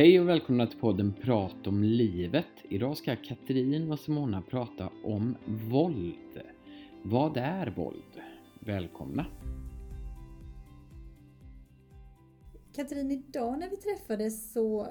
Hej 0.00 0.20
och 0.20 0.28
välkomna 0.28 0.66
till 0.66 0.78
podden 0.78 1.12
Prat 1.12 1.66
om 1.66 1.82
livet. 1.82 2.46
Idag 2.68 2.96
ska 2.96 3.16
Katrin 3.16 3.92
och 3.92 3.98
Simona 3.98 4.42
prata 4.42 4.90
om 5.04 5.36
våld. 5.70 6.40
Vad 7.02 7.36
är 7.36 7.66
våld? 7.66 8.20
Välkomna! 8.60 9.26
Katrin, 12.72 13.10
idag 13.10 13.58
när 13.58 13.70
vi 13.70 13.76
träffades 13.76 14.52
så 14.52 14.86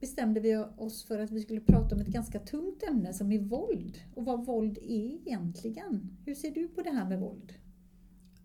bestämde 0.00 0.40
vi 0.40 0.56
oss 0.56 1.04
för 1.04 1.18
att 1.18 1.30
vi 1.30 1.40
skulle 1.40 1.60
prata 1.60 1.94
om 1.94 2.00
ett 2.00 2.06
ganska 2.06 2.38
tungt 2.38 2.82
ämne 2.82 3.12
som 3.12 3.32
är 3.32 3.38
våld 3.38 3.98
och 4.14 4.24
vad 4.24 4.46
våld 4.46 4.78
är 4.78 5.28
egentligen. 5.28 6.16
Hur 6.24 6.34
ser 6.34 6.50
du 6.50 6.68
på 6.68 6.82
det 6.82 6.90
här 6.90 7.08
med 7.08 7.20
våld? 7.20 7.52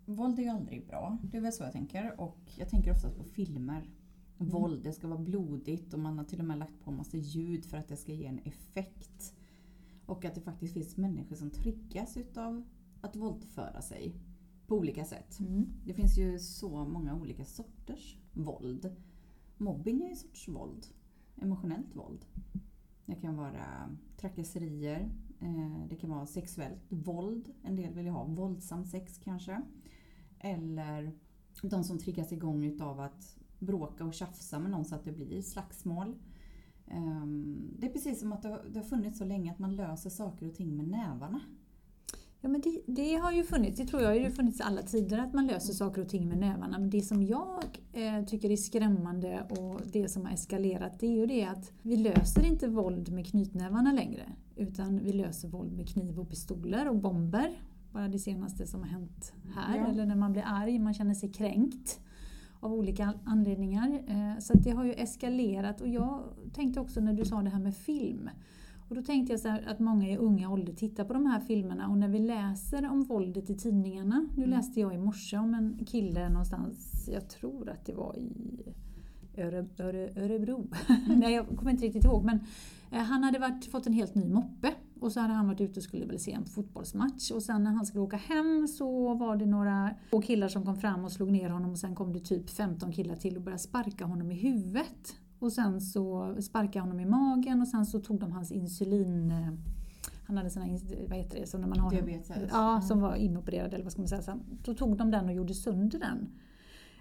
Våld 0.04 0.38
är 0.38 0.42
ju 0.42 0.48
aldrig 0.48 0.86
bra, 0.86 1.18
det 1.22 1.36
är 1.36 1.40
väl 1.40 1.52
så 1.52 1.64
jag 1.64 1.72
tänker. 1.72 2.20
Och 2.20 2.40
jag 2.58 2.68
tänker 2.68 2.90
oftast 2.90 3.16
på 3.16 3.24
filmer. 3.24 3.99
Mm. 4.40 4.52
Våld, 4.52 4.82
det 4.82 4.92
ska 4.92 5.08
vara 5.08 5.18
blodigt 5.18 5.94
och 5.94 6.00
man 6.00 6.18
har 6.18 6.24
till 6.24 6.38
och 6.38 6.44
med 6.44 6.58
lagt 6.58 6.80
på 6.80 6.90
massa 6.90 7.16
ljud 7.16 7.64
för 7.64 7.76
att 7.76 7.88
det 7.88 7.96
ska 7.96 8.12
ge 8.12 8.26
en 8.26 8.38
effekt. 8.38 9.34
Och 10.06 10.24
att 10.24 10.34
det 10.34 10.40
faktiskt 10.40 10.74
finns 10.74 10.96
människor 10.96 11.36
som 11.36 11.50
triggas 11.50 12.16
utav 12.16 12.64
att 13.00 13.16
våldföra 13.16 13.82
sig 13.82 14.14
på 14.66 14.76
olika 14.76 15.04
sätt. 15.04 15.40
Mm. 15.40 15.66
Det 15.84 15.94
finns 15.94 16.18
ju 16.18 16.38
så 16.38 16.84
många 16.84 17.14
olika 17.14 17.44
sorters 17.44 18.16
våld. 18.32 18.96
Mobbing 19.56 20.02
är 20.02 20.10
en 20.10 20.16
sorts 20.16 20.48
våld. 20.48 20.86
Emotionellt 21.36 21.96
våld. 21.96 22.24
Det 23.06 23.14
kan 23.14 23.36
vara 23.36 23.96
trakasserier, 24.16 25.10
eh, 25.40 25.86
det 25.88 25.96
kan 25.96 26.10
vara 26.10 26.26
sexuellt 26.26 26.82
våld. 26.88 27.52
En 27.62 27.76
del 27.76 27.94
vill 27.94 28.04
ju 28.04 28.10
ha 28.10 28.24
våldsam 28.24 28.84
sex 28.84 29.18
kanske. 29.18 29.62
Eller 30.38 31.12
de 31.62 31.84
som 31.84 31.98
triggas 31.98 32.32
igång 32.32 32.64
utav 32.64 33.00
att 33.00 33.39
bråka 33.60 34.04
och 34.04 34.14
tjafsa 34.14 34.58
med 34.58 34.70
någon 34.70 34.84
så 34.84 34.94
att 34.94 35.04
det 35.04 35.12
blir 35.12 35.42
slagsmål. 35.42 36.14
Ehm, 36.86 37.70
det 37.78 37.86
är 37.86 37.90
precis 37.90 38.20
som 38.20 38.32
att 38.32 38.42
det 38.42 38.78
har 38.78 38.82
funnits 38.82 39.18
så 39.18 39.24
länge 39.24 39.52
att 39.52 39.58
man 39.58 39.76
löser 39.76 40.10
saker 40.10 40.46
och 40.48 40.54
ting 40.54 40.76
med 40.76 40.88
nävarna. 40.88 41.40
Ja, 42.42 42.48
men 42.48 42.60
det, 42.60 42.80
det, 42.86 43.14
har 43.14 43.32
ju 43.32 43.44
funnits, 43.44 43.78
det 43.78 43.86
tror 43.86 44.02
jag 44.02 44.16
det 44.16 44.24
har 44.24 44.30
funnits 44.30 44.60
alla 44.60 44.82
tider 44.82 45.18
att 45.18 45.32
man 45.32 45.46
löser 45.46 45.72
saker 45.72 46.02
och 46.02 46.08
ting 46.08 46.28
med 46.28 46.38
nävarna. 46.38 46.78
Men 46.78 46.90
det 46.90 47.02
som 47.02 47.22
jag 47.22 47.64
eh, 47.92 48.24
tycker 48.24 48.50
är 48.50 48.56
skrämmande 48.56 49.46
och 49.50 49.80
det 49.92 50.08
som 50.08 50.24
har 50.24 50.32
eskalerat 50.32 51.00
det 51.00 51.06
är 51.06 51.10
ju 51.10 51.26
det 51.26 51.44
att 51.44 51.72
vi 51.82 51.96
löser 51.96 52.46
inte 52.46 52.68
våld 52.68 53.12
med 53.12 53.26
knytnävarna 53.26 53.92
längre. 53.92 54.32
Utan 54.56 54.98
vi 55.04 55.12
löser 55.12 55.48
våld 55.48 55.72
med 55.72 55.88
kniv 55.88 56.20
och 56.20 56.30
pistoler 56.30 56.88
och 56.88 56.96
bomber. 56.96 57.62
Bara 57.92 58.08
det 58.08 58.18
senaste 58.18 58.66
som 58.66 58.80
har 58.80 58.88
hänt 58.88 59.32
här. 59.54 59.76
Ja. 59.76 59.86
Eller 59.86 60.06
när 60.06 60.16
man 60.16 60.32
blir 60.32 60.44
arg, 60.46 60.78
man 60.78 60.94
känner 60.94 61.14
sig 61.14 61.32
kränkt 61.32 62.00
av 62.60 62.72
olika 62.72 63.14
anledningar. 63.24 64.02
Eh, 64.06 64.38
så 64.40 64.54
det 64.54 64.70
har 64.70 64.84
ju 64.84 64.92
eskalerat 64.92 65.80
och 65.80 65.88
jag 65.88 66.22
tänkte 66.52 66.80
också 66.80 67.00
när 67.00 67.12
du 67.12 67.24
sa 67.24 67.42
det 67.42 67.50
här 67.50 67.60
med 67.60 67.76
film. 67.76 68.30
Och 68.88 68.96
då 68.96 69.02
tänkte 69.02 69.32
jag 69.32 69.40
så 69.40 69.48
att 69.66 69.78
många 69.78 70.08
i 70.08 70.16
unga 70.16 70.50
ålder 70.50 70.72
tittar 70.72 71.04
på 71.04 71.12
de 71.12 71.26
här 71.26 71.40
filmerna 71.40 71.88
och 71.88 71.98
när 71.98 72.08
vi 72.08 72.18
läser 72.18 72.90
om 72.90 73.04
våldet 73.04 73.50
i 73.50 73.54
tidningarna. 73.54 74.28
Nu 74.36 74.44
mm. 74.44 74.50
läste 74.50 74.80
jag 74.80 74.94
i 74.94 74.98
morse 74.98 75.36
om 75.36 75.54
en 75.54 75.84
kille 75.86 76.28
någonstans, 76.28 77.08
jag 77.12 77.28
tror 77.28 77.70
att 77.70 77.86
det 77.86 77.92
var 77.92 78.18
i 78.18 78.32
Öre, 79.36 79.66
Öre, 79.78 80.10
Örebro. 80.16 80.68
Mm. 80.88 81.18
Nej, 81.20 81.34
jag 81.34 81.46
kommer 81.56 81.70
inte 81.70 81.84
riktigt 81.84 82.04
ihåg. 82.04 82.24
Men 82.24 82.40
eh, 82.90 82.98
han 82.98 83.24
hade 83.24 83.38
varit, 83.38 83.64
fått 83.64 83.86
en 83.86 83.92
helt 83.92 84.14
ny 84.14 84.28
moppe 84.28 84.74
och 85.00 85.12
så 85.12 85.20
hade 85.20 85.34
han 85.34 85.46
varit 85.46 85.60
ute 85.60 85.80
och 85.80 85.84
skulle 85.84 86.06
väl 86.06 86.18
se 86.18 86.32
en 86.32 86.44
fotbollsmatch 86.44 87.30
och 87.30 87.42
sen 87.42 87.64
när 87.64 87.70
han 87.70 87.86
skulle 87.86 88.02
åka 88.02 88.16
hem 88.16 88.68
så 88.68 89.14
var 89.14 89.36
det 89.36 89.46
några 89.46 89.94
två 90.10 90.22
killar 90.22 90.48
som 90.48 90.64
kom 90.64 90.76
fram 90.76 91.04
och 91.04 91.12
slog 91.12 91.32
ner 91.32 91.50
honom 91.50 91.70
och 91.70 91.78
sen 91.78 91.94
kom 91.94 92.12
det 92.12 92.20
typ 92.20 92.50
15 92.50 92.92
killar 92.92 93.16
till 93.16 93.36
och 93.36 93.42
började 93.42 93.62
sparka 93.62 94.04
honom 94.04 94.30
i 94.30 94.34
huvudet. 94.34 95.16
Och 95.38 95.52
sen 95.52 95.80
så 95.80 96.36
sparkade 96.40 96.80
honom 96.80 97.00
i 97.00 97.06
magen 97.06 97.60
och 97.60 97.68
sen 97.68 97.86
så 97.86 98.00
tog 98.00 98.20
de 98.20 98.32
hans 98.32 98.52
insulin 98.52 99.30
eh, 99.30 99.52
han 100.30 100.36
hade 100.36 100.50
såna, 100.50 100.66
vad 101.08 101.18
heter 101.18 101.40
det, 101.40 101.46
som 101.46 101.60
när 101.60 101.68
man 101.68 101.78
har 101.78 101.90
Diabetes? 101.90 102.50
Ja, 102.50 102.80
som 102.80 103.00
var 103.00 103.14
inopererad 103.14 103.74
eller 103.74 103.84
vad 103.84 103.92
ska 103.92 104.00
man 104.00 104.08
säga. 104.08 104.22
Så 104.22 104.38
då 104.64 104.74
tog 104.74 104.96
de 104.96 105.10
den 105.10 105.24
och 105.24 105.32
gjorde 105.32 105.54
sönder 105.54 105.98
den. 105.98 106.28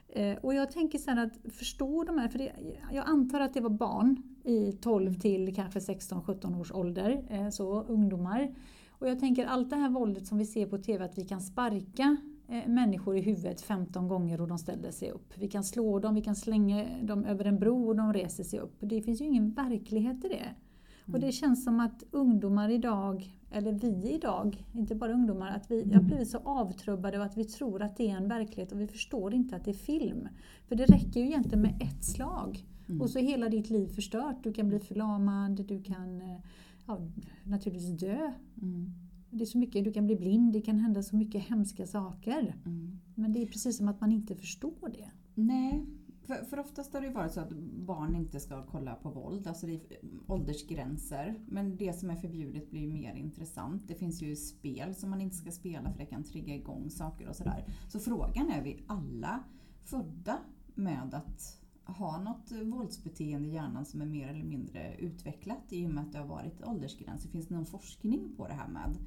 Eh, 0.10 0.38
och 0.38 0.54
jag 0.54 0.72
tänker 0.72 1.00
så 1.00 1.12
att 1.12 1.54
förstå 1.54 2.04
de 2.04 2.18
här, 2.18 2.28
för 2.28 2.40
det, 2.40 2.52
jag 2.92 3.06
antar 3.08 3.40
att 3.40 3.54
det 3.54 3.62
var 3.62 3.70
barn 3.70 4.24
i 4.50 4.72
12 4.82 5.14
till 5.14 5.56
kanske 5.56 5.80
16-17 5.80 6.60
års 6.60 6.72
ålder, 6.72 7.24
eh, 7.30 7.50
så 7.50 7.84
ungdomar. 7.84 8.56
Och 8.90 9.10
jag 9.10 9.20
tänker 9.20 9.46
allt 9.46 9.70
det 9.70 9.76
här 9.76 9.90
våldet 9.90 10.28
som 10.28 10.38
vi 10.38 10.46
ser 10.46 10.66
på 10.66 10.78
TV, 10.78 11.06
att 11.06 11.18
vi 11.18 11.26
kan 11.26 11.42
sparka 11.42 12.18
eh, 12.48 12.68
människor 12.68 13.18
i 13.18 13.22
huvudet 13.22 13.62
15 13.62 14.08
gånger 14.08 14.42
och 14.42 14.48
de 14.48 14.58
ställer 14.58 14.92
sig 14.92 15.12
upp. 15.12 15.34
Vi 15.38 15.48
kan 15.48 15.64
slå 15.64 16.00
dem, 16.00 16.16
vi 16.16 16.22
kan 16.22 16.36
slänga 16.36 16.86
dem 17.02 17.26
över 17.26 17.46
en 17.46 17.60
bro 17.60 17.88
och 17.88 17.96
de 17.96 18.14
reser 18.14 18.44
sig 18.44 18.60
upp. 18.60 18.76
Det 18.80 19.02
finns 19.02 19.22
ju 19.22 19.26
ingen 19.26 19.52
verklighet 19.52 20.26
i 20.26 20.28
det. 20.28 20.36
Mm. 20.36 21.14
Och 21.14 21.20
det 21.20 21.32
känns 21.32 21.64
som 21.64 21.80
att 21.80 22.04
ungdomar 22.12 22.70
idag, 22.70 23.34
eller 23.52 23.72
vi 23.72 24.12
idag, 24.14 24.66
inte 24.74 24.96
bara 24.96 25.14
ungdomar, 25.14 25.50
att 25.56 25.72
vi 25.72 25.94
har 25.94 26.02
blivit 26.02 26.30
så 26.30 26.38
avtrubbade 26.38 27.18
och 27.18 27.26
att 27.26 27.38
vi 27.38 27.46
tror 27.46 27.82
att 27.82 27.98
det 27.98 28.10
är 28.10 28.16
en 28.16 28.28
verklighet 28.28 28.72
och 28.72 28.80
vi 28.80 28.88
förstår 28.88 29.34
inte 29.34 29.56
att 29.56 29.66
det 29.66 29.72
är 29.72 29.76
film. 29.76 30.28
För 30.68 30.76
det 30.76 30.86
räcker 30.86 31.20
ju 31.20 31.26
egentligen 31.26 31.62
med 31.62 31.82
ett 31.82 32.04
slag. 32.04 32.66
Mm. 32.90 33.02
Och 33.02 33.10
så 33.10 33.20
är 33.20 33.24
hela 33.24 33.50
ditt 33.50 33.70
liv 33.70 33.88
förstört. 33.88 34.44
Du 34.44 34.54
kan 34.54 34.68
bli 34.68 34.80
förlamad, 34.80 35.66
du 35.68 35.84
kan 35.84 36.22
eh, 36.22 36.40
ja, 36.86 37.00
naturligtvis 37.44 38.00
dö. 38.00 38.34
Mm. 38.62 38.92
Det 39.30 39.44
är 39.44 39.46
så 39.46 39.58
mycket, 39.58 39.84
du 39.84 39.94
kan 39.94 40.06
bli 40.06 40.16
blind, 40.16 40.54
det 40.54 40.62
kan 40.62 40.80
hända 40.80 41.04
så 41.04 41.16
mycket 41.16 41.44
hemska 41.44 41.88
saker. 41.88 42.56
Mm. 42.66 43.00
Men 43.16 43.34
det 43.34 43.42
är 43.42 43.46
precis 43.46 43.78
som 43.78 43.88
att 43.88 44.02
man 44.02 44.12
inte 44.12 44.36
förstår 44.36 44.90
det. 44.90 45.12
Nej, 45.36 45.86
för, 46.30 46.46
för 46.46 46.60
oftast 46.60 46.94
har 46.94 47.02
det 47.02 47.10
varit 47.10 47.32
så 47.32 47.40
att 47.40 47.52
barn 47.86 48.16
inte 48.16 48.40
ska 48.40 48.66
kolla 48.66 48.96
på 48.96 49.10
våld, 49.10 49.48
alltså 49.48 49.66
det 49.66 49.74
är 49.74 49.80
åldersgränser. 50.28 51.40
Men 51.48 51.78
det 51.78 52.00
som 52.00 52.10
är 52.10 52.16
förbjudet 52.16 52.72
blir 52.72 52.88
mer 52.88 53.16
intressant. 53.16 53.88
Det 53.88 53.96
finns 53.96 54.22
ju 54.22 54.36
spel 54.36 54.96
som 54.96 55.10
man 55.10 55.22
inte 55.22 55.36
ska 55.36 55.52
spela 55.52 55.92
för 55.92 56.00
det 56.00 56.06
kan 56.06 56.24
trigga 56.24 56.56
igång 56.56 56.90
saker 56.90 57.30
och 57.30 57.36
sådär. 57.36 57.66
Så 57.88 58.00
frågan 58.00 58.50
är, 58.50 58.64
vi 58.64 58.84
alla 58.88 59.44
födda 59.84 60.38
med 60.76 61.14
att 61.14 61.59
ha 61.90 62.22
något 62.22 62.52
eh, 62.52 62.60
våldsbeteende 62.60 63.50
i 63.50 63.54
hjärnan 63.54 63.86
som 63.86 64.02
är 64.02 64.06
mer 64.06 64.28
eller 64.28 64.44
mindre 64.44 64.96
utvecklat 65.00 65.64
i 65.70 65.86
och 65.86 65.90
med 65.90 66.04
att 66.04 66.12
det 66.12 66.20
har 66.20 66.28
varit 66.28 66.64
åldersgränser? 66.64 67.30
Finns 67.30 67.48
det 67.48 67.56
någon 67.56 67.66
forskning 67.66 68.34
på 68.38 68.48
det 68.48 68.54
här 68.54 68.68
med 68.68 68.98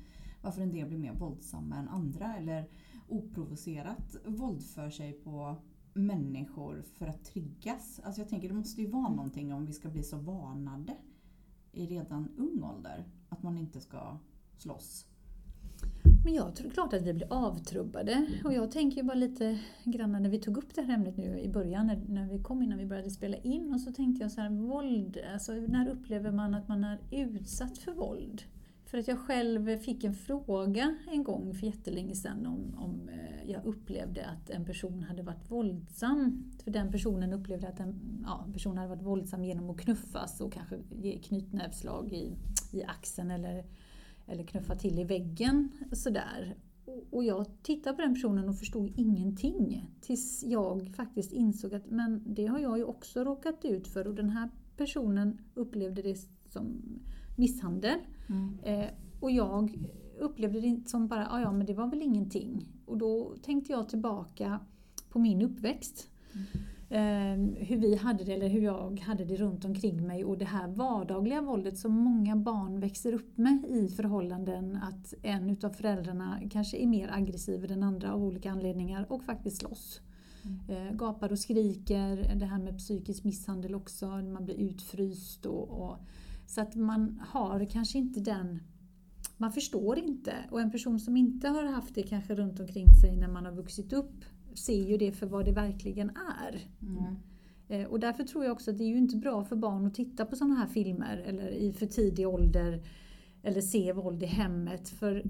varför 0.43 0.63
en 0.63 0.73
del 0.73 0.89
blir 0.89 0.99
mer 0.99 1.15
våldsamma 1.15 1.77
än 1.77 1.89
andra 1.89 2.37
eller 2.37 2.69
oprovocerat 3.09 4.17
våldför 4.25 4.91
sig 4.91 5.13
på 5.13 5.57
människor 5.95 6.83
för 6.83 7.07
att 7.07 7.25
triggas. 7.25 8.01
Alltså 8.05 8.21
jag 8.21 8.29
tänker 8.29 8.49
det 8.49 8.55
måste 8.55 8.81
ju 8.81 8.91
vara 8.91 9.09
någonting 9.09 9.53
om 9.53 9.67
vi 9.67 9.73
ska 9.73 9.89
bli 9.89 10.03
så 10.03 10.17
varnade 10.17 10.97
i 11.73 11.87
redan 11.87 12.29
ung 12.37 12.63
ålder 12.63 13.05
att 13.29 13.43
man 13.43 13.59
inte 13.59 13.81
ska 13.81 14.19
slåss. 14.57 15.07
Men 16.25 16.35
jag 16.35 16.57
tror 16.57 16.71
klart 16.71 16.93
att 16.93 17.03
vi 17.03 17.13
blir 17.13 17.33
avtrubbade. 17.33 18.27
Och 18.45 18.53
jag 18.53 18.71
tänker 18.71 18.97
ju 18.97 19.03
bara 19.03 19.15
lite 19.15 19.59
grann 19.85 20.13
när 20.13 20.31
vi 20.31 20.39
tog 20.39 20.57
upp 20.57 20.75
det 20.75 20.83
här 20.83 20.95
ämnet 20.95 21.17
nu 21.17 21.41
i 21.41 21.49
början, 21.49 21.87
när, 21.87 21.97
när 22.09 22.29
vi 22.29 22.39
kom 22.39 22.63
innan 22.63 22.79
vi 22.79 22.87
började 22.87 23.11
spela 23.11 23.37
in. 23.37 23.75
Och 23.75 23.81
så 23.81 23.93
tänkte 23.93 24.25
jag 24.25 24.33
så 24.33 24.41
här, 24.41 24.51
våld, 24.51 25.19
alltså 25.33 25.53
när 25.53 25.89
upplever 25.89 26.31
man 26.31 26.55
att 26.55 26.69
man 26.69 26.85
är 26.85 26.99
utsatt 27.11 27.79
för 27.79 27.93
våld? 27.93 28.43
För 28.85 28.99
att 28.99 29.09
jag 29.09 29.19
själv 29.19 29.79
fick 29.79 30.05
en 30.05 30.15
fråga 30.15 30.97
en 31.11 31.25
gång 31.25 31.55
för 31.55 31.67
jättelänge 31.67 32.15
sedan 32.15 32.47
om, 32.47 32.75
om 32.79 33.09
eh, 33.09 33.51
jag 33.51 33.65
upplevde 33.65 34.27
att 34.27 34.51
en 34.51 34.65
person 34.65 35.03
hade 35.03 35.23
varit 35.23 35.51
våldsam. 35.51 36.51
För 36.65 36.71
den 36.71 36.93
personen 36.93 37.33
upplevde 37.33 37.69
att 37.69 37.81
en 37.81 38.01
ja, 38.27 38.47
person 38.53 38.79
hade 38.79 38.89
varit 38.89 39.03
våldsam 39.03 39.45
genom 39.45 39.71
att 39.71 39.81
knuffas 39.81 40.41
och 40.41 40.53
kanske 40.53 40.79
ge 40.91 41.19
knytnävslag 41.19 42.13
i, 42.13 42.33
i 42.73 42.85
axeln 42.85 43.31
eller, 43.31 43.65
eller 44.33 44.45
knuffa 44.45 44.77
till 44.77 44.99
i 44.99 45.05
väggen. 45.05 45.69
Sådär. 45.93 46.57
Och 47.11 47.25
jag 47.25 47.47
tittade 47.63 47.97
på 47.97 48.03
den 48.03 48.15
personen 48.15 48.49
och 48.49 48.59
förstod 48.59 48.93
ingenting. 48.97 49.91
Tills 50.01 50.45
jag 50.45 50.95
faktiskt 50.97 51.33
insåg 51.33 51.75
att 51.75 51.91
men 51.91 52.35
det 52.35 52.47
har 52.47 52.59
jag 52.59 52.79
ju 52.79 52.85
också 52.85 53.25
råkat 53.25 53.65
ut 53.65 53.89
för 53.89 54.07
och 54.07 54.15
den 54.15 54.31
här 54.31 54.49
personen 54.77 55.39
upplevde 55.55 56.03
det 56.03 56.17
som 56.49 56.83
misshandel. 57.37 57.99
Mm. 58.29 58.59
Eh, 58.63 58.91
och 59.21 59.31
jag 59.31 59.89
upplevde 60.19 60.61
det 60.61 60.89
som 60.89 61.09
bara, 61.09 61.23
ja 61.23 61.41
ja 61.41 61.53
men 61.53 61.67
det 61.67 61.75
var 61.75 61.87
väl 61.87 62.03
ingenting. 62.03 62.67
Och 62.87 62.99
då 62.99 63.35
tänkte 63.43 63.73
jag 63.73 63.89
tillbaka 63.89 64.61
på 65.11 65.19
min 65.19 65.43
uppväxt. 65.43 66.09
Mm. 66.33 66.47
Eh, 66.93 67.37
hur 67.57 67.77
vi 67.77 67.97
hade 67.97 68.25
det, 68.25 68.33
eller 68.33 68.49
hur 68.49 68.61
jag 68.61 69.01
hade 69.01 69.25
det 69.25 69.37
runt 69.37 69.65
omkring 69.65 70.07
mig 70.07 70.25
och 70.25 70.39
det 70.39 70.45
här 70.45 70.69
vardagliga 70.69 71.43
våldet 71.43 71.79
som 71.79 71.93
många 71.93 72.37
barn 72.37 72.81
växer 72.81 73.13
upp 73.13 73.39
med 73.39 73.65
i 73.69 73.89
förhållanden 73.89 74.77
att 74.83 75.15
en 75.23 75.51
utav 75.51 75.71
föräldrarna 75.71 76.41
kanske 76.51 76.77
är 76.77 76.87
mer 76.87 77.11
aggressiv 77.13 77.63
än 77.63 77.69
den 77.69 77.83
andra 77.83 78.13
av 78.13 78.25
olika 78.25 78.51
anledningar 78.51 79.07
och 79.09 79.23
faktiskt 79.23 79.57
slåss. 79.57 80.01
Mm. 80.45 80.89
Eh, 80.89 80.95
gapar 80.97 81.33
och 81.33 81.39
skriker, 81.39 82.35
det 82.35 82.47
här 82.47 82.59
med 82.59 82.79
psykisk 82.79 83.25
misshandel 83.25 83.75
också, 83.75 84.07
man 84.07 84.45
blir 84.45 84.61
utfryst 84.61 85.47
och, 85.47 85.69
och 85.69 85.97
så 86.47 86.61
att 86.61 86.75
man 86.75 87.23
har 87.29 87.65
kanske 87.65 87.99
inte 87.99 88.21
den 88.21 88.61
man 89.37 89.53
förstår 89.53 89.99
inte. 89.99 90.35
Och 90.51 90.61
en 90.61 90.71
person 90.71 91.01
som 91.01 91.17
inte 91.17 91.49
har 91.49 91.65
haft 91.65 91.95
det 91.95 92.03
kanske 92.03 92.35
runt 92.35 92.61
omkring 92.61 92.87
sig 93.03 93.17
när 93.17 93.29
man 93.29 93.45
har 93.45 93.53
vuxit 93.53 93.93
upp 93.93 94.25
ser 94.55 94.89
ju 94.89 94.97
det 94.97 95.13
för 95.13 95.27
vad 95.27 95.45
det 95.45 95.53
verkligen 95.53 96.11
är. 96.11 96.61
Mm. 96.83 97.17
Eh, 97.69 97.87
och 97.87 98.01
därför 98.01 98.25
tror 98.25 98.45
jag 98.45 98.53
också 98.53 98.71
att 98.71 98.79
det 98.79 98.85
är 98.85 98.89
ju 98.89 98.99
inte 98.99 99.17
bra 99.17 99.45
för 99.45 99.57
barn 99.57 99.87
att 99.87 99.95
titta 99.95 100.27
på 100.27 100.37
sådana 100.37 100.55
här 100.55 100.67
filmer 100.67 101.17
eller 101.27 101.49
i 101.49 101.73
för 101.73 101.87
tidig 101.87 102.29
ålder 102.29 102.83
eller 103.43 103.61
se 103.61 103.93
våld 103.93 104.23
i 104.23 104.27
hemmet. 104.27 104.89
För 104.89 105.23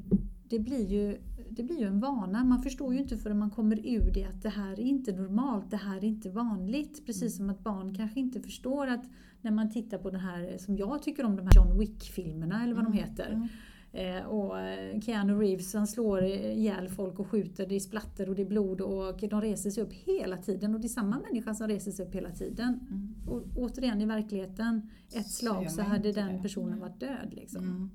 det 0.48 0.58
blir, 0.58 0.86
ju, 0.86 1.18
det 1.50 1.62
blir 1.62 1.80
ju 1.80 1.86
en 1.86 2.00
vana. 2.00 2.44
Man 2.44 2.62
förstår 2.62 2.94
ju 2.94 3.00
inte 3.00 3.16
förrän 3.16 3.38
man 3.38 3.50
kommer 3.50 3.86
ur 3.86 4.10
det 4.14 4.24
att 4.24 4.42
det 4.42 4.48
här 4.48 4.72
är 4.72 4.80
inte 4.80 5.12
normalt, 5.12 5.70
det 5.70 5.76
här 5.76 5.96
är 5.96 6.04
inte 6.04 6.30
vanligt. 6.30 7.06
Precis 7.06 7.36
som 7.36 7.50
att 7.50 7.64
barn 7.64 7.94
kanske 7.94 8.20
inte 8.20 8.40
förstår 8.40 8.86
att 8.86 9.04
när 9.40 9.50
man 9.50 9.70
tittar 9.70 9.98
på 9.98 10.10
den 10.10 10.20
här, 10.20 10.58
som 10.58 10.76
jag 10.76 11.02
tycker 11.02 11.24
om, 11.24 11.36
de 11.36 11.42
här 11.42 11.56
John 11.56 11.78
Wick-filmerna 11.78 12.64
eller 12.64 12.74
vad 12.74 12.84
de 12.84 12.92
heter. 12.92 13.48
Eh, 13.92 14.24
och 14.26 14.60
eh, 14.60 15.00
Keanu 15.00 15.32
Reeves 15.32 15.74
han 15.74 15.86
slår 15.86 16.24
ihjäl 16.24 16.88
folk 16.88 17.18
och 17.18 17.26
skjuter, 17.26 17.66
det 17.66 17.74
är 17.74 17.80
splatter 17.80 18.28
och 18.28 18.34
det 18.34 18.42
är 18.42 18.46
blod 18.46 18.80
och 18.80 19.24
de 19.30 19.40
reser 19.40 19.70
sig 19.70 19.82
upp 19.82 19.92
hela 19.92 20.36
tiden 20.36 20.74
och 20.74 20.80
det 20.80 20.86
är 20.86 20.88
samma 20.88 21.20
människa 21.20 21.54
som 21.54 21.68
reser 21.68 21.90
sig 21.90 22.06
upp 22.06 22.14
hela 22.14 22.30
tiden. 22.30 22.80
Mm. 22.90 23.14
Och 23.26 23.42
återigen 23.56 24.00
i 24.00 24.06
verkligheten, 24.06 24.90
ett 25.14 25.30
slag 25.30 25.70
så 25.70 25.82
hade 25.82 26.12
den 26.12 26.36
det. 26.36 26.42
personen 26.42 26.80
varit 26.80 27.00
död. 27.00 27.28
Liksom. 27.32 27.64
Mm. 27.64 27.90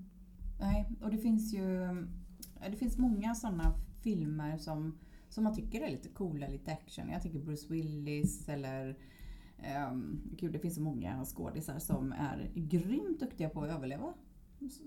Nej, 0.59 0.89
och 1.01 1.11
det 1.11 1.17
finns 1.17 1.53
ju 1.53 1.87
det 2.71 2.77
finns 2.77 2.97
många 2.97 3.35
sådana 3.35 3.73
filmer 4.01 4.57
som, 4.57 4.97
som 5.29 5.43
man 5.43 5.55
tycker 5.55 5.81
är 5.81 5.91
lite 5.91 6.09
coola, 6.09 6.47
lite 6.47 6.71
action. 6.71 7.09
Jag 7.09 7.21
tycker 7.21 7.39
Bruce 7.39 7.73
Willis 7.73 8.49
eller 8.49 8.97
um, 9.91 10.21
gud, 10.37 10.53
det 10.53 10.59
finns 10.59 10.75
så 10.75 10.81
många 10.81 11.25
skådisar 11.25 11.79
som 11.79 12.11
är 12.11 12.51
grymt 12.53 13.19
duktiga 13.19 13.49
på 13.49 13.61
att 13.61 13.69
överleva 13.69 14.13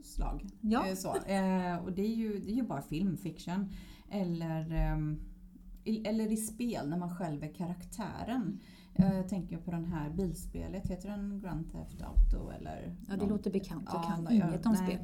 slag. 0.05 0.47
Ja. 0.61 0.87
Eh, 0.89 0.95
Så, 0.95 1.09
eh, 1.17 1.77
och 1.85 1.93
det 1.93 2.03
är, 2.03 2.15
ju, 2.17 2.39
det 2.39 2.51
är 2.53 2.55
ju 2.57 2.63
bara 2.63 2.83
film, 2.83 3.17
fiction. 3.17 3.69
Eller, 4.11 4.71
ehm, 4.73 5.21
eller 6.05 6.33
i 6.33 6.37
spel 6.37 6.89
när 6.89 6.99
man 6.99 7.17
själv 7.17 7.43
är 7.45 7.55
karaktären. 7.55 8.59
Jag 8.97 9.29
tänker 9.29 9.59
på 9.59 9.71
den 9.71 9.85
här 9.85 10.11
bilspelet, 10.11 10.87
heter 10.87 11.09
den 11.09 11.41
Grand 11.41 11.73
Theft 11.73 12.03
Auto 12.03 12.51
eller? 12.51 12.97
Ja, 13.09 13.13
det 13.15 13.17
någon- 13.17 13.29
låter 13.29 13.51
bekant. 13.51 13.89
Jag 13.93 14.03
Ja, 14.05 14.09
kan 14.09 14.25
nej, 14.25 14.35
inget 14.37 14.67
om 14.67 14.77
spel. 14.77 14.99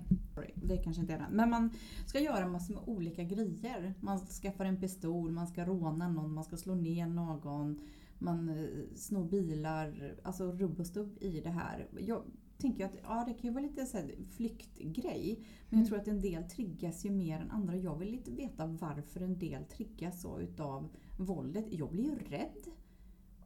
Det 0.54 0.76
kanske 0.76 1.02
inte 1.02 1.14
är 1.14 1.18
det. 1.18 1.26
Men 1.30 1.50
man 1.50 1.70
ska 2.06 2.20
göra 2.20 2.46
massor 2.48 2.74
med 2.74 2.82
olika 2.86 3.22
grejer. 3.24 3.94
Man 4.00 4.18
skaffar 4.18 4.64
en 4.64 4.80
pistol, 4.80 5.30
man 5.32 5.46
ska 5.46 5.64
råna 5.64 6.08
någon, 6.08 6.32
man 6.34 6.44
ska 6.44 6.56
slå 6.56 6.74
ner 6.74 7.06
någon, 7.06 7.80
man 8.18 8.48
eh, 8.48 8.66
snor 8.96 9.24
bilar, 9.28 10.14
alltså 10.22 10.52
rubb 10.52 10.80
och 10.80 10.86
stubb 10.86 11.16
i 11.20 11.40
det 11.40 11.50
här. 11.50 11.86
Jag 12.06 12.22
tänker 12.58 12.84
att 12.84 12.96
ja, 13.02 13.24
det 13.26 13.34
kan 13.34 13.42
ju 13.42 13.50
vara 13.50 13.62
lite 13.64 13.86
så 13.86 13.96
här 13.96 14.14
flyktgrej. 14.30 15.38
Men 15.68 15.78
Mm. 15.78 15.80
jag 15.80 15.86
tror 15.88 15.98
att 15.98 16.08
en 16.08 16.20
del 16.20 16.44
triggas 16.44 17.04
ju 17.04 17.10
mer 17.10 17.40
än 17.40 17.50
andra. 17.50 17.76
Jag 17.76 17.96
vill 17.98 18.10
lite 18.10 18.30
veta 18.30 18.66
varför 18.66 19.20
en 19.20 19.38
del 19.38 19.64
triggas 19.64 20.20
så 20.22 20.40
utav 20.40 20.88
våldet. 21.18 21.66
Jag 21.70 21.90
blir 21.90 22.04
ju 22.04 22.18
rädd 22.18 22.66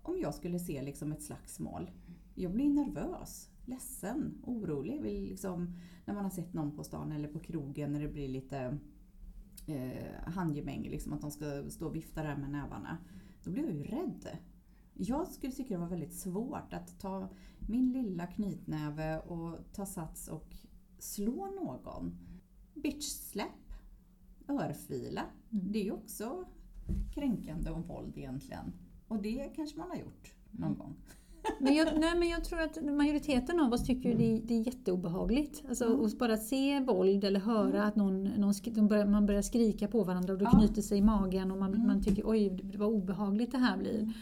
om 0.02 0.18
jag 0.20 0.34
skulle 0.34 0.58
se 0.58 0.82
liksom 0.82 1.12
ett 1.12 1.22
slagsmål. 1.22 1.90
Jag 2.34 2.52
blir 2.52 2.68
nervös, 2.70 3.50
ledsen, 3.64 4.42
orolig. 4.46 5.02
Vill 5.02 5.22
liksom, 5.24 5.74
när 6.04 6.14
man 6.14 6.24
har 6.24 6.30
sett 6.30 6.54
någon 6.54 6.76
på 6.76 6.84
stan 6.84 7.12
eller 7.12 7.28
på 7.28 7.38
krogen 7.38 7.92
när 7.92 8.00
det 8.00 8.08
blir 8.08 8.28
lite 8.28 8.78
eh, 9.66 10.22
handgemäng, 10.26 10.82
liksom 10.82 11.12
att 11.12 11.20
de 11.20 11.30
ska 11.30 11.64
stå 11.70 11.86
och 11.86 11.96
vifta 11.96 12.22
där 12.22 12.36
med 12.36 12.50
nävarna. 12.50 12.98
Då 13.44 13.50
blir 13.50 13.64
jag 13.64 13.74
ju 13.74 13.82
rädd. 13.82 14.28
Jag 15.02 15.28
skulle 15.28 15.52
tycka 15.52 15.74
det 15.74 15.80
var 15.80 15.88
väldigt 15.88 16.14
svårt 16.14 16.72
att 16.72 17.00
ta 17.00 17.28
min 17.68 17.92
lilla 17.92 18.26
knytnäve 18.26 19.18
och 19.18 19.58
ta 19.72 19.86
sats 19.86 20.28
och 20.28 20.56
slå 20.98 21.46
någon. 21.46 22.12
Bitch-släpp, 22.74 23.72
örfila. 24.48 25.22
Mm. 25.52 25.72
Det 25.72 25.78
är 25.78 25.84
ju 25.84 25.92
också 25.92 26.44
kränkande 27.14 27.70
och 27.70 27.88
våld 27.88 28.12
egentligen. 28.18 28.72
Och 29.08 29.22
det 29.22 29.52
kanske 29.56 29.78
man 29.78 29.90
har 29.90 29.96
gjort 29.96 30.34
någon 30.50 30.74
gång. 30.78 30.96
Men 31.60 31.74
jag, 31.74 32.00
nej, 32.00 32.18
men 32.18 32.28
jag 32.28 32.44
tror 32.44 32.60
att 32.60 32.84
majoriteten 32.84 33.60
av 33.60 33.72
oss 33.72 33.84
tycker 33.84 34.18
det, 34.18 34.40
det 34.44 34.54
är 34.54 34.66
jätteobehagligt. 34.66 35.62
Alltså, 35.68 35.84
Mm. 35.86 36.04
Att 36.06 36.18
bara 36.18 36.36
se 36.36 36.80
våld 36.80 37.24
eller 37.24 37.40
höra 37.40 37.84
att 37.84 37.96
någon, 37.96 38.24
någon 38.24 38.88
börjar, 38.88 39.06
man 39.06 39.26
börjar 39.26 39.42
skrika 39.42 39.88
på 39.88 40.04
varandra 40.04 40.32
och 40.32 40.38
det 40.38 40.44
Ja. 40.44 40.50
knyter 40.58 40.82
sig 40.82 40.98
i 40.98 41.02
magen 41.02 41.50
och 41.50 41.58
man, 41.58 41.74
Mm. 41.74 41.86
man 41.86 42.02
tycker 42.02 42.22
oj, 42.26 42.50
det 42.50 42.78
var 42.78 42.86
obehagligt 42.86 43.52
det 43.52 43.58
här 43.58 43.76
blir. 43.76 44.12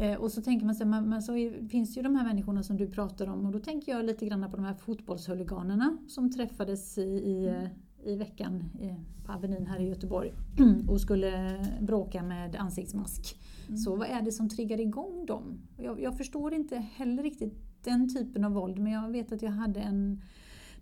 Eh, 0.00 0.14
och 0.14 0.32
så 0.32 0.42
tänker 0.42 0.66
man 0.66 0.74
sig, 0.74 0.86
men, 0.86 1.08
men 1.08 1.22
så 1.22 1.36
är, 1.36 1.68
finns 1.68 1.98
ju 1.98 2.02
de 2.02 2.16
här 2.16 2.24
människorna 2.24 2.62
som 2.62 2.76
du 2.76 2.86
pratar 2.86 3.26
om 3.26 3.46
och 3.46 3.52
då 3.52 3.58
tänker 3.58 3.92
jag 3.92 4.04
lite 4.04 4.26
grann 4.26 4.50
på 4.50 4.56
de 4.56 4.64
här 4.64 4.74
fotbollshuliganerna 4.74 5.96
som 6.08 6.32
träffades 6.32 6.98
i, 6.98 7.02
i, 7.02 7.68
i 8.04 8.16
veckan 8.16 8.64
på 9.26 9.32
Avenyn 9.32 9.66
här 9.66 9.80
i 9.80 9.88
Göteborg 9.88 10.32
och 10.88 11.00
skulle 11.00 11.60
bråka 11.80 12.22
med 12.22 12.56
ansiktsmask. 12.56 13.36
Mm. 13.68 13.78
Så 13.78 13.96
vad 13.96 14.08
är 14.08 14.22
det 14.22 14.32
som 14.32 14.48
triggar 14.48 14.80
igång 14.80 15.26
dem? 15.26 15.60
Jag, 15.76 16.00
jag 16.00 16.16
förstår 16.16 16.54
inte 16.54 16.76
heller 16.76 17.22
riktigt 17.22 17.54
den 17.84 18.14
typen 18.14 18.44
av 18.44 18.52
våld 18.52 18.78
men 18.78 18.92
jag 18.92 19.10
vet 19.10 19.32
att 19.32 19.42
jag 19.42 19.50
hade 19.50 19.80
en 19.80 20.22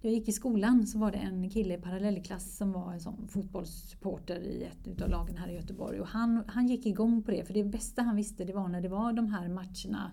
jag 0.01 0.13
gick 0.13 0.29
i 0.29 0.33
skolan 0.33 0.87
så 0.87 0.99
var 0.99 1.13
det 1.13 1.19
en 1.19 1.51
kille 1.51 1.75
i 1.75 1.79
parallellklass 1.79 2.57
som 2.57 2.73
var 2.73 2.93
en 2.93 3.01
sån 3.01 3.29
fotbollssupporter 3.29 4.41
i 4.41 4.65
ett 4.65 5.03
av 5.03 5.09
lagen 5.09 5.37
här 5.37 5.49
i 5.49 5.55
Göteborg. 5.55 6.01
Och 6.01 6.09
han, 6.09 6.45
han 6.47 6.67
gick 6.69 6.87
igång 6.87 7.23
på 7.23 7.31
det 7.31 7.45
för 7.45 7.55
det 7.55 7.65
bästa 7.65 8.03
han 8.03 8.17
visste 8.17 8.45
det 8.45 8.53
var 8.53 8.69
när 8.69 8.81
det 8.81 8.89
var 8.89 9.13
de 9.13 9.29
här 9.29 9.49
matcherna 9.49 10.11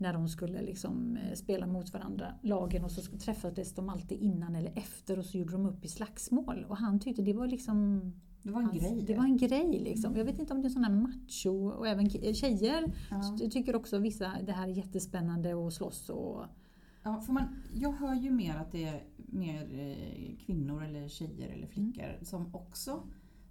när 0.00 0.12
de 0.12 0.28
skulle 0.28 0.62
liksom 0.62 1.16
eh, 1.16 1.34
spela 1.34 1.66
mot 1.66 1.92
varandra, 1.92 2.34
lagen, 2.42 2.84
och 2.84 2.90
så 2.90 3.18
träffades 3.18 3.74
de 3.74 3.88
alltid 3.88 4.18
innan 4.20 4.56
eller 4.56 4.72
efter 4.74 5.18
och 5.18 5.24
så 5.24 5.38
gjorde 5.38 5.52
de 5.52 5.66
upp 5.66 5.84
i 5.84 5.88
slagsmål. 5.88 6.66
Och 6.68 6.76
han 6.76 7.00
tyckte 7.00 7.22
det 7.22 7.32
var 7.32 7.46
liksom 7.46 8.00
Det 8.42 8.50
var 8.50 8.60
en 8.60 8.66
hans- 8.66 8.80
grej. 8.80 9.04
Det 9.06 9.14
var 9.14 9.24
en 9.24 9.36
grej 9.36 9.80
liksom. 9.84 10.16
Jag 10.16 10.24
vet 10.24 10.38
inte 10.38 10.54
om 10.54 10.62
det 10.62 10.68
är 10.68 10.70
sån 10.70 10.84
här 10.84 10.92
macho 10.92 11.68
och 11.68 11.88
även 11.88 12.10
tjejer 12.10 12.92
ja. 13.10 13.36
jag 13.40 13.50
tycker 13.50 13.76
också 13.76 13.98
vissa 13.98 14.32
det 14.46 14.52
här 14.52 14.68
är 14.68 14.72
jättespännande 14.72 15.66
att 15.66 15.72
slåss 15.72 16.08
och 16.08 16.44
Ja, 17.02 17.20
för 17.20 17.32
man, 17.32 17.62
jag 17.74 17.92
hör 17.92 18.14
ju 18.14 18.30
mer 18.30 18.56
att 18.56 18.72
det 18.72 18.84
är 18.84 19.04
mer 19.16 19.78
eh, 19.80 20.36
kvinnor 20.46 20.84
eller 20.84 21.08
tjejer 21.08 21.48
eller 21.48 21.66
flickor 21.66 22.18
som 22.22 22.54
också 22.54 23.02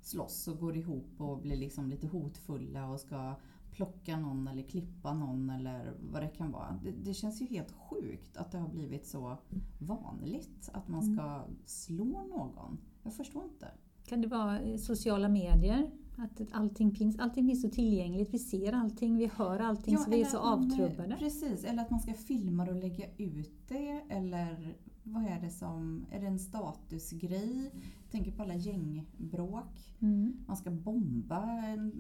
slåss 0.02 0.48
och 0.48 0.60
går 0.60 0.78
ihop 0.78 1.10
och 1.18 1.42
blir 1.42 1.58
liksom 1.58 1.90
lite 1.90 2.08
hotfulla 2.08 2.88
och 2.88 3.00
ska 3.00 3.36
plocka 3.72 4.20
någon 4.20 4.48
eller 4.48 4.64
klippa 4.64 5.14
någon 5.14 5.50
eller 5.50 5.94
vad 6.12 6.22
det 6.22 6.28
kan 6.28 6.52
vara. 6.52 6.80
Det, 6.84 6.92
det 6.92 7.14
känns 7.14 7.42
ju 7.42 7.46
helt 7.46 7.72
sjukt 7.72 8.38
att 8.38 8.52
det 8.52 8.58
har 8.58 8.70
blivit 8.70 9.08
så 9.08 9.38
vanligt 9.80 10.70
att 10.74 10.88
man 10.88 11.16
ska 11.16 11.44
slå 11.66 12.24
någon. 12.24 12.78
Jag 13.04 13.14
förstår 13.14 13.44
inte. 13.44 13.68
kan 14.06 14.22
det 14.22 14.28
vara 14.28 14.60
eh, 14.60 14.78
sociala 14.78 15.30
medier? 15.30 15.92
Att 16.20 16.42
allting 16.52 16.92
finns, 16.92 17.20
allting 17.20 17.48
finns 17.48 17.62
så 17.62 17.70
tillgängligt, 17.70 18.34
vi 18.34 18.40
ser 18.40 18.74
allting, 18.74 19.18
vi 19.18 19.32
hör 19.36 19.60
allting 19.60 19.98
så 19.98 20.10
vi 20.10 20.22
är 20.22 20.26
så 20.26 20.38
avtrubbade. 20.38 21.16
Precis, 21.20 21.64
eller 21.64 21.82
att 21.82 21.90
man 21.90 22.00
ska 22.00 22.14
filma 22.14 22.68
och 22.68 22.76
lägga 22.76 23.06
ut 23.18 23.68
det. 23.68 24.04
Eller 24.10 24.78
vad 25.04 25.24
är 25.24 25.42
det 25.42 25.50
som... 25.50 26.06
Är 26.12 26.20
det 26.20 26.28
en 26.28 26.40
statusgrej? 26.40 27.72
Jag 27.74 28.12
tänker 28.12 28.32
på 28.32 28.44
alla 28.44 28.56
gängbråk. 28.56 29.96
Mm. 30.00 30.34
Man 30.48 30.58
ska 30.58 30.72
bomba 30.72 31.44
en 31.66 31.94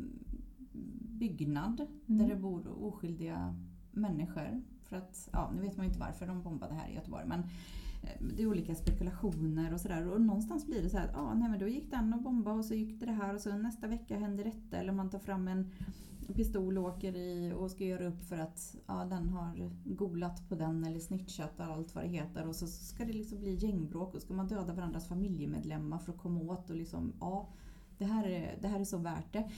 byggnad 1.19 1.81
Mm. 1.81 2.17
där 2.21 2.35
det 2.35 2.41
bor 2.41 2.83
oskyldiga 2.83 3.55
människor. 3.91 4.61
För 4.83 4.95
att, 4.95 5.29
ja, 5.33 5.51
nu 5.55 5.61
vet 5.61 5.77
man 5.77 5.85
ju 5.85 5.87
inte 5.87 5.99
varför 5.99 6.27
de 6.27 6.41
bombade 6.41 6.73
här 6.73 6.89
i 6.89 6.95
Göteborg. 6.95 7.25
Men 7.27 7.43
det 8.19 8.43
är 8.43 8.47
olika 8.47 8.75
spekulationer 8.75 9.73
och 9.73 9.81
sådär. 9.81 10.07
Och 10.07 10.21
någonstans 10.21 10.65
blir 10.65 10.83
det 10.83 10.89
så 10.89 10.97
att 10.97 11.15
ah, 11.15 11.33
nej, 11.33 11.49
men 11.49 11.59
då 11.59 11.67
gick 11.67 11.91
den 11.91 12.13
och 12.13 12.21
bombade 12.21 12.57
och 12.57 12.65
så 12.65 12.73
gick 12.73 12.99
det 12.99 13.05
det 13.05 13.11
här 13.11 13.33
och 13.33 13.41
så 13.41 13.57
nästa 13.57 13.87
vecka 13.87 14.17
händer 14.17 14.43
detta. 14.43 14.77
Eller 14.77 14.93
man 14.93 15.09
tar 15.09 15.19
fram 15.19 15.47
en 15.47 15.71
pistol 16.33 16.77
och 16.77 16.83
åker 16.83 17.15
i 17.15 17.53
och 17.57 17.71
ska 17.71 17.83
göra 17.85 18.07
upp 18.07 18.21
för 18.21 18.37
att 18.37 18.75
ja, 18.87 19.05
den 19.05 19.29
har 19.29 19.71
golat 19.85 20.49
på 20.49 20.55
den 20.55 20.83
eller 20.83 20.99
snitchat 20.99 21.59
och 21.59 21.65
allt 21.65 21.95
vad 21.95 22.03
det 22.03 22.07
heter. 22.09 22.47
Och 22.47 22.55
så 22.55 22.67
ska 22.67 23.05
det 23.05 23.13
liksom 23.13 23.39
bli 23.39 23.55
gängbråk 23.55 24.15
och 24.15 24.21
ska 24.21 24.33
man 24.33 24.47
döda 24.47 24.73
varandras 24.73 25.07
familjemedlemmar 25.07 25.97
för 25.97 26.11
att 26.11 26.17
komma 26.19 26.41
åt 26.41 26.69
och 26.69 26.75
liksom 26.75 27.13
ja, 27.19 27.49
det 27.97 28.05
här 28.05 28.27
är, 28.27 28.57
det 28.61 28.67
här 28.67 28.79
är 28.79 28.85
så 28.85 28.97
värt 28.97 29.33
det. 29.33 29.49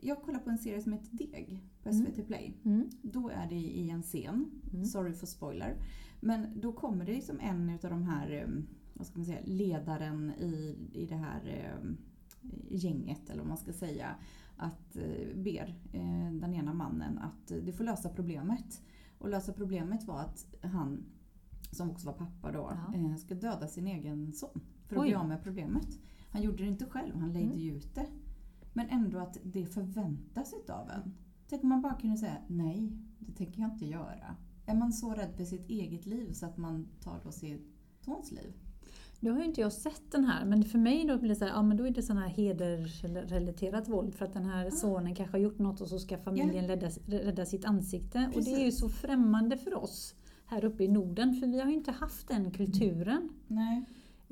Jag 0.00 0.22
kollar 0.22 0.38
på 0.38 0.50
en 0.50 0.58
serie 0.58 0.82
som 0.82 0.92
heter 0.92 1.16
Deg 1.16 1.60
på 1.82 1.92
SVT 1.92 2.26
Play. 2.26 2.54
Mm. 2.64 2.90
Då 3.02 3.28
är 3.28 3.46
det 3.48 3.54
i 3.54 3.90
en 3.90 4.02
scen, 4.02 4.50
Mm. 4.72 4.84
sorry 4.84 5.12
for 5.12 5.26
spoiler. 5.26 5.76
Men 6.24 6.60
då 6.60 6.72
kommer 6.72 7.04
det 7.04 7.12
liksom 7.12 7.40
en 7.40 7.70
av 7.70 7.90
de 7.90 8.02
här, 8.02 8.30
eh, 8.30 8.48
vad 8.94 9.06
ska 9.06 9.18
man 9.18 9.26
säga, 9.26 9.40
ledaren 9.44 10.30
i, 10.30 10.76
i 10.92 11.06
det 11.06 11.14
här 11.16 11.40
eh, 11.46 11.90
gänget 12.70 13.30
eller 13.30 13.38
vad 13.40 13.48
man 13.48 13.56
ska 13.56 13.72
säga. 13.72 14.14
Att 14.56 14.96
eh, 14.96 15.36
ber 15.36 15.74
eh, 15.92 16.32
den 16.32 16.54
ena 16.54 16.72
mannen 16.74 17.18
att 17.18 17.50
eh, 17.50 17.56
du 17.58 17.72
får 17.72 17.84
lösa 17.84 18.08
problemet. 18.08 18.82
Och 19.18 19.28
lösa 19.28 19.52
problemet 19.52 20.04
var 20.04 20.20
att 20.20 20.54
han, 20.62 21.04
som 21.70 21.90
också 21.90 22.06
var 22.06 22.12
pappa 22.14 22.52
då, 22.52 22.72
Ja. 22.94 23.16
ska 23.16 23.34
döda 23.34 23.66
sin 23.68 23.86
egen 23.86 24.32
son. 24.32 24.60
För 24.86 24.96
att 24.96 25.02
Oj. 25.02 25.08
bli 25.08 25.14
av 25.14 25.28
med 25.28 25.42
problemet. 25.42 25.98
Han 26.30 26.42
gjorde 26.42 26.62
det 26.62 26.68
inte 26.68 26.86
själv, 26.86 27.16
han 27.16 27.32
lejde 27.32 27.54
Mm. 27.54 27.76
ut 27.76 27.94
det. 27.94 28.06
Men 28.72 28.88
ändå 28.88 29.18
att 29.18 29.38
det 29.42 29.66
förväntas 29.66 30.54
utav 30.64 30.90
en. 30.90 31.14
Tänk 31.48 31.62
om 31.62 31.68
man 31.68 31.82
bara 31.82 31.94
kunde 31.94 32.16
säga 32.16 32.36
nej, 32.48 32.92
det 33.18 33.32
tänker 33.32 33.60
jag 33.60 33.70
inte 33.70 33.86
göra. 33.86 34.36
Är 34.66 34.74
man 34.74 34.92
så 34.92 35.10
rädd 35.14 35.34
för 35.36 35.44
sitt 35.44 35.70
eget 35.70 36.06
liv 36.06 36.32
så 36.32 36.46
att 36.46 36.56
man 36.56 36.88
tar 37.00 37.20
då 37.24 37.32
sitt 37.32 37.66
sons 38.00 38.32
liv? 38.32 38.52
Nu 39.20 39.30
har 39.30 39.38
ju 39.38 39.44
inte 39.44 39.60
jag 39.60 39.72
sett 39.72 40.10
den 40.10 40.24
här, 40.24 40.44
men 40.44 40.64
för 40.64 40.78
mig 40.78 41.04
då 41.04 41.18
blir 41.18 41.28
det 41.28 41.36
så 41.36 41.44
här, 41.44 41.52
ja 41.52 41.62
men 41.62 41.76
då 41.76 41.86
är 41.86 41.90
det 41.90 42.02
sån 42.02 42.16
här 42.16 42.28
hedersrelaterat 42.28 43.88
våld 43.88 44.14
för 44.14 44.24
att 44.24 44.32
den 44.32 44.44
här 44.44 44.70
sonen 44.70 45.14
kanske 45.14 45.36
har 45.36 45.42
gjort 45.42 45.58
något 45.58 45.80
och 45.80 45.88
så 45.88 45.98
ska 45.98 46.18
familjen 46.18 46.68
rädda, 46.68 46.88
rädda 47.06 47.46
sitt 47.46 47.64
ansikte. 47.64 48.30
Och 48.34 48.44
det 48.44 48.50
är 48.50 48.58
ju 48.58 48.64
Precis. 48.64 48.80
så 48.80 48.88
främmande 48.88 49.56
för 49.56 49.74
oss 49.74 50.14
här 50.46 50.64
uppe 50.64 50.84
i 50.84 50.88
Norden, 50.88 51.34
för 51.34 51.46
vi 51.46 51.60
har 51.60 51.68
ju 51.68 51.74
inte 51.74 51.92
haft 51.92 52.28
den 52.28 52.50
kulturen. 52.50 53.28
Nej. 53.46 53.84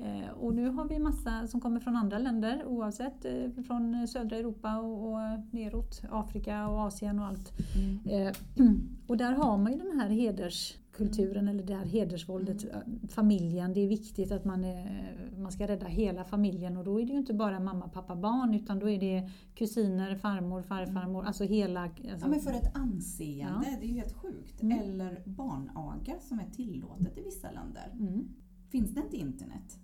Eh, 0.03 0.29
och 0.29 0.53
nu 0.53 0.69
har 0.69 0.85
vi 0.85 0.99
massa 0.99 1.47
som 1.47 1.61
kommer 1.61 1.79
från 1.79 1.95
andra 1.95 2.17
länder 2.19 2.65
oavsett, 2.65 3.25
eh, 3.25 3.63
från 3.67 4.07
södra 4.07 4.37
Europa 4.37 4.77
och, 4.79 5.05
och 5.07 5.19
neråt, 5.51 6.01
Afrika 6.11 6.67
och 6.67 6.79
Asien 6.79 7.19
och 7.19 7.25
allt. 7.25 7.51
Mm. 7.75 8.27
Eh, 8.27 8.33
och 9.07 9.17
där 9.17 9.33
har 9.33 9.57
man 9.57 9.71
ju 9.71 9.77
den 9.77 9.99
här 9.99 10.09
hederskulturen 10.09 11.47
eller 11.47 11.63
det 11.63 11.75
här 11.75 11.85
hedersvåldet. 11.85 12.65
Familjen, 13.09 13.73
det 13.73 13.79
är 13.79 13.87
viktigt 13.87 14.31
att 14.31 14.45
man, 14.45 14.63
är, 14.63 15.15
man 15.37 15.51
ska 15.51 15.67
rädda 15.67 15.85
hela 15.85 16.23
familjen 16.23 16.77
och 16.77 16.83
då 16.83 17.01
är 17.01 17.05
det 17.05 17.11
ju 17.11 17.17
inte 17.19 17.33
bara 17.33 17.59
mamma, 17.59 17.87
pappa, 17.87 18.15
barn 18.15 18.53
utan 18.53 18.79
då 18.79 18.89
är 18.89 18.99
det 18.99 19.29
kusiner, 19.55 20.15
farmor, 20.15 20.61
farfarmor, 20.61 21.25
alltså 21.25 21.43
hela... 21.43 21.81
Alltså, 21.83 22.03
Ja, 22.21 22.27
men 22.27 22.39
för 22.39 22.51
ett 22.51 22.77
anseende, 22.77 23.67
Ja. 23.71 23.77
det 23.79 23.85
är 23.85 23.89
ju 23.89 23.93
helt 23.95 24.13
sjukt. 24.13 24.61
Mm. 24.61 24.79
Eller 24.79 25.21
barnaga 25.25 26.19
som 26.19 26.39
är 26.39 26.49
tillåtet 26.51 27.17
i 27.17 27.21
vissa 27.23 27.51
länder. 27.51 27.91
mm. 27.99 28.27
Finns 28.71 28.91
det 28.91 29.01
inte 29.01 29.17
internet? 29.17 29.79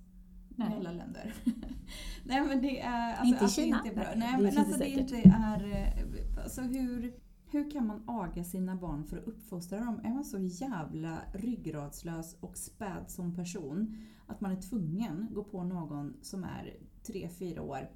Nej. 0.58 0.74
alla 0.78 0.92
länder. 0.92 1.34
Nej 2.24 2.42
men 2.42 2.62
det 2.62 2.80
är... 2.82 3.16
Alltså, 3.16 3.26
Inte 3.26 3.46
att 3.46 3.56
det 3.56 3.62
Kina. 3.62 3.82
Inte 3.86 3.96
bra. 3.96 4.06
Nej, 4.16 4.38
det 4.38 4.44
men 4.44 4.58
alltså 4.58 4.78
det 4.78 4.86
säkert. 4.86 5.00
inte 5.00 5.30
är... 5.30 5.72
eh, 5.72 6.44
Alltså 6.44 6.62
hur, 6.62 7.14
hur 7.52 7.72
kan 7.72 7.88
man 7.88 8.04
aga 8.08 8.44
sina 8.44 8.76
barn 8.76 9.04
för 9.04 9.18
att 9.18 9.28
uppfostra 9.28 9.80
dem? 9.80 10.02
Är 10.04 10.10
man 10.10 10.26
så 10.26 10.38
jävla 10.40 11.18
ryggradslös 11.34 12.38
och 12.40 12.58
späd 12.58 13.04
som 13.08 13.36
person 13.36 13.98
att 14.28 14.42
man 14.42 14.52
är 14.52 14.62
tvungen 14.62 15.28
gå 15.32 15.44
på 15.44 15.64
någon 15.64 16.14
som 16.22 16.44
är 16.44 16.78
tre 17.04 17.30
fyra 17.30 17.62
år 17.62 17.90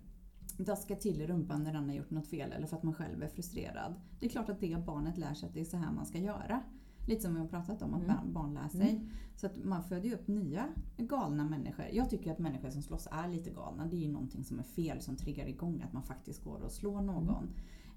daska 0.57 0.95
till 0.95 1.21
i 1.21 1.27
rumpan 1.27 1.63
när 1.63 1.73
den 1.73 1.89
har 1.89 1.95
gjort 1.95 2.11
något 2.11 2.27
fel 2.27 2.51
eller 2.51 2.67
för 2.67 2.77
att 2.77 2.83
man 2.83 2.93
själv 2.93 3.23
är 3.23 3.27
frustrerad. 3.27 3.93
Det 4.19 4.25
är 4.25 4.29
klart 4.29 4.49
att 4.49 4.59
det 4.59 4.83
barnet 4.85 5.17
lär 5.17 5.33
sig 5.33 5.47
att 5.47 5.53
det 5.53 5.61
är 5.61 5.65
så 5.65 5.77
här 5.77 5.91
man 5.91 6.05
ska 6.05 6.17
göra. 6.17 6.61
Lite 7.07 7.21
som 7.21 7.33
vi 7.33 7.39
har 7.39 7.47
pratat 7.47 7.81
om 7.81 7.93
att 7.93 8.03
Mm. 8.03 8.33
barn- 8.33 8.53
lär 8.53 8.67
sig. 8.69 9.09
Så 9.35 9.45
att 9.47 9.63
man 9.63 9.83
föder 9.83 10.09
ju 10.09 10.13
upp 10.15 10.27
nya 10.27 10.67
galna 10.97 11.49
människor. 11.49 11.85
Jag 11.91 12.09
tycker 12.09 12.31
att 12.31 12.39
människor 12.39 12.69
som 12.69 12.81
slåss 12.81 13.07
är 13.11 13.27
lite 13.27 13.49
galna. 13.49 13.85
Det 13.85 13.95
är 13.95 13.99
ju 14.01 14.11
någonting 14.11 14.43
som 14.43 14.59
är 14.59 14.63
fel 14.63 15.01
som 15.01 15.15
triggar 15.15 15.45
igång 15.47 15.81
att 15.81 15.93
man 15.93 16.03
faktiskt 16.03 16.43
går 16.43 16.61
och 16.61 16.71
slår 16.71 17.01
någon. 17.01 17.49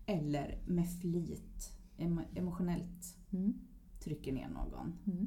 Eller 0.07 0.59
med 0.67 0.89
flit, 1.01 1.71
emo- 1.99 2.25
emotionellt 2.39 3.17
Mm. 3.31 3.55
trycker 4.01 4.33
ner 4.33 4.49
någon. 4.49 4.93
Mm. 5.07 5.27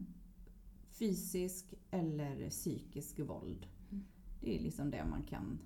Fysisk 0.92 1.74
eller 1.92 2.50
psykisk 2.50 3.20
våld. 3.20 3.68
Mm. 3.92 4.04
Det 4.42 4.58
är 4.60 4.64
liksom 4.64 4.92
det 4.92 5.06
man 5.06 5.24
kan 5.24 5.60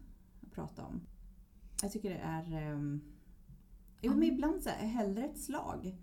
prata 0.51 0.85
om. 0.85 1.01
Jag 1.81 1.91
tycker 1.91 2.09
det 2.09 2.17
är... 2.23 2.73
Um, 2.73 3.01
Ja. 4.03 4.11
men 4.15 4.23
ibland 4.23 4.63
så 4.63 4.69
här, 4.69 4.87
hellre 4.87 5.23
ett 5.25 5.37
slag 5.39 5.97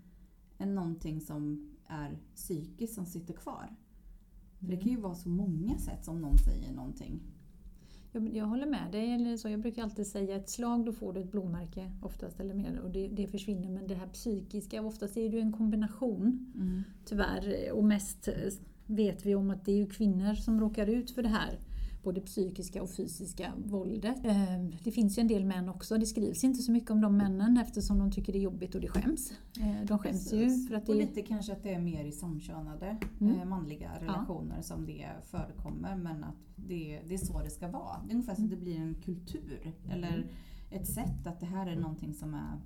än 0.57 0.75
någonting 0.75 1.21
som 1.21 1.69
är 1.89 2.17
psykiskt 2.35 2.93
som 2.93 3.05
sitter 3.05 3.33
kvar. 3.33 3.75
För 4.59 4.67
det 4.67 4.77
kan 4.77 4.91
ju 4.91 4.99
vara 4.99 5.15
så 5.15 5.29
många 5.29 5.77
sätt 5.77 6.05
som 6.05 6.21
någon 6.21 6.37
säger 6.37 6.73
någonting. 6.73 7.19
Jag, 8.11 8.35
jag 8.35 8.45
håller 8.45 8.65
med 8.65 8.91
dig. 8.91 9.11
Eller 9.11 9.37
så, 9.37 9.49
jag 9.49 9.59
brukar 9.59 9.83
alltid 9.83 10.07
säga 10.07 10.35
ett 10.35 10.49
slag 10.49 10.85
då 10.85 10.93
får 10.93 11.13
du 11.13 11.19
ett 11.19 11.31
blåmärke 11.31 11.91
oftast 12.01 12.39
eller 12.39 12.53
mer 12.53 12.79
och 12.79 12.91
det, 12.91 13.07
det 13.07 13.27
försvinner. 13.27 13.69
Men 13.69 13.87
det 13.87 13.95
här 13.95 14.07
psykiska, 14.07 14.81
oftast 14.81 15.17
är 15.17 15.29
det 15.29 15.35
ju 15.35 15.41
en 15.41 15.53
kombination 15.53 16.53
tyvärr. 17.05 17.71
Och 17.71 17.83
mest 17.83 18.29
vet 18.85 19.25
vi 19.25 19.35
om 19.35 19.49
att 19.49 19.65
det 19.65 19.81
är 19.81 19.85
kvinnor 19.85 20.33
som 20.33 20.59
råkar 20.59 20.87
ut 20.87 21.11
för 21.11 21.23
det 21.23 21.29
här. 21.29 21.59
Både 22.03 22.21
psykiska 22.21 22.83
och 22.83 22.89
fysiska 22.89 23.53
våldet. 23.65 24.25
Eh, 24.25 24.63
Det 24.83 24.91
finns 24.91 25.17
ju 25.17 25.21
en 25.21 25.27
del 25.27 25.45
män 25.45 25.69
också. 25.69 25.97
Det 25.97 26.05
skrivs 26.05 26.43
inte 26.43 26.59
så 26.61 26.71
mycket 26.71 26.91
om 26.91 27.01
de 27.01 27.17
männen 27.17 27.57
eftersom 27.57 27.99
de 27.99 28.11
tycker 28.11 28.33
det 28.33 28.39
är 28.39 28.41
jobbigt 28.43 28.75
och 28.75 28.81
det 28.81 28.87
skäms. 28.87 29.31
Eh, 29.59 29.85
De 29.87 29.99
skäms 29.99 30.33
ju 30.33 30.39
Precis. 30.43 30.67
för 30.67 30.75
att 30.75 30.89
Och 30.89 30.95
det 30.95 31.01
lite 31.01 31.21
kanske 31.21 31.53
att 31.53 31.63
det 31.63 31.73
är 31.73 31.79
mer 31.79 32.05
i 32.05 32.11
samkönade 32.11 32.97
Mm. 33.21 33.39
eh, 33.39 33.45
manliga 33.45 33.91
relationer 34.01 34.61
som 34.61 34.85
det 34.85 35.07
förekommer. 35.23 35.95
Men 35.95 36.23
att 36.23 36.35
det, 36.55 37.01
det 37.07 37.13
är 37.13 37.17
så 37.17 37.39
det 37.41 37.49
ska 37.49 37.67
vara. 37.67 38.01
Det 38.05 38.11
är 38.11 38.15
ungefär 38.15 38.35
som 38.35 38.43
att 38.43 38.49
det 38.49 38.57
blir 38.57 38.77
en 38.77 38.95
kultur. 38.95 39.73
Eller 39.91 40.25
ett 40.71 40.87
sätt 40.87 41.27
att 41.27 41.39
det 41.39 41.45
här 41.45 41.67
är 41.67 41.75
någonting 41.75 42.13
som 42.13 42.33
är... 42.33 42.59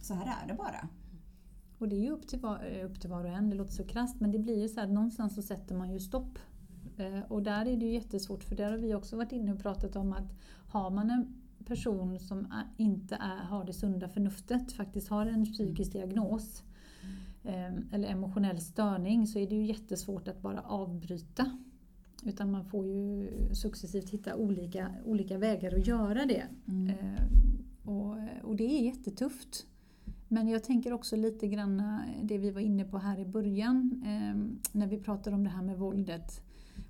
Så 0.00 0.14
här 0.14 0.44
är 0.44 0.48
det 0.48 0.54
bara. 0.54 0.88
Och 1.78 1.88
det 1.88 1.96
är 1.96 2.00
ju 2.00 2.10
upp 2.10 2.26
till, 2.28 2.40
var, 2.40 2.64
upp 2.84 3.00
till 3.00 3.10
var 3.10 3.24
och 3.24 3.30
en, 3.30 3.50
det 3.50 3.56
låter 3.56 3.72
så 3.72 3.84
krasst 3.84 4.20
men 4.20 4.30
det 4.30 4.38
blir 4.38 4.62
ju 4.62 4.68
så 4.68 4.80
här, 4.80 4.86
någonstans 4.86 5.34
så 5.34 5.42
sätter 5.42 5.74
man 5.74 5.92
ju 5.92 6.00
stopp. 6.00 6.38
Eh, 7.02 7.22
Och 7.28 7.42
där 7.42 7.66
är 7.66 7.76
det 7.76 7.84
ju 7.84 7.92
jättesvårt 7.92 8.44
för 8.44 8.56
där 8.56 8.70
har 8.70 8.78
vi 8.78 8.94
också 8.94 9.16
varit 9.16 9.32
inne 9.32 9.52
och 9.52 9.58
pratat 9.62 9.96
om 9.96 10.12
att 10.12 10.32
har 10.68 10.90
man 10.90 11.10
en 11.10 11.34
person 11.64 12.20
som 12.20 12.46
inte 12.76 13.14
är, 13.14 13.44
har 13.44 13.64
det 13.64 13.72
sunda 13.72 14.08
förnuftet, 14.08 14.72
faktiskt 14.72 15.08
har 15.08 15.26
en 15.26 15.44
psykisk 15.44 15.92
diagnos 15.92 16.62
eh, 17.44 17.74
eller 17.92 18.08
emotionell 18.08 18.60
störning 18.60 19.26
så 19.26 19.38
är 19.38 19.46
det 19.46 19.54
ju 19.54 19.64
jättesvårt 19.66 20.28
att 20.28 20.42
bara 20.42 20.60
avbryta. 20.60 21.58
Utan 22.24 22.50
man 22.50 22.64
får 22.64 22.86
ju 22.86 23.28
successivt 23.54 24.10
hitta 24.10 24.36
olika, 24.36 24.90
olika 25.04 25.38
vägar 25.38 25.74
att 25.74 25.86
göra 25.86 26.26
det. 26.26 26.44
Eh, 26.90 27.24
och, 27.90 28.16
och 28.42 28.56
det 28.56 28.64
är 28.64 28.84
jättetufft. 28.84 29.66
Men 30.28 30.48
jag 30.48 30.64
tänker 30.64 30.92
också 30.92 31.16
lite 31.16 31.46
grann 31.48 31.82
det 32.22 32.38
vi 32.38 32.50
var 32.50 32.60
inne 32.60 32.84
på 32.84 32.98
här 32.98 33.18
i 33.18 33.24
början 33.26 34.04
när 34.72 34.86
vi 34.86 34.98
pratade 34.98 35.36
om 35.36 35.44
det 35.44 35.50
här 35.50 35.62
med 35.62 35.78
våldet 35.78 36.42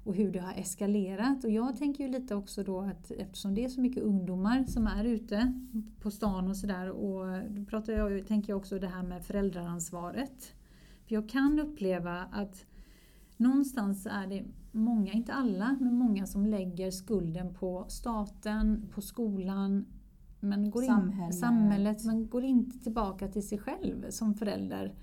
och 0.05 0.15
hur 0.15 0.33
det 0.33 0.39
har 0.39 0.55
eskalerat. 0.55 1.45
Och 1.45 1.51
jag 1.51 1.77
tänker 1.77 2.05
ju 2.05 2.11
lite 2.11 2.35
också 2.35 2.63
då 2.63 2.81
att 2.81 3.11
eftersom 3.11 3.55
det 3.55 3.65
är 3.65 3.69
så 3.69 3.81
mycket 3.81 4.03
ungdomar 4.03 4.65
som 4.65 4.87
är 4.87 5.05
ute 5.05 5.53
på 6.01 6.11
stan 6.11 6.49
och 6.49 6.57
sådär 6.57 6.91
och 6.91 7.51
då 7.51 7.65
pratar 7.65 7.93
jag, 7.93 8.27
tänker 8.27 8.53
jag 8.53 8.57
också 8.57 8.79
det 8.79 8.89
här 8.89 9.03
med 9.03 9.25
föräldraransvaret. 9.25 10.55
För 11.07 11.15
jag 11.15 11.29
kan 11.29 11.61
uppleva 11.61 12.25
att 12.33 12.65
någonstans 13.37 14.07
är 14.11 14.27
det 14.27 14.45
många, 14.73 15.13
inte 15.13 15.33
alla, 15.33 15.77
men 15.81 15.95
många 15.95 16.27
som 16.27 16.47
lägger 16.47 16.91
skulden 16.91 17.55
på 17.55 17.85
staten, 17.89 18.89
på 18.95 19.01
skolan, 19.01 19.85
men 20.41 20.71
går 20.71 20.83
Samhället. 20.83 21.35
In, 21.35 21.41
samhället, 21.41 22.05
men 22.05 22.29
går 22.29 22.45
inte 22.45 22.79
tillbaka 22.79 23.29
till 23.29 23.49
sig 23.49 23.59
själv 23.59 24.11
som 24.11 24.35
förälder 24.35 24.95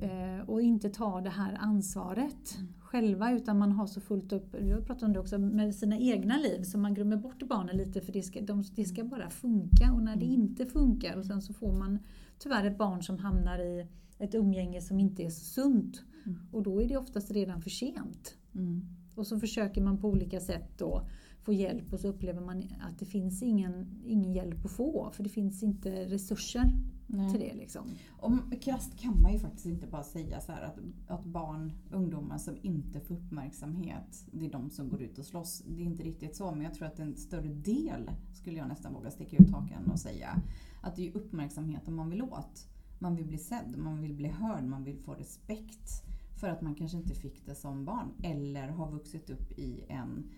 eh, 0.00 0.48
och 0.48 0.62
inte 0.62 0.90
tar 0.90 1.20
det 1.20 1.30
här 1.30 1.56
ansvaret 1.60 2.58
själva 2.88 3.32
utan 3.32 3.58
man 3.58 3.72
har 3.72 3.86
så 3.86 4.00
fullt 4.00 4.32
upp, 4.32 4.54
vi 4.54 4.70
har 4.70 4.80
pratat 4.80 5.02
om 5.02 5.12
det 5.12 5.20
också, 5.20 5.38
med 5.38 5.74
sina 5.74 5.98
egna 5.98 6.36
liv 6.38 6.62
så 6.62 6.78
man 6.78 6.94
glömmer 6.94 7.16
bort 7.16 7.48
barnen 7.48 7.76
lite 7.76 8.00
för 8.00 8.12
det 8.12 8.22
ska, 8.22 8.40
de, 8.40 8.64
det 8.76 8.84
ska 8.84 9.04
bara 9.04 9.30
funka 9.30 9.92
och 9.92 10.02
när 10.02 10.16
det 10.16 10.26
inte 10.26 10.66
funkar 10.66 11.16
och 11.16 11.24
sen 11.24 11.42
så 11.42 11.52
får 11.52 11.72
man 11.72 11.98
tyvärr 12.38 12.64
ett 12.64 12.78
barn 12.78 13.02
som 13.02 13.18
hamnar 13.18 13.58
i 13.58 13.86
ett 14.18 14.34
umgänge 14.34 14.80
som 14.80 15.00
inte 15.00 15.22
är 15.22 15.30
så 15.30 15.44
sunt 15.44 16.02
Mm. 16.28 16.38
och 16.52 16.62
då 16.62 16.82
är 16.82 16.88
det 16.88 16.96
oftast 16.96 17.30
redan 17.30 17.62
för 17.62 17.70
sent. 17.70 18.36
Mm. 18.54 18.82
Och 19.14 19.26
så 19.26 19.40
försöker 19.40 19.82
man 19.82 19.98
på 19.98 20.08
olika 20.08 20.40
sätt 20.40 20.78
då 20.78 21.08
få 21.42 21.52
hjälp 21.52 21.92
och 21.92 22.00
så 22.00 22.08
upplever 22.08 22.40
man 22.40 22.62
att 22.80 22.98
det 22.98 23.06
finns 23.06 23.42
ingen, 23.42 24.02
ingen 24.06 24.32
hjälp 24.32 24.64
att 24.64 24.70
få 24.70 25.10
för 25.12 25.22
det 25.22 25.28
finns 25.28 25.62
inte 25.62 26.04
resurser 26.04 26.72
Nej. 27.08 27.30
till 27.30 27.40
det. 27.40 27.54
Liksom. 27.54 27.82
Och 28.08 28.62
krasst 28.62 28.98
kan 28.98 29.22
man 29.22 29.32
ju 29.32 29.38
faktiskt 29.38 29.66
inte 29.66 29.86
bara 29.86 30.02
säga 30.02 30.40
så 30.40 30.52
att, 30.52 30.78
att 31.06 31.24
barn, 31.24 31.72
ungdomar 31.90 32.38
som 32.38 32.56
inte 32.62 33.00
får 33.00 33.14
uppmärksamhet, 33.14 34.26
det 34.32 34.46
är 34.46 34.50
de 34.50 34.70
som 34.70 34.88
går 34.88 35.02
ut 35.02 35.18
och 35.18 35.24
slåss. 35.24 35.62
Det 35.66 35.82
är 35.82 35.86
inte 35.86 36.02
riktigt 36.02 36.36
så, 36.36 36.50
men 36.50 36.62
jag 36.62 36.74
tror 36.74 36.86
att 36.88 36.98
en 36.98 37.16
större 37.16 37.48
del, 37.48 38.10
skulle 38.32 38.58
jag 38.58 38.68
nästan 38.68 38.94
våga 38.94 39.10
sticka 39.10 39.36
ut 39.36 39.50
hakan 39.50 39.90
och 39.90 39.98
säga, 39.98 40.42
att 40.82 40.96
det 40.96 41.08
är 41.08 41.16
uppmärksamheten 41.16 41.94
man 41.94 42.10
vill 42.10 42.22
åt. 42.22 42.68
Man 42.98 43.16
vill 43.16 43.26
bli 43.26 43.38
sedd, 43.38 43.74
man 43.76 44.00
vill 44.00 44.14
bli 44.14 44.28
hörd, 44.28 44.64
man 44.64 44.84
vill 44.84 44.98
få 44.98 45.14
respekt 45.14 46.04
för 46.40 46.48
att 46.48 46.60
man 46.60 46.74
kanske 46.74 46.96
inte 46.96 47.14
fick 47.14 47.46
det 47.46 47.54
som 47.54 47.84
barn 47.84 48.12
eller 48.22 48.68
har 48.68 48.90
vuxit 48.90 49.30
upp 49.30 49.58
i 49.58 49.84
en 49.88 50.30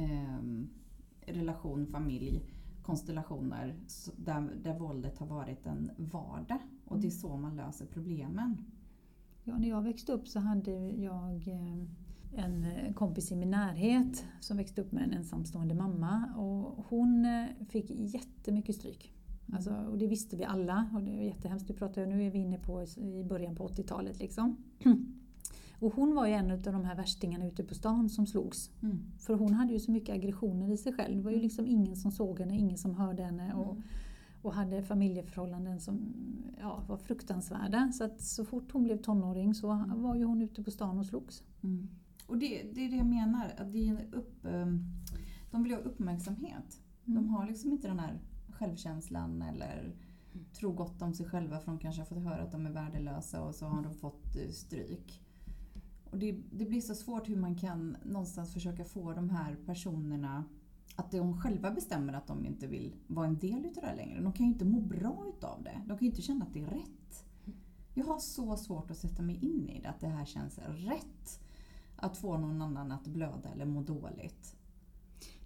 ehm, 0.00 0.68
relation, 1.26 1.86
familj, 1.86 2.42
konstellationer 2.82 3.74
där, 4.16 4.50
där 4.62 4.78
våldet 4.78 5.18
har 5.18 5.26
varit 5.26 5.66
en 5.66 5.90
vardag. 5.96 6.58
Och 6.84 6.98
det 6.98 7.06
är 7.06 7.10
så 7.10 7.36
man 7.36 7.56
löser 7.56 7.86
problemen. 7.86 8.64
Ja, 9.44 9.58
när 9.58 9.68
jag 9.68 9.82
växte 9.82 10.12
upp 10.12 10.28
så 10.28 10.40
hade 10.40 10.72
jag 10.90 11.48
eh, 11.48 11.84
en 12.32 12.66
kompis 12.94 13.32
i 13.32 13.36
min 13.36 13.50
närhet 13.50 14.24
som 14.40 14.56
växte 14.56 14.80
upp 14.80 14.92
med 14.92 15.02
en 15.02 15.12
ensamstående 15.12 15.74
mamma 15.74 16.24
och 16.36 16.84
hon 16.88 17.24
eh, 17.24 17.46
fick 17.68 17.90
jättemycket 17.90 18.76
stryk. 18.76 19.12
Alltså, 19.52 19.74
och 19.74 19.98
det 19.98 20.06
visste 20.06 20.36
vi 20.36 20.44
alla 20.44 20.90
och 20.94 21.02
det 21.02 21.10
är 21.10 21.22
jättehemskt. 21.22 21.68
Nu 21.68 21.74
pratar 21.74 22.00
jag, 22.00 22.08
nu 22.08 22.26
är 22.26 22.30
vi 22.30 22.38
inne 22.38 22.58
på 22.58 22.82
i 22.96 23.24
början 23.24 23.56
på 23.56 23.68
80-talet 23.68 24.18
liksom. 24.18 24.56
Och 25.80 25.94
hon 25.94 26.14
var 26.14 26.26
ju 26.26 26.32
en 26.32 26.50
av 26.50 26.60
de 26.60 26.84
här 26.84 26.96
värstingarna 26.96 27.46
ute 27.46 27.64
på 27.64 27.74
stan 27.74 28.08
som 28.08 28.26
slogs. 28.26 28.70
Mm. 28.82 28.98
För 29.18 29.34
hon 29.34 29.54
hade 29.54 29.72
ju 29.72 29.80
så 29.80 29.90
mycket 29.90 30.14
aggressioner 30.14 30.72
i 30.72 30.76
sig 30.76 30.92
själv. 30.92 31.16
Det 31.16 31.22
var 31.22 31.30
ju 31.30 31.40
liksom 31.40 31.66
ingen 31.66 31.96
som 31.96 32.10
såg 32.10 32.40
henne, 32.40 32.58
ingen 32.58 32.78
som 32.78 32.94
hörde 32.94 33.22
henne. 33.22 33.54
Och, 33.54 33.76
och 34.42 34.54
hade 34.54 34.82
familjeförhållanden 34.82 35.80
som 35.80 36.14
ja, 36.60 36.84
var 36.88 36.96
fruktansvärda. 36.96 37.92
Så 37.92 38.04
att 38.04 38.20
så 38.20 38.44
fort 38.44 38.72
hon 38.72 38.82
blev 38.82 38.96
tonåring 38.96 39.54
så 39.54 39.84
var 39.88 40.14
ju 40.14 40.24
hon 40.24 40.42
ute 40.42 40.62
på 40.62 40.70
stan 40.70 40.98
och 40.98 41.06
slogs. 41.06 41.42
Mm. 41.62 41.88
Och 42.26 42.38
det, 42.38 42.62
det 42.74 42.84
är 42.84 42.90
det 42.90 42.96
jag 42.96 43.06
menar, 43.06 43.54
att 43.58 43.72
det 43.72 43.88
är 43.88 44.06
upp, 44.12 44.44
ehm, 44.44 44.84
De 45.50 45.62
vill 45.62 45.72
ha 45.72 45.78
uppmärksamhet. 45.78 46.80
Mm. 47.04 47.22
De 47.22 47.28
har 47.28 47.46
liksom 47.46 47.72
inte 47.72 47.88
den 47.88 47.98
här 47.98 48.20
självkänslan 48.48 49.42
eller 49.42 49.94
tror 50.52 50.72
gott 50.72 51.02
om 51.02 51.14
sig 51.14 51.26
själva 51.26 51.58
för 51.58 51.66
de 51.66 51.78
kanske 51.78 52.00
har 52.00 52.06
fått 52.06 52.22
höra 52.22 52.42
att 52.42 52.52
de 52.52 52.66
är 52.66 52.70
värdelösa 52.70 53.42
och 53.42 53.54
så 53.54 53.66
har 53.66 53.82
de 53.82 53.94
fått 53.94 54.36
eh, 54.36 54.50
stryk. 54.50 55.22
Och 56.10 56.18
det, 56.18 56.32
det 56.52 56.64
blir 56.64 56.80
så 56.80 56.94
svårt 56.94 57.28
hur 57.28 57.36
man 57.36 57.54
kan 57.54 57.96
någonstans 58.04 58.52
försöka 58.52 58.84
få 58.84 59.12
de 59.12 59.30
här 59.30 59.56
personerna 59.66 60.44
att 60.96 61.10
de 61.10 61.40
själva 61.40 61.70
bestämmer 61.70 62.12
att 62.12 62.26
de 62.26 62.46
inte 62.46 62.66
vill 62.66 62.94
vara 63.06 63.26
en 63.26 63.38
del 63.38 63.66
utav 63.66 63.82
det 63.82 63.88
här 63.88 63.96
längre. 63.96 64.20
De 64.20 64.32
kan 64.32 64.46
ju 64.46 64.52
inte 64.52 64.64
må 64.64 64.80
bra 64.80 65.24
utav 65.36 65.62
det. 65.62 65.80
De 65.86 65.88
kan 65.88 65.98
ju 65.98 66.06
inte 66.06 66.22
känna 66.22 66.44
att 66.44 66.54
det 66.54 66.60
är 66.60 66.66
rätt. 66.66 67.24
Jag 67.94 68.04
har 68.04 68.18
så 68.18 68.56
svårt 68.56 68.90
att 68.90 68.96
sätta 68.96 69.22
mig 69.22 69.38
in 69.42 69.68
i 69.68 69.80
det, 69.80 69.88
att 69.88 70.00
det 70.00 70.08
här 70.08 70.24
känns 70.24 70.58
rätt. 70.58 71.40
Att 71.96 72.16
få 72.16 72.38
någon 72.38 72.62
annan 72.62 72.92
att 72.92 73.06
blöda 73.06 73.48
eller 73.52 73.64
må 73.64 73.82
dåligt. 73.82 74.56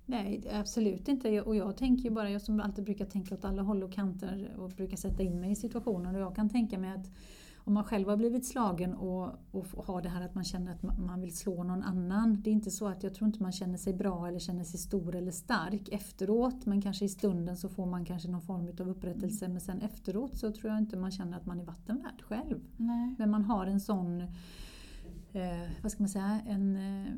Nej, 0.07 0.45
absolut 0.53 1.09
inte. 1.09 1.43
Och 1.43 1.57
jag 1.57 1.77
tänker 1.77 2.05
ju 2.05 2.11
bara, 2.11 2.31
jag 2.31 2.43
som 2.43 2.61
alltid 2.61 2.85
brukar 2.85 3.05
tänka 3.05 3.35
åt 3.35 3.45
alla 3.45 3.63
håll 3.63 3.83
och 3.83 3.93
kanter 3.93 4.55
och 4.59 4.71
brukar 4.71 4.97
sätta 4.97 5.23
in 5.23 5.41
mig 5.41 5.51
i 5.51 5.57
situationen. 5.57 6.15
Och 6.15 6.21
jag 6.21 6.37
kan 6.37 6.49
tänka 6.49 6.79
mig 6.79 6.91
att 6.91 7.11
om 7.65 7.75
man 7.75 7.85
själv 7.85 8.09
har 8.09 8.17
blivit 8.17 8.47
slagen 8.47 8.95
och, 8.95 9.33
och 9.51 9.67
har 9.87 10.03
det 10.03 10.09
här 10.09 10.25
att 10.25 10.35
man 10.35 10.45
känner 10.45 10.73
att 10.73 10.83
man 10.99 11.21
vill 11.21 11.37
slå 11.37 11.63
någon 11.63 11.83
annan. 11.83 12.41
Det 12.43 12.51
är 12.51 12.53
inte 12.53 12.71
så 12.71 12.89
att 12.89 13.03
jag 13.03 13.15
tror 13.15 13.27
inte 13.27 13.43
man 13.43 13.53
känner 13.53 13.79
sig 13.79 13.95
bra 13.95 14.29
eller 14.29 14.39
känner 14.39 14.65
sig 14.65 14.81
stor 14.81 15.15
eller 15.15 15.33
stark 15.33 15.89
efteråt. 15.89 16.67
Men 16.67 16.83
kanske 16.83 17.05
i 17.05 17.09
stunden 17.09 17.57
så 17.57 17.69
får 17.69 17.87
man 17.87 18.05
kanske 18.05 18.29
någon 18.29 18.43
form 18.43 18.69
av 18.81 18.89
upprättelse. 18.89 19.49
Men 19.49 19.61
sen 19.61 19.81
efteråt 19.81 20.37
så 20.37 20.53
tror 20.53 20.73
jag 20.73 20.79
inte 20.79 20.97
man 20.97 21.11
känner 21.11 21.37
att 21.37 21.47
man 21.47 21.61
är 21.61 21.65
vattenvärd 21.65 22.23
själv. 22.23 22.61
Nej. 22.77 23.15
Men 23.19 23.31
man 23.31 23.45
har 23.45 23.67
en 23.67 23.81
sån, 23.81 24.21
eh, 25.33 25.71
vad 25.83 25.93
ska 25.93 26.03
man 26.03 26.09
säga, 26.09 26.41
en 26.47 26.77
eh, 26.77 27.13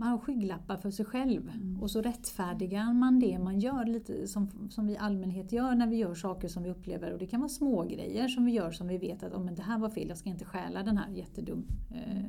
man 0.00 0.08
har 0.08 0.18
skygglappar 0.18 0.76
för 0.76 0.90
sig 0.90 1.04
själv 1.04 1.50
Mm. 1.54 1.82
och 1.82 1.90
så 1.90 2.02
rättfärdigar 2.02 2.92
man 2.92 3.18
det 3.18 3.38
man 3.38 3.58
gör 3.60 3.84
lite 3.84 4.26
som, 4.26 4.68
som 4.70 4.86
vi 4.86 4.92
i 4.92 4.96
allmänhet 4.96 5.52
gör 5.52 5.74
när 5.74 5.86
vi 5.86 5.96
gör 5.96 6.14
saker 6.14 6.48
som 6.48 6.62
vi 6.62 6.70
upplever. 6.70 7.12
Och 7.12 7.18
det 7.18 7.26
kan 7.26 7.40
vara 7.40 7.48
små 7.48 7.82
grejer 7.82 8.28
som 8.28 8.44
vi 8.44 8.52
gör 8.52 8.70
som 8.70 8.88
vi 8.88 8.98
vet 8.98 9.22
att 9.22 9.32
oh, 9.32 9.44
men 9.44 9.54
det 9.54 9.62
här 9.62 9.78
var 9.78 9.90
fel, 9.90 10.08
jag 10.08 10.18
ska 10.18 10.30
inte 10.30 10.44
stjäla 10.44 10.82
den 10.82 10.96
här 10.96 11.10
jättedum 11.10 11.64
eh, 11.90 12.24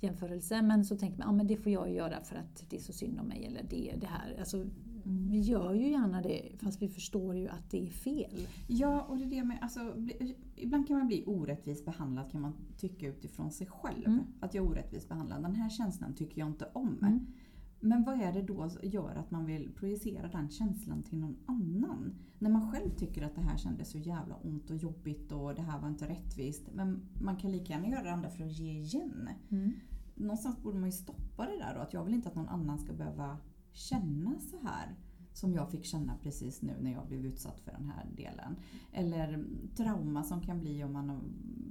jämförelse. 0.00 0.62
Men 0.62 0.84
så 0.84 0.96
tänker 0.96 1.18
man, 1.18 1.28
ja 1.28 1.32
men 1.32 1.46
det 1.46 1.56
får 1.56 1.72
jag 1.72 1.90
göra 1.90 2.20
för 2.20 2.36
att 2.36 2.64
det 2.70 2.76
är 2.76 2.80
så 2.80 2.92
synd 2.92 3.20
om 3.20 3.26
mig 3.26 3.46
eller 3.46 3.62
det, 3.70 3.94
det 4.00 4.06
här. 4.06 4.36
Alltså, 4.38 4.64
vi 5.08 5.40
gör 5.40 5.74
ju 5.74 5.88
gärna 5.90 6.22
det 6.22 6.52
fast 6.58 6.82
vi 6.82 6.88
förstår 6.88 7.36
ju 7.36 7.48
att 7.48 7.70
det 7.70 7.86
är 7.86 7.90
fel. 7.90 8.46
Ja, 8.66 9.00
och 9.00 9.18
det 9.18 9.24
är 9.24 9.30
det 9.30 9.44
med, 9.44 9.58
alltså, 9.62 9.94
ibland 10.56 10.86
kan 10.86 10.98
man 10.98 11.06
bli 11.06 11.24
orättvist 11.26 11.84
behandlad 11.84 12.30
kan 12.30 12.40
man 12.40 12.52
tycka 12.76 13.06
utifrån 13.08 13.50
sig 13.50 13.66
själv. 13.66 14.06
Mm. 14.06 14.24
Att 14.40 14.54
jag 14.54 14.64
är 14.64 14.70
orättvist 14.70 15.08
behandlad. 15.08 15.42
Den 15.42 15.54
här 15.54 15.70
känslan 15.70 16.14
tycker 16.14 16.40
jag 16.40 16.48
inte 16.48 16.68
om. 16.72 16.98
Mm. 17.02 17.26
Men 17.80 18.04
vad 18.04 18.20
är 18.20 18.32
det 18.32 18.42
då 18.42 18.68
som 18.68 18.88
gör 18.88 19.14
att 19.14 19.30
man 19.30 19.46
vill 19.46 19.70
projicera 19.72 20.28
den 20.28 20.50
känslan 20.50 21.02
till 21.02 21.18
någon 21.18 21.36
annan? 21.46 22.14
När 22.38 22.50
man 22.50 22.72
själv 22.72 22.90
tycker 22.90 23.22
att 23.22 23.34
det 23.34 23.40
här 23.40 23.56
kändes 23.56 23.90
så 23.90 23.98
jävla 23.98 24.36
ont 24.36 24.70
och 24.70 24.76
jobbigt 24.76 25.32
och 25.32 25.54
det 25.54 25.62
här 25.62 25.80
var 25.80 25.88
inte 25.88 26.08
rättvist. 26.08 26.68
Men 26.72 27.00
man 27.22 27.36
kan 27.36 27.52
lika 27.52 27.72
gärna 27.72 27.88
göra 27.88 28.02
det 28.02 28.12
andra 28.12 28.30
för 28.30 28.44
att 28.44 28.58
ge 28.58 28.72
igen. 28.72 29.28
Mm. 29.50 29.72
Någonstans 30.14 30.62
borde 30.62 30.78
man 30.78 30.88
ju 30.88 30.92
stoppa 30.92 31.46
det 31.46 31.58
där 31.58 31.74
då. 31.74 31.80
Att 31.80 31.92
jag 31.92 32.04
vill 32.04 32.14
inte 32.14 32.28
att 32.28 32.34
någon 32.34 32.48
annan 32.48 32.78
ska 32.78 32.92
behöva 32.92 33.38
känna 33.76 34.40
så 34.40 34.56
här. 34.62 34.94
Som 35.32 35.54
jag 35.54 35.70
fick 35.70 35.84
känna 35.84 36.16
precis 36.22 36.62
nu 36.62 36.72
när 36.80 36.92
jag 36.92 37.06
blev 37.06 37.26
utsatt 37.26 37.60
för 37.60 37.72
den 37.72 37.86
här 37.86 38.06
delen. 38.16 38.56
Eller 38.92 39.44
trauma 39.76 40.22
som 40.22 40.40
kan 40.40 40.60
bli 40.60 40.84
om 40.84 40.92
man 40.92 41.08
har 41.08 41.20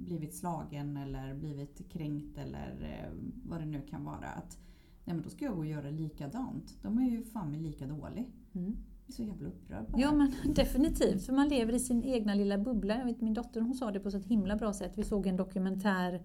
blivit 0.06 0.34
slagen 0.34 0.96
eller 0.96 1.34
blivit 1.34 1.88
kränkt 1.88 2.38
eller 2.38 2.82
eh, 2.82 3.12
vad 3.44 3.60
det 3.60 3.66
nu 3.66 3.82
kan 3.82 4.04
vara. 4.04 4.26
Att 4.26 4.58
nej 5.04 5.14
men 5.16 5.22
då 5.22 5.30
ska 5.30 5.44
jag 5.44 5.54
gå 5.54 5.60
och 5.60 5.66
göra 5.66 5.90
likadant. 5.90 6.78
De 6.82 6.98
är 6.98 7.10
ju 7.10 7.22
fan 7.22 7.50
mig 7.50 7.60
lika 7.60 7.86
dålig. 7.86 8.30
Mm. 8.52 8.76
Jag 9.06 9.12
är 9.12 9.12
så 9.12 9.22
jävla 9.22 9.48
upprörd 9.48 9.90
bara. 9.90 10.00
Ja 10.00 10.12
men 10.12 10.32
definitivt, 10.54 11.26
för 11.26 11.32
man 11.32 11.48
lever 11.48 11.72
i 11.72 11.78
sin 11.78 12.04
egna 12.04 12.34
lilla 12.34 12.58
bubbla. 12.58 12.98
Jag 12.98 13.04
vet, 13.04 13.20
min 13.20 13.34
dotter 13.34 13.60
hon 13.60 13.74
sa 13.74 13.90
det 13.90 14.00
på 14.00 14.10
så 14.10 14.16
ett 14.16 14.26
himla 14.26 14.56
bra 14.56 14.72
sätt. 14.72 14.92
Vi 14.96 15.04
såg 15.04 15.26
en 15.26 15.36
dokumentär 15.36 16.22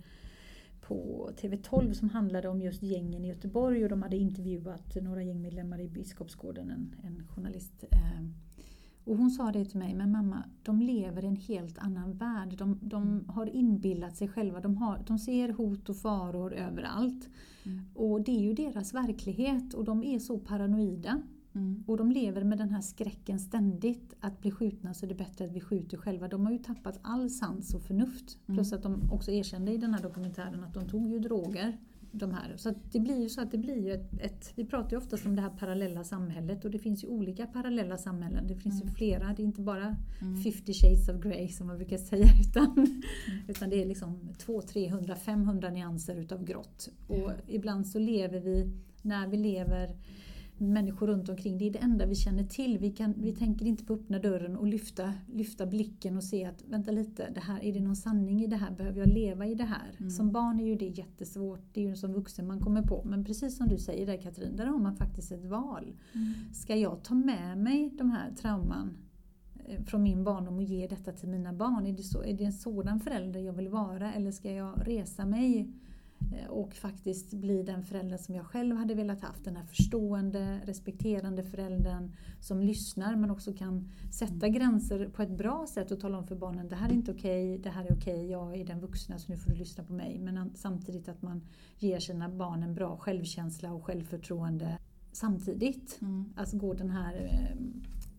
på 0.92 1.30
TV12 1.42 1.94
som 1.94 2.10
handlade 2.10 2.48
om 2.48 2.62
just 2.62 2.84
gängen 2.84 3.26
i 3.26 3.28
Göteborg 3.28 3.84
och 3.84 3.90
de 3.90 4.02
hade 4.02 4.18
intervjuat 4.18 4.96
några 5.02 5.24
gängmedlemmar 5.24 5.80
i 5.80 5.90
Biskopsgården, 5.90 6.72
en, 6.72 6.96
en 7.04 7.28
journalist. 7.28 7.84
Eh, 7.92 8.22
och 9.04 9.18
hon 9.18 9.32
sa 9.32 9.52
det 9.52 9.66
till 9.66 9.80
mig, 9.80 9.96
men 9.96 10.12
mamma, 10.12 10.44
de 10.64 10.82
lever 10.82 11.24
i 11.24 11.28
en 11.28 11.36
helt 11.36 11.78
annan 11.78 12.14
värld. 12.14 12.58
De, 12.58 12.80
de 12.82 13.26
har 13.28 13.46
inbillat 13.56 14.18
sig 14.18 14.28
själva, 14.28 14.60
de, 14.60 14.78
har, 14.78 15.04
de 15.08 15.20
ser 15.20 15.50
hot 15.50 15.90
och 15.90 15.98
faror 15.98 16.54
överallt. 16.54 17.30
Mm. 17.64 17.86
Och 17.96 18.22
det 18.22 18.32
är 18.32 18.42
ju 18.42 18.54
deras 18.54 18.94
verklighet 18.94 19.74
och 19.74 19.84
de 19.84 20.04
är 20.04 20.20
så 20.20 20.40
paranoida. 20.40 21.22
Mm. 21.56 21.84
Och 21.88 21.98
de 21.98 22.12
lever 22.12 22.44
med 22.44 22.58
den 22.58 22.70
här 22.70 22.82
skräcken 22.82 23.40
ständigt. 23.40 24.14
Att 24.20 24.42
bli 24.42 24.52
skjutna 24.52 24.94
så 24.94 25.06
är 25.06 25.10
det 25.10 25.16
bättre 25.16 25.46
att 25.46 25.52
vi 25.52 25.62
skjuter 25.62 25.98
själva. 25.98 26.28
De 26.28 26.46
har 26.46 26.52
ju 26.52 26.58
tappat 26.60 27.00
all 27.02 27.30
sans 27.30 27.74
och 27.74 27.82
förnuft. 27.82 28.38
Mm. 28.48 28.58
Plus 28.58 28.74
att 28.74 28.84
de 28.84 29.12
också 29.12 29.32
erkände 29.32 29.72
i 29.72 29.78
den 29.78 29.94
här 29.94 30.02
dokumentären 30.02 30.64
att 30.64 30.74
de 30.74 30.88
tog 30.88 31.10
ju 31.12 31.20
droger. 31.20 31.78
De 32.14 32.32
här. 32.34 32.54
Så 32.58 32.74
det 32.92 33.00
blir 33.00 33.22
ju 33.22 33.30
så 33.30 33.42
att 33.42 33.52
det 33.52 33.58
blir 33.58 33.78
ju 33.86 33.94
ett, 33.94 34.14
ett... 34.22 34.54
Vi 34.56 34.66
pratar 34.66 34.92
ju 34.92 34.98
oftast 34.98 35.26
om 35.26 35.36
det 35.36 35.42
här 35.42 35.50
parallella 35.50 36.04
samhället 36.04 36.66
och 36.66 36.72
det 36.72 36.80
finns 36.80 37.04
ju 37.04 37.08
olika 37.08 37.46
parallella 37.46 37.98
samhällen. 37.98 38.48
Det 38.48 38.56
finns 38.56 38.76
ju 38.76 38.84
Mm. 38.84 38.94
flera. 38.96 39.34
Det 39.34 39.42
är 39.42 39.46
inte 39.46 39.62
bara 39.62 39.96
Mm. 40.22 40.36
50 40.44 40.74
shades 40.74 41.10
of 41.10 41.22
grey 41.24 41.48
som 41.48 41.68
man 41.68 41.78
brukar 41.78 41.98
säga. 41.98 42.26
Utan, 42.50 43.02
utan 43.48 43.70
det 43.70 43.82
är 43.82 43.86
liksom 43.86 44.30
200, 44.38 44.68
300, 44.68 45.16
500 45.16 45.70
nyanser 45.70 46.16
utav 46.16 46.44
grått. 46.44 46.90
Och 47.08 47.32
ibland 47.48 47.88
så 47.88 48.00
lever 48.00 48.40
vi, 48.40 48.72
när 49.02 49.28
vi 49.28 49.38
lever 49.38 49.96
människor 50.62 51.08
runt 51.08 51.30
omkring. 51.30 51.58
Det 51.58 51.68
är 51.68 51.72
det 51.72 51.80
enda 51.80 52.06
vi 52.06 52.16
känner 52.16 52.44
till. 52.44 52.78
Vi, 52.78 52.92
kan, 52.92 53.14
vi 53.18 53.32
tänker 53.32 53.66
inte 53.66 53.86
på 53.86 53.94
att 53.94 54.00
öppna 54.00 54.20
dörren 54.20 54.56
och 54.56 54.68
lyfta, 54.68 55.14
lyfta 55.34 55.66
blicken 55.66 56.18
och 56.18 56.24
se 56.24 56.46
att 56.46 56.64
vänta 56.68 56.92
lite, 56.92 57.30
det 57.34 57.40
här, 57.40 57.64
är 57.64 57.74
det 57.74 57.80
någon 57.80 57.96
sanning 57.96 58.44
i 58.44 58.48
det 58.48 58.56
här? 58.56 58.72
Behöver 58.72 59.00
jag 59.00 59.10
leva 59.10 59.46
i 59.48 59.56
det 59.56 59.64
här? 59.64 59.96
Mm. 59.98 60.10
Som 60.10 60.32
barn 60.32 60.60
är 60.60 60.66
ju 60.66 60.76
det 60.76 60.88
jättesvårt. 60.88 61.62
Det 61.74 61.82
är 61.82 61.90
ju 61.90 61.96
som 61.96 62.14
vuxen 62.14 62.48
man 62.48 62.60
kommer 62.60 62.82
på. 62.82 63.04
Men 63.06 63.26
precis 63.26 63.58
som 63.58 63.68
du 63.68 63.78
säger 63.78 64.06
där 64.06 64.18
Katrin, 64.18 64.56
där 64.56 64.66
har 64.66 64.80
man 64.80 64.96
faktiskt 64.96 65.32
ett 65.32 65.46
val. 65.46 65.94
Mm. 66.14 66.34
Ska 66.54 66.76
jag 66.76 67.04
ta 67.04 67.16
med 67.16 67.58
mig 67.58 67.94
de 67.98 68.12
här 68.12 68.32
trauman 68.32 68.98
eh, 69.66 69.84
från 69.84 70.04
min 70.04 70.24
barndom 70.24 70.56
och 70.56 70.64
ge 70.64 70.88
detta 70.88 71.12
till 71.12 71.30
mina 71.30 71.54
barn? 71.54 71.86
Är 71.86 71.94
det, 71.94 72.04
så, 72.04 72.24
är 72.24 72.34
det 72.34 72.44
en 72.44 72.54
sådan 72.54 73.00
förälder 73.00 73.40
jag 73.40 73.54
vill 73.54 73.70
vara? 73.70 74.14
Eller 74.14 74.32
ska 74.32 74.52
jag 74.52 74.88
resa 74.88 75.26
mig 75.26 75.74
och 76.50 76.74
faktiskt 76.74 77.34
bli 77.34 77.64
den 77.64 77.84
förälder 77.84 78.18
som 78.18 78.36
jag 78.36 78.46
själv 78.46 78.76
hade 78.76 78.94
velat 78.94 79.22
haft. 79.22 79.46
Den 79.46 79.56
här 79.56 79.66
förstående, 79.66 80.60
respekterande 80.66 81.44
föräldern 81.44 82.12
som 82.40 82.62
lyssnar 82.62 83.16
men 83.16 83.32
också 83.32 83.54
kan 83.54 83.90
sätta 84.12 84.50
gränser 84.50 85.10
på 85.10 85.22
ett 85.22 85.38
bra 85.38 85.66
sätt 85.70 85.92
och 85.92 86.00
tala 86.00 86.18
om 86.18 86.28
för 86.28 86.36
barnen 86.36 86.68
det 86.70 86.76
här 86.76 86.90
är 86.90 86.94
inte 86.94 87.12
okej, 87.12 87.58
det 87.58 87.70
här 87.70 87.86
är 87.86 87.94
okej, 87.94 88.32
jag 88.32 88.56
är 88.56 88.66
den 88.66 88.80
vuxna 88.80 89.20
så 89.20 89.32
nu 89.32 89.38
får 89.38 89.52
du 89.52 89.58
lyssna 89.58 89.84
på 89.84 89.94
mig. 89.94 90.20
Men 90.20 90.52
samtidigt 90.56 91.10
att 91.10 91.22
man 91.22 91.42
ger 91.80 92.00
sina 92.00 92.30
barn 92.30 92.64
en 92.64 92.74
bra 92.74 92.98
självkänsla 92.98 93.74
och 93.74 93.86
självförtroende 93.86 94.78
samtidigt. 95.12 95.98
Mm. 96.02 96.34
Alltså 96.36 96.58
gå 96.58 96.74
den 96.74 96.90
här 96.90 97.16
eh, 97.16 97.56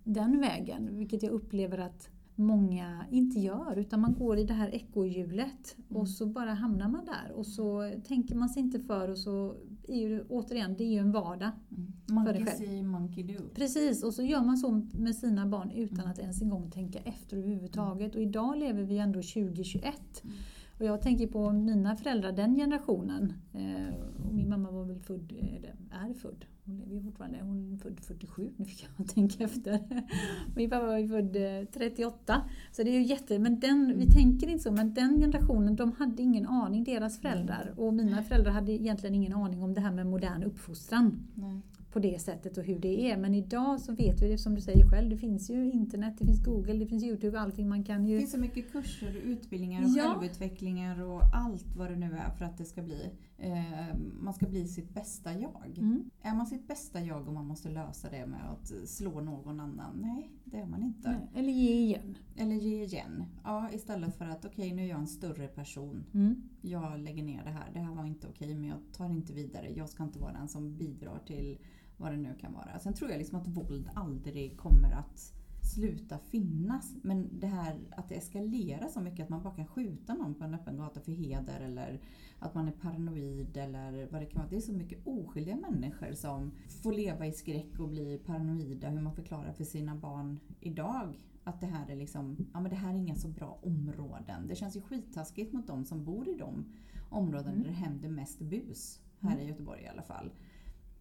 den 0.05 0.41
vägen, 0.41 0.99
vilket 0.99 1.23
jag 1.23 1.33
upplever 1.33 1.79
att 1.79 2.09
många 2.35 3.05
inte 3.11 3.41
gör 3.41 3.79
utan 3.79 4.01
man 4.01 4.15
går 4.15 4.39
i 4.39 4.45
det 4.45 4.55
här 4.55 4.75
ekorrhjulet 4.75 5.77
Mm. 5.91 6.03
och 6.03 6.09
så 6.09 6.27
bara 6.27 6.55
hamnar 6.55 6.89
man 6.89 7.05
där 7.05 7.33
och 7.37 7.47
så 7.47 7.93
tänker 8.07 8.35
man 8.35 8.49
sig 8.49 8.63
inte 8.63 8.81
för 8.81 9.11
och 9.11 9.19
så 9.19 9.55
är 9.89 9.97
ju 9.97 10.25
återigen, 10.29 10.75
det 10.79 10.85
är 10.85 10.89
ju 10.89 10.99
en 10.99 11.13
vardag. 11.13 11.51
Mm. 11.71 11.93
För 12.07 12.15
Monkey 12.15 12.33
dig 12.33 12.47
själv. 12.47 12.59
see, 12.59 12.83
monkey 12.83 13.23
do. 13.23 13.43
Precis, 13.55 14.03
och 14.03 14.15
så 14.15 14.23
gör 14.23 14.43
man 14.43 14.57
så 14.59 14.87
med 14.93 15.17
sina 15.17 15.47
barn 15.47 15.71
utan 15.71 16.07
att 16.07 16.19
ens 16.19 16.43
en 16.43 16.51
gång 16.51 16.71
tänka 16.71 16.99
efter 16.99 17.37
överhuvudtaget. 17.37 18.15
Och 18.15 18.23
idag 18.23 18.59
lever 18.59 18.83
vi 18.83 18.99
ändå 18.99 19.23
2021. 19.23 19.95
Mm. 20.25 20.37
Och 20.79 20.85
jag 20.85 21.03
tänker 21.03 21.27
på 21.27 21.53
mina 21.53 21.97
föräldrar, 21.97 22.33
den 22.33 22.57
generationen. 22.57 23.33
Eh, 23.53 23.95
min 24.33 24.49
mamma 24.49 24.71
var 24.71 24.85
väl 24.85 25.01
född, 25.01 25.33
eller 25.33 25.75
är 25.91 26.15
född, 26.15 26.45
hon 26.65 26.77
lever 26.77 26.95
ju 26.95 27.03
fortfarande, 27.03 27.39
hon 27.43 27.73
är 27.73 27.77
född 27.77 28.01
47, 28.01 28.51
nu 28.57 28.65
fick 28.65 28.89
jag 28.99 29.09
tänka 29.09 29.45
efter. 29.45 29.81
Min 30.57 30.71
pappa 30.71 30.87
var 30.87 30.99
ju 30.99 31.09
född 31.09 31.37
eh, 31.37 31.65
38. 31.73 32.43
Så 32.73 32.83
det 32.83 32.91
är 32.91 32.95
ju 32.95 33.03
jätte, 33.03 33.39
men 33.39 33.61
den, 33.61 33.99
vi 33.99 34.07
tänker 34.07 34.49
inte 34.49 34.63
så, 34.63 34.73
men 34.73 34.95
den 34.95 35.21
generationen 35.21 35.77
de 35.77 35.93
hade 35.93 36.23
ingen 36.23 36.47
aning, 36.47 36.85
deras 36.85 37.21
föräldrar. 37.21 37.75
Och 37.77 37.95
mina 37.95 38.23
föräldrar 38.23 38.53
hade 38.53 38.73
egentligen 38.73 39.15
ingen 39.15 39.33
aning 39.33 39.63
om 39.63 39.75
det 39.75 39.81
här 39.81 39.93
med 39.93 40.07
modern 40.07 40.43
uppfostran 40.43 41.29
Nej. 41.35 41.61
På 41.93 41.99
det 41.99 42.21
sättet 42.23 42.59
och 42.59 42.65
hur 42.65 42.79
det 42.79 43.11
är. 43.11 43.17
Men 43.17 43.35
idag 43.35 43.81
så 43.81 43.93
vet 43.93 44.23
vi 44.23 44.29
det 44.29 44.39
som 44.39 44.55
du 44.55 44.61
säger 44.61 44.91
själv, 44.91 45.11
det 45.11 45.17
finns 45.17 45.51
ju 45.51 45.73
internet, 45.73 46.15
det 46.19 46.25
finns 46.27 46.45
Google, 46.45 46.73
det 46.75 46.87
finns 46.87 47.05
Youtube, 47.05 47.41
allting 47.41 47.69
man 47.69 47.85
kan 47.85 48.03
Det 48.05 48.11
ju... 48.11 48.19
finns 48.19 48.31
så 48.33 48.39
mycket 48.39 48.73
kurser 48.73 49.17
och 49.17 49.23
utbildningar 49.29 49.83
och 49.85 49.89
Ja. 49.97 50.03
självutvecklingar 50.15 51.03
och 51.03 51.23
allt 51.35 51.77
vad 51.77 51.91
det 51.91 51.97
nu 51.97 52.13
är 52.13 52.31
för 52.39 52.45
att 52.45 52.59
det 52.59 52.65
ska 52.65 52.83
bli. 52.83 53.11
Eh, 53.39 53.97
man 54.21 54.35
ska 54.35 54.47
bli 54.47 54.69
sitt 54.69 54.95
bästa 54.95 55.33
jag. 55.39 55.75
Mm. 55.79 56.11
Är 56.23 56.35
man 56.35 56.47
sitt 56.47 56.69
bästa 56.69 57.01
jag 57.01 57.29
och 57.29 57.35
man 57.35 57.47
måste 57.47 57.69
lösa 57.71 58.11
det 58.11 58.27
med 58.27 58.41
att 58.51 58.89
slå 58.89 59.21
någon 59.21 59.61
annan? 59.61 59.99
Nej, 60.03 60.31
det 60.45 60.57
är 60.57 60.67
man 60.67 60.83
inte. 60.83 61.11
Nej, 61.11 61.29
Eller 61.35 61.53
ge 61.53 61.75
igen. 61.75 62.17
Eller 62.37 62.55
ge 62.57 62.83
igen. 62.85 63.25
Ja, 63.45 63.71
istället 63.73 64.15
för 64.17 64.25
att 64.25 64.45
okej, 64.45 64.73
nu 64.73 64.83
är 64.83 64.87
jag 64.89 64.99
en 64.99 65.07
större 65.07 65.47
person. 65.49 66.05
Mm. 66.15 66.43
Jag 66.61 66.99
lägger 67.01 67.23
ner 67.23 67.45
det 67.45 67.51
här. 67.51 67.71
Det 67.73 67.79
här 67.81 67.95
var 67.95 68.05
inte 68.05 68.27
okej, 68.29 68.55
men 68.55 68.69
jag 68.69 68.79
tar 68.93 69.11
inte 69.11 69.33
vidare. 69.33 69.73
Jag 69.77 69.89
ska 69.89 70.03
inte 70.03 70.19
vara 70.19 70.33
den 70.33 70.49
som 70.49 70.77
bidrar 70.77 71.19
till 71.27 71.59
vad 72.03 72.13
det 72.13 72.17
nu 72.17 72.35
kan 72.41 72.53
vara. 72.53 72.79
Sen 72.79 72.95
tror 72.95 73.11
jag 73.11 73.19
liksom 73.19 73.39
att 73.39 73.49
våld 73.49 73.91
aldrig 73.95 74.57
kommer 74.57 74.93
att 74.93 75.33
sluta 75.63 76.19
finnas. 76.19 76.95
Men 77.03 77.41
det 77.41 77.47
här 77.47 77.81
att 77.91 78.09
det 78.09 78.15
eskalerar 78.15 78.89
så 78.89 79.01
mycket 79.01 79.25
att 79.25 79.29
man 79.29 79.43
bara 79.43 79.55
kan 79.55 79.67
skjuta 79.67 80.15
någon 80.15 80.35
på 80.35 80.45
en 80.45 80.55
öppen 80.55 80.77
gata 80.77 81.01
för 81.01 81.13
heder 81.13 81.61
eller 81.61 82.01
att 82.39 82.55
man 82.55 82.69
är 82.69 82.73
paranoid 82.73 83.57
eller 83.57 84.09
vad 84.11 84.21
det 84.21 84.27
kan 84.27 84.39
vara. 84.39 84.51
Det 84.51 84.57
är 84.57 84.61
så 84.61 84.73
mycket 84.73 85.07
oskyldiga 85.07 85.57
människor 85.57 86.13
som 86.13 86.53
får 86.83 86.93
leva 86.93 87.27
i 87.27 87.33
skräck 87.33 87.79
och 87.79 87.89
bli 87.89 88.19
paranoida 88.27 88.89
hur 88.89 89.01
man 89.01 89.15
förklarar 89.15 89.53
för 89.53 89.65
sina 89.65 89.97
barn 89.97 90.41
idag 90.61 91.15
att 91.45 91.61
det 91.61 91.67
här 91.67 91.91
är 91.91 91.97
liksom, 91.97 92.47
ja 92.53 92.61
men 92.61 92.71
det 92.71 92.77
här 92.77 92.95
är 92.95 92.99
inga 92.99 93.15
så 93.15 93.29
bra 93.29 93.59
områden. 93.63 94.47
Det 94.49 94.55
känns 94.55 94.77
ju 94.77 94.81
skittaskigt 94.81 95.53
mot 95.53 95.67
de 95.67 95.85
som 95.85 96.05
bor 96.05 96.29
i 96.29 96.35
de 96.35 96.65
områden 97.11 97.53
mm. 97.53 97.63
där 97.63 97.69
det 97.69 97.77
händer 97.77 98.09
mest 98.09 98.41
bus. 98.41 99.01
Här 99.21 99.33
mm. 99.33 99.45
i 99.45 99.49
Göteborg 99.49 99.83
i 99.83 99.89
alla 99.89 100.03
fall. 100.03 100.31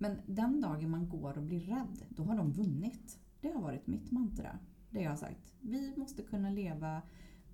Men 0.01 0.17
den 0.25 0.61
dagen 0.61 0.89
man 0.89 1.09
går 1.09 1.37
och 1.37 1.43
blir 1.43 1.59
rädd, 1.59 2.05
då 2.09 2.23
har 2.23 2.37
de 2.37 2.51
vunnit. 2.51 3.19
Det 3.41 3.51
har 3.51 3.61
varit 3.61 3.87
mitt 3.87 4.11
mantra. 4.11 4.59
Det 4.89 5.01
jag 5.01 5.09
har 5.09 5.17
sagt. 5.17 5.53
Vi 5.59 5.93
måste 5.97 6.21
kunna 6.21 6.49
leva 6.49 7.01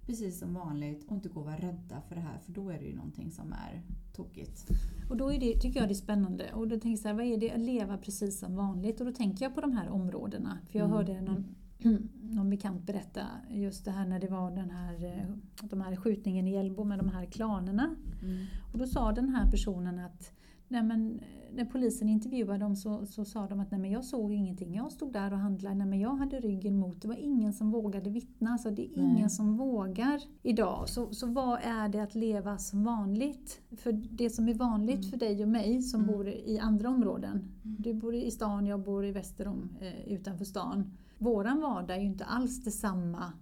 precis 0.02 0.40
som 0.40 0.54
vanligt 0.54 1.06
och 1.08 1.12
inte 1.12 1.30
gå 1.30 1.40
och 1.40 1.46
vara 1.46 1.58
rädda 1.58 2.02
för 2.02 2.16
det 2.16 2.22
här 2.22 2.38
för 2.40 2.52
då 2.52 2.70
är 2.70 2.80
det 2.80 2.86
ju 2.86 2.96
någonting 2.96 3.32
som 3.32 3.54
är 3.54 3.82
tokigt. 4.14 4.68
Och 5.10 5.18
då 5.18 5.34
är 5.34 5.40
det, 5.40 5.60
tycker 5.60 5.80
jag 5.80 5.90
det 5.90 5.94
är 5.94 5.96
spännande. 5.96 6.54
Och 6.54 6.68
då 6.68 6.76
tänker 6.76 6.90
jag 6.90 7.00
så 7.00 7.08
här, 7.08 7.16
vad 7.16 7.26
är 7.26 7.38
det 7.38 7.52
att 7.52 7.60
leva 7.60 7.98
precis 7.98 8.40
som 8.40 8.56
vanligt? 8.56 9.00
Och 9.00 9.06
då 9.06 9.12
tänker 9.12 9.46
jag 9.46 9.56
på 9.56 9.62
de 9.62 9.72
här 9.72 9.90
områdena. 9.90 10.58
För 10.72 10.80
jag 10.80 10.86
mm. 10.86 10.98
hörde 10.98 11.22
någon, 11.22 11.56
någon 12.22 12.50
bekant 12.50 12.84
berätta 12.84 13.22
just 13.50 13.86
det 13.86 13.92
här 13.92 14.06
när 14.06 14.20
det 14.20 14.28
var 14.28 14.52
den 14.52 14.70
här, 14.70 15.06
eh, 15.06 15.36
de 15.62 15.82
här 15.82 15.96
skjutningen 15.96 16.48
i 16.48 16.52
Hjällbo 16.52 16.84
med 16.84 17.00
de 17.00 17.10
här 17.10 17.26
klanerna. 17.26 17.96
Mm. 18.24 18.46
Och 18.72 18.78
då 18.78 18.88
sa 18.88 19.12
den 19.12 19.30
här 19.30 19.52
personen 19.52 20.00
att 20.00 20.32
nej 20.68 20.84
men, 20.84 21.22
när 21.54 21.66
polisen 21.66 22.10
intervjuade 22.10 22.60
dem 22.60 22.76
så, 22.76 23.06
så 23.06 23.26
sa 23.26 23.48
de 23.48 23.60
att 23.60 23.72
nej 23.72 23.80
men 23.80 23.92
jag 23.92 24.06
såg 24.06 24.34
ingenting. 24.34 24.76
Jag 24.76 24.92
stod 24.92 25.14
där 25.14 25.34
och 25.34 25.40
handlade. 25.40 25.76
Nej 25.76 25.88
men 25.88 26.00
jag 26.00 26.16
hade 26.16 26.40
ryggen 26.40 26.80
mot. 26.80 27.02
Det 27.02 27.08
var 27.08 27.16
ingen 27.16 27.54
som 27.54 27.72
vågade 27.72 28.10
vittna. 28.10 28.52
Alltså 28.52 28.72
det 28.72 28.82
är 28.82 28.98
ingen 28.98 29.16
nej. 29.16 29.30
som 29.30 29.58
vågar 29.58 30.22
idag. 30.44 30.90
Så, 30.90 31.14
så 31.14 31.28
vad 31.28 31.60
är 31.64 31.90
det 31.90 32.00
att 32.00 32.16
leva 32.16 32.58
som 32.58 32.84
vanligt? 32.84 33.62
För 33.78 33.92
det 33.92 34.30
som 34.30 34.50
är 34.50 34.54
vanligt 34.54 35.00
mm. 35.00 35.10
för 35.10 35.18
dig 35.18 35.44
och 35.44 35.50
mig 35.50 35.82
som 35.82 36.02
mm. 36.02 36.16
bor 36.16 36.30
i 36.30 36.60
andra 36.60 36.90
områden. 36.90 37.32
Mm. 37.32 37.76
Du 37.80 37.94
bor 37.94 38.16
i 38.16 38.32
stan, 38.32 38.66
jag 38.66 38.80
bor 38.80 39.06
i 39.06 39.12
Västerom 39.12 39.70
eh, 39.82 40.14
utanför 40.14 40.46
stan. 40.46 40.92
Våran 41.18 41.62
vardag 41.62 41.98
är 41.98 42.02
ju 42.02 42.08
inte 42.08 42.26
alls 42.26 42.64
detsamma 42.64 43.34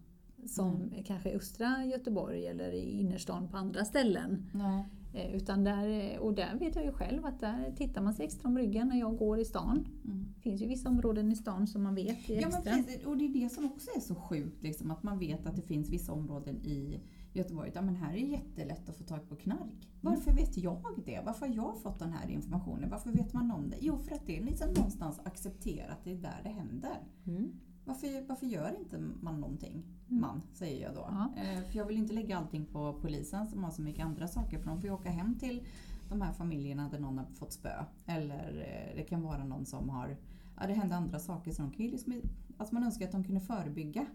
som 0.48 0.94
kanske 1.06 1.30
östra 1.30 1.86
Göteborg 1.86 2.48
eller 2.48 2.72
i 2.72 3.00
innerstan 3.00 3.48
på 3.48 3.58
andra 3.58 3.86
ställen. 3.86 4.46
Nej. 4.54 4.86
Eh, 5.16 5.36
utan 5.36 5.64
där, 5.64 6.20
och 6.20 6.34
där 6.34 6.56
vet 6.60 6.76
jag 6.76 6.86
ju 6.86 6.92
själv 6.92 7.26
att 7.26 7.40
där 7.40 7.74
tittar 7.78 8.02
man 8.02 8.14
sig 8.14 8.26
extra 8.26 8.50
om 8.50 8.58
ryggen 8.58 8.88
när 8.88 9.00
jag 9.00 9.18
går 9.18 9.40
i 9.40 9.46
stan. 9.46 9.88
Mm. 10.06 10.26
Det 10.36 10.42
finns 10.42 10.62
ju 10.62 10.68
vissa 10.68 10.90
områden 10.90 11.32
i 11.32 11.36
stan 11.36 11.68
som 11.68 11.84
man 11.84 11.96
vet 11.96 12.30
är 12.30 12.38
extra. 12.38 12.62
Ja, 12.66 12.78
precis, 12.78 13.06
och 13.06 13.18
det 13.18 13.26
är 13.26 13.34
det 13.44 13.50
som 13.50 13.66
också 13.66 13.90
är 13.96 14.00
så 14.00 14.16
sjukt, 14.16 14.64
liksom, 14.64 14.92
att 14.92 15.04
man 15.04 15.20
vet 15.20 15.46
att 15.46 15.56
det 15.56 15.62
finns 15.62 15.90
vissa 15.90 16.12
områden 16.12 16.56
i 16.56 17.00
Göteborg, 17.34 17.72
ja 17.76 17.82
men 17.82 17.96
här 17.96 18.14
är 18.14 18.22
det 18.22 18.28
jättelätt 18.28 18.90
att 18.90 18.96
få 18.96 19.04
tag 19.04 19.30
på 19.30 19.36
knark. 19.36 19.62
Mm. 19.62 19.80
Varför 20.02 20.32
vet 20.32 20.58
jag 20.58 20.84
det? 21.06 21.22
Varför 21.26 21.48
har 21.48 21.56
jag 21.56 21.82
fått 21.82 22.00
den 22.00 22.14
här 22.14 22.30
informationen? 22.30 22.90
Varför 22.90 23.12
vet 23.12 23.34
man 23.34 23.52
om 23.52 23.70
det? 23.70 23.78
Jo, 23.82 23.98
för 23.98 24.16
att 24.16 24.26
det 24.26 24.38
är 24.38 24.44
liksom 24.44 24.74
någonstans 24.74 25.20
accepterat, 25.24 25.98
det 26.04 26.12
är 26.12 26.16
där 26.16 26.42
det 26.44 26.50
händer. 26.50 26.98
Mm. 27.26 27.52
Varför, 27.86 28.28
varför 28.28 28.46
gör 28.46 28.80
inte 28.80 28.98
man 29.22 29.42
någonting? 29.42 29.84
Mm. 30.10 30.22
Man, 30.22 30.42
säger 30.54 30.84
jag 30.84 30.96
då. 30.96 31.08
Ja. 31.10 31.42
Eh, 31.42 31.64
för 31.64 31.78
jag 31.78 31.86
vill 31.86 31.98
inte 31.98 32.14
lägga 32.14 32.38
allting 32.38 32.66
på 32.66 32.94
polisen 33.02 33.48
som 33.48 33.64
har 33.64 33.72
så 33.72 33.82
mycket 33.82 34.06
andra 34.06 34.28
saker. 34.28 34.60
För 34.60 34.66
de 34.66 34.82
får 34.82 34.90
ju 34.90 34.94
åka 34.96 35.10
hem 35.10 35.40
till 35.40 35.64
de 36.10 36.22
här 36.22 36.34
familjerna 36.34 36.90
där 36.90 37.00
någon 37.00 37.18
har 37.18 37.26
fått 37.26 37.54
spö. 37.54 37.84
Eller 38.06 38.48
eh, 38.48 38.96
det 38.96 39.04
kan 39.04 39.22
vara 39.22 39.44
någon 39.44 39.66
som 39.66 39.90
har... 39.90 40.18
Ja, 40.60 40.68
det 40.68 40.74
händer 40.74 40.96
andra 40.96 41.20
saker. 41.20 41.52
Så 41.52 41.62
de 41.62 41.72
kan 41.72 41.86
ju 41.86 41.92
liksom, 41.92 42.22
alltså 42.58 42.74
man 42.74 42.84
önskar 42.84 43.06
att 43.06 43.12
de 43.12 43.24
kunde 43.24 43.42
förebygga. 43.42 44.06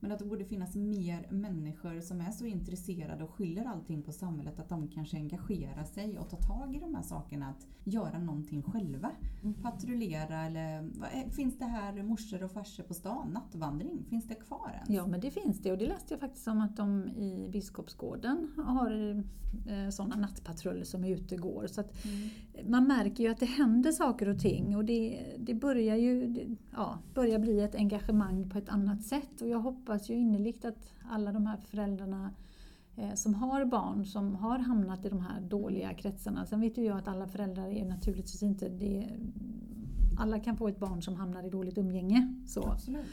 Men 0.00 0.12
att 0.12 0.18
det 0.18 0.24
borde 0.24 0.44
finnas 0.44 0.74
mer 0.74 1.26
människor 1.30 2.00
som 2.00 2.20
är 2.20 2.30
så 2.30 2.46
intresserade 2.46 3.24
och 3.24 3.30
skyller 3.30 3.64
allting 3.64 4.02
på 4.02 4.12
samhället 4.12 4.58
att 4.58 4.68
de 4.68 4.88
kanske 4.88 5.16
engagerar 5.16 5.84
sig 5.84 6.18
och 6.18 6.30
tar 6.30 6.38
tag 6.38 6.76
i 6.76 6.80
de 6.80 6.94
här 6.94 7.02
sakerna. 7.02 7.46
Att 7.48 7.66
göra 7.84 8.18
någonting 8.18 8.62
själva. 8.62 9.10
Mm. 9.42 9.54
Patrullera 9.54 10.46
eller 10.46 10.90
finns 11.30 11.58
det 11.58 11.64
här 11.64 12.02
morsor 12.02 12.44
och 12.44 12.50
farsor 12.50 12.82
på 12.82 12.94
stan? 12.94 13.30
Nattvandring, 13.32 14.04
finns 14.08 14.28
det 14.28 14.34
kvar 14.34 14.70
ens? 14.74 14.90
Ja 14.90 15.06
men 15.06 15.20
det 15.20 15.30
finns 15.30 15.58
det 15.58 15.72
och 15.72 15.78
det 15.78 15.86
läste 15.86 16.14
jag 16.14 16.20
faktiskt 16.20 16.48
om 16.48 16.60
att 16.60 16.76
de 16.76 17.08
i 17.08 17.48
Biskopsgården 17.52 18.52
har 18.56 19.24
eh, 19.68 19.90
sådana 19.90 20.16
nattpatruller 20.16 20.84
som 20.84 21.04
är 21.04 21.08
ute 21.08 21.34
och 21.34 21.40
går. 21.40 21.66
Så 21.66 21.80
att 21.80 22.04
mm. 22.04 22.28
Man 22.64 22.86
märker 22.86 23.24
ju 23.24 23.30
att 23.30 23.40
det 23.40 23.46
händer 23.46 23.92
saker 23.92 24.28
och 24.28 24.38
ting 24.38 24.76
och 24.76 24.84
det, 24.84 25.26
det 25.38 25.54
börjar 25.54 25.96
ju 25.96 26.34
ja, 26.72 26.98
börjar 27.14 27.38
bli 27.38 27.60
ett 27.60 27.74
engagemang 27.74 28.50
på 28.50 28.58
ett 28.58 28.68
annat 28.68 29.02
sätt. 29.02 29.40
Och 29.40 29.48
jag 29.48 29.60
hoppas 29.60 29.95
ju 29.98 30.14
innerligt 30.14 30.64
att 30.64 30.92
alla 31.10 31.32
de 31.32 31.46
här 31.46 31.56
föräldrarna 31.56 32.30
eh, 32.96 33.14
som 33.14 33.34
har 33.34 33.64
barn 33.64 34.06
som 34.06 34.34
har 34.34 34.58
hamnat 34.58 35.04
i 35.04 35.08
de 35.08 35.20
här 35.20 35.40
dåliga 35.40 35.94
kretsarna. 35.94 36.46
Sen 36.46 36.60
vet 36.60 36.78
ju 36.78 36.84
jag 36.84 36.98
att 36.98 37.08
alla 37.08 37.28
föräldrar 37.28 37.68
är 37.68 37.84
naturligtvis 37.84 38.42
inte 38.42 38.68
det. 38.68 39.08
Alla 40.18 40.40
kan 40.40 40.56
få 40.56 40.68
ett 40.68 40.78
barn 40.78 41.02
som 41.02 41.16
hamnar 41.16 41.42
i 41.42 41.50
dåligt 41.50 41.78
umgänge. 41.78 42.34
Så. 42.46 42.66
Absolut. 42.66 43.06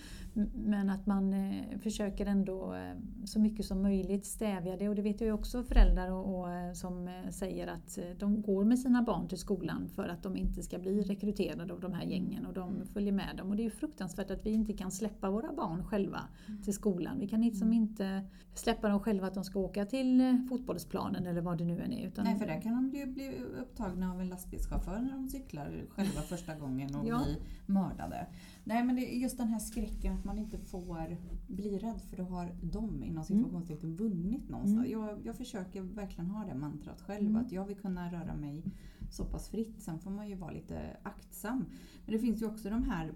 Men 0.54 0.90
att 0.90 1.06
man 1.06 1.34
eh, 1.34 1.80
försöker 1.80 2.26
ändå 2.26 2.74
eh, 2.74 3.26
så 3.26 3.40
mycket 3.40 3.66
som 3.66 3.82
möjligt 3.82 4.26
stävja 4.26 4.78
det 4.78 4.90
och 4.90 4.96
det 4.96 5.02
vet 5.02 5.22
jag 5.22 5.28
ju 5.28 5.34
också 5.34 5.64
föräldrar 5.64 6.12
och, 6.12 6.40
och, 6.40 6.52
eh, 6.52 6.74
som 6.74 7.10
säger 7.32 7.68
att 7.68 8.00
de 8.20 8.42
går 8.42 8.64
med 8.64 8.80
sina 8.80 9.02
barn 9.02 9.28
till 9.28 9.38
skolan 9.38 9.90
för 9.90 10.08
att 10.08 10.24
de 10.24 10.38
inte 10.38 10.64
ska 10.64 10.80
bli 10.80 11.02
rekryterade 11.02 11.74
av 11.74 11.80
de 11.80 11.94
här 11.94 12.04
gängen 12.04 12.46
och 12.46 12.54
de 12.54 12.86
följer 12.86 13.12
med 13.12 13.36
dem. 13.38 13.50
Och 13.50 13.56
det 13.56 13.62
är 13.62 13.66
ju 13.66 13.70
fruktansvärt 13.70 14.32
att 14.32 14.46
vi 14.46 14.50
inte 14.50 14.74
kan 14.74 14.92
släppa 14.92 15.30
våra 15.30 15.54
barn 15.54 15.84
själva 15.84 16.20
mm. 16.48 16.62
till 16.62 16.74
skolan. 16.74 17.20
Vi 17.20 17.28
kan 17.28 17.42
liksom 17.42 17.68
mm. 17.68 17.74
inte 17.74 18.22
släppa 18.54 18.90
dem 18.90 19.00
själva 19.00 19.28
att 19.28 19.34
de 19.34 19.44
ska 19.44 19.60
åka 19.60 19.86
till 19.86 20.38
fotbollsplanen 20.50 21.28
eller 21.28 21.42
vad 21.42 21.58
det 21.58 21.66
nu 21.66 21.82
än 21.82 21.94
är. 21.94 22.08
Utan 22.08 22.26
Nej, 22.26 22.40
för 22.40 22.48
där 22.48 22.62
kan 22.62 22.76
de 22.76 22.98
ju 22.98 23.06
bli 23.06 23.38
upptagna 23.62 24.12
av 24.12 24.22
en 24.22 24.30
lastbilschaufför 24.30 25.00
när 25.00 25.12
de 25.12 25.28
cyklar 25.28 25.86
själva 25.90 26.22
första 26.22 26.56
gången 26.56 26.96
och 26.96 27.08
ja. 27.08 27.24
bli 27.24 27.38
mördade. 27.66 28.28
Nej 28.64 28.84
men 28.84 28.96
det 28.96 29.16
är 29.16 29.18
just 29.18 29.38
den 29.38 29.48
här 29.48 29.60
skräcken 29.60 30.14
att 30.14 30.26
man 30.26 30.38
inte 30.38 30.58
får 30.58 31.18
bli 31.48 31.78
rädd 31.78 32.02
för 32.02 32.18
då 32.18 32.24
har 32.24 32.56
de 32.62 33.04
inom 33.04 33.24
situationstecken 33.24 33.90
mm. 33.90 33.98
vunnit 33.98 34.50
någonstans. 34.50 34.88
Mm. 34.88 34.92
Jag, 34.92 35.26
jag 35.26 35.38
försöker 35.38 35.82
verkligen 35.82 36.30
ha 36.30 36.46
det 36.46 36.56
mantrat 36.56 37.02
själv 37.02 37.28
mm. 37.28 37.42
att 37.42 37.52
jag 37.52 37.66
vill 37.66 37.78
kunna 37.78 38.12
röra 38.12 38.36
mig 38.36 38.64
så 39.12 39.26
pass 39.26 39.50
fritt. 39.50 39.82
Sen 39.82 40.00
får 40.00 40.12
man 40.12 40.30
ju 40.30 40.36
vara 40.36 40.52
lite 40.52 40.98
aktsam. 41.04 41.66
Men 42.06 42.14
det 42.14 42.20
finns 42.20 42.42
ju 42.42 42.46
också 42.46 42.70
de 42.70 42.84
här 42.84 43.14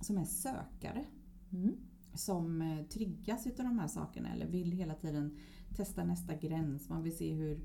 som 0.00 0.18
är 0.18 0.24
sökare. 0.24 1.04
Mm. 1.52 1.76
Som 2.14 2.62
eh, 2.62 2.86
triggas 2.86 3.46
utav 3.46 3.64
de 3.64 3.78
här 3.78 3.88
sakerna 3.88 4.32
eller 4.32 4.46
vill 4.46 4.72
hela 4.72 4.94
tiden 4.94 5.36
testa 5.76 6.04
nästa 6.04 6.34
gräns. 6.34 6.88
Man 6.88 7.02
vill 7.02 7.16
se 7.16 7.34
hur 7.34 7.60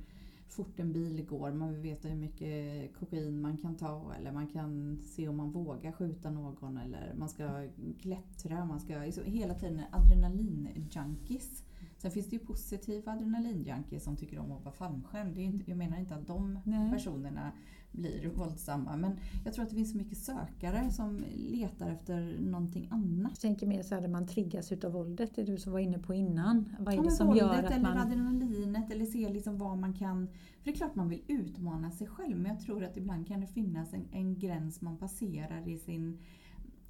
fort 0.53 0.79
en 0.79 0.93
bil 0.93 1.25
går. 1.25 1.51
Man 1.51 1.73
vill 1.73 1.81
veta 1.81 2.07
hur 2.07 2.15
mycket 2.15 2.95
kokain 2.99 3.41
man 3.41 3.57
kan 3.57 3.75
ta 3.75 4.13
eller 4.19 4.31
man 4.31 4.47
kan 4.47 4.97
se 5.01 5.27
om 5.27 5.37
man 5.37 5.51
vågar 5.51 5.91
skjuta 5.91 6.29
någon 6.29 6.77
eller 6.77 7.13
man 7.17 7.29
ska 7.29 7.67
klättra. 8.01 8.65
Man 8.65 8.79
ska 8.79 8.97
liksom 8.97 9.23
hela 9.25 9.53
tiden 9.53 9.81
adrenalin-junkies. 9.91 11.63
Sen 11.97 12.11
finns 12.11 12.29
det 12.29 12.35
ju 12.35 12.45
positiva 12.45 13.11
adrenalin-junkies 13.11 13.99
som 13.99 14.17
tycker 14.17 14.39
om 14.39 14.51
att 14.51 14.63
vara 14.65 14.75
fallskärm. 14.75 15.33
Det 15.33 15.41
är 15.41 15.45
inte, 15.45 15.69
jag 15.69 15.77
menar 15.77 15.97
inte 15.97 16.15
att 16.15 16.27
de 16.27 16.59
Nej. 16.63 16.91
personerna 16.91 17.51
blir 17.93 18.29
våldsamma. 18.29 18.95
Men 18.97 19.19
jag 19.45 19.53
tror 19.53 19.63
att 19.63 19.69
det 19.69 19.75
finns 19.75 19.91
så 19.91 19.97
mycket 19.97 20.17
sökare 20.17 20.91
som 20.91 21.23
letar 21.35 21.89
efter 21.89 22.37
någonting 22.39 22.87
annat. 22.91 23.31
Jag 23.31 23.39
tänker 23.39 23.67
mer 23.67 23.83
så 23.83 23.95
här, 23.95 24.07
man 24.07 24.27
triggas 24.27 24.71
utav 24.71 24.91
våldet, 24.91 25.35
det 25.35 25.43
du 25.43 25.57
som 25.57 25.71
var 25.71 25.79
inne 25.79 25.99
på 25.99 26.13
innan. 26.13 26.75
Vad 26.79 26.93
är 26.93 26.97
ja, 26.97 27.03
det 27.03 27.11
som 27.11 27.27
våldet 27.27 27.43
gör 27.43 27.63
att 27.63 27.71
eller 27.71 27.81
man... 27.81 27.97
adrenalinet 27.97 28.91
eller 28.91 29.05
se 29.05 29.29
liksom 29.29 29.57
vad 29.57 29.77
man 29.77 29.93
kan... 29.93 30.27
För 30.27 30.63
det 30.63 30.71
är 30.71 30.75
klart 30.75 30.95
man 30.95 31.09
vill 31.09 31.21
utmana 31.27 31.91
sig 31.91 32.07
själv 32.07 32.37
men 32.37 32.51
jag 32.51 32.59
tror 32.59 32.83
att 32.83 32.97
ibland 32.97 33.27
kan 33.27 33.41
det 33.41 33.47
finnas 33.47 33.93
en, 33.93 34.07
en 34.11 34.39
gräns 34.39 34.81
man 34.81 34.97
passerar 34.97 35.67
i 35.67 35.77
sin 35.77 36.19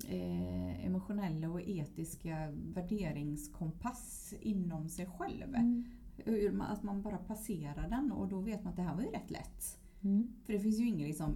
eh, 0.08 0.86
emotionella 0.86 1.50
och 1.50 1.62
etiska 1.62 2.52
värderingskompass 2.74 4.34
inom 4.42 4.90
sig 4.90 5.06
själv. 5.06 5.56
Mm. 5.56 6.62
Att 6.62 6.84
man 6.84 7.02
bara 7.02 7.18
passerar 7.18 7.90
den 7.90 8.12
och 8.12 8.28
då 8.28 8.40
vet 8.40 8.64
man 8.64 8.72
att 8.72 8.78
det 8.78 8.82
här 8.82 8.96
var 8.96 9.04
ju 9.04 9.10
rätt 9.10 9.32
lätt. 9.32 9.83
Mm. 10.04 10.28
För 10.46 10.54
det 10.54 10.60
finns 10.60 10.80
ju 10.80 10.88
ingen 10.88 11.08
liksom, 11.08 11.36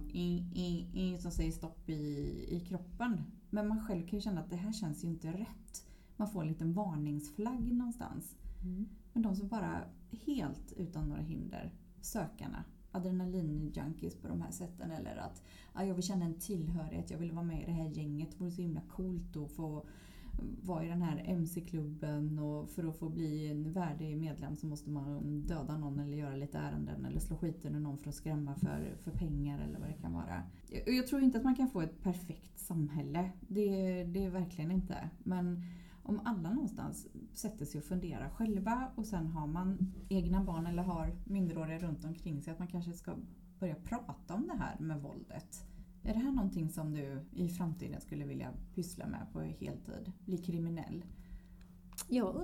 som 1.18 1.30
säger 1.30 1.52
stopp 1.52 1.88
i, 1.88 1.94
i 2.48 2.60
kroppen. 2.68 3.22
Men 3.50 3.68
man 3.68 3.86
själv 3.86 4.06
kan 4.06 4.18
ju 4.18 4.20
känna 4.20 4.40
att 4.40 4.50
det 4.50 4.56
här 4.56 4.72
känns 4.72 5.04
ju 5.04 5.08
inte 5.08 5.32
rätt. 5.32 5.86
Man 6.16 6.28
får 6.28 6.42
en 6.42 6.48
liten 6.48 6.72
varningsflagg 6.72 7.72
någonstans. 7.72 8.36
Mm. 8.62 8.88
Men 9.12 9.22
de 9.22 9.36
som 9.36 9.48
bara 9.48 9.84
helt 10.10 10.72
utan 10.76 11.08
några 11.08 11.22
hinder, 11.22 11.72
sökarna, 12.00 12.64
adrenalin-junkies 12.92 14.16
på 14.22 14.28
de 14.28 14.40
här 14.40 14.50
sätten. 14.50 14.90
Eller 14.90 15.16
att 15.16 15.42
ja, 15.74 15.84
jag 15.84 15.94
vill 15.94 16.04
känna 16.04 16.24
en 16.24 16.38
tillhörighet, 16.38 17.10
jag 17.10 17.18
vill 17.18 17.32
vara 17.32 17.44
med 17.44 17.62
i 17.62 17.66
det 17.66 17.72
här 17.72 17.88
gänget. 17.88 18.30
Det 18.30 18.38
vore 18.38 18.50
så 18.50 18.62
himla 18.62 18.80
coolt 18.80 19.36
att 19.36 19.50
få 19.50 19.86
vara 20.62 20.84
i 20.84 20.88
den 20.88 21.02
här 21.02 21.22
MC-klubben 21.26 22.38
och 22.38 22.70
för 22.70 22.88
att 22.88 22.96
få 22.96 23.08
bli 23.08 23.50
en 23.50 23.72
värdig 23.72 24.16
medlem 24.16 24.56
så 24.56 24.66
måste 24.66 24.90
man 24.90 25.40
döda 25.40 25.78
någon 25.78 25.98
eller 25.98 26.16
göra 26.16 26.36
lite 26.36 26.58
ärenden 26.58 27.04
eller 27.04 27.20
slå 27.20 27.36
skiten 27.36 27.74
ur 27.74 27.80
någon 27.80 27.98
för 27.98 28.08
att 28.08 28.14
skrämma 28.14 28.54
för, 28.54 28.96
för 29.04 29.10
pengar 29.10 29.60
eller 29.60 29.78
vad 29.78 29.88
det 29.88 30.02
kan 30.02 30.12
vara. 30.12 30.42
Jag, 30.70 30.94
jag 30.94 31.06
tror 31.06 31.22
inte 31.22 31.38
att 31.38 31.44
man 31.44 31.54
kan 31.54 31.68
få 31.68 31.80
ett 31.80 32.02
perfekt 32.02 32.58
samhälle. 32.58 33.30
Det, 33.40 34.04
det 34.04 34.24
är 34.24 34.30
verkligen 34.30 34.70
inte. 34.70 35.10
Men 35.18 35.62
om 36.02 36.20
alla 36.24 36.52
någonstans 36.52 37.06
sätter 37.32 37.64
sig 37.64 37.78
och 37.78 37.84
funderar 37.84 38.28
själva 38.28 38.92
och 38.94 39.06
sen 39.06 39.26
har 39.26 39.46
man 39.46 39.92
egna 40.08 40.44
barn 40.44 40.66
eller 40.66 40.82
har 40.82 41.12
minderåriga 41.24 41.78
runt 41.78 42.04
omkring 42.04 42.42
sig 42.42 42.52
att 42.52 42.58
man 42.58 42.68
kanske 42.68 42.92
ska 42.92 43.14
börja 43.58 43.74
prata 43.74 44.34
om 44.34 44.46
det 44.46 44.56
här 44.58 44.76
med 44.78 45.02
våldet. 45.02 45.67
Är 46.08 46.14
det 46.14 46.20
här 46.20 46.32
någonting 46.32 46.68
som 46.68 46.92
du 46.92 47.20
i 47.32 47.48
framtiden 47.48 48.00
skulle 48.00 48.24
vilja 48.24 48.52
pyssla 48.74 49.06
med 49.06 49.26
på 49.32 49.40
heltid? 49.40 50.12
Bli 50.24 50.38
kriminell? 50.38 51.04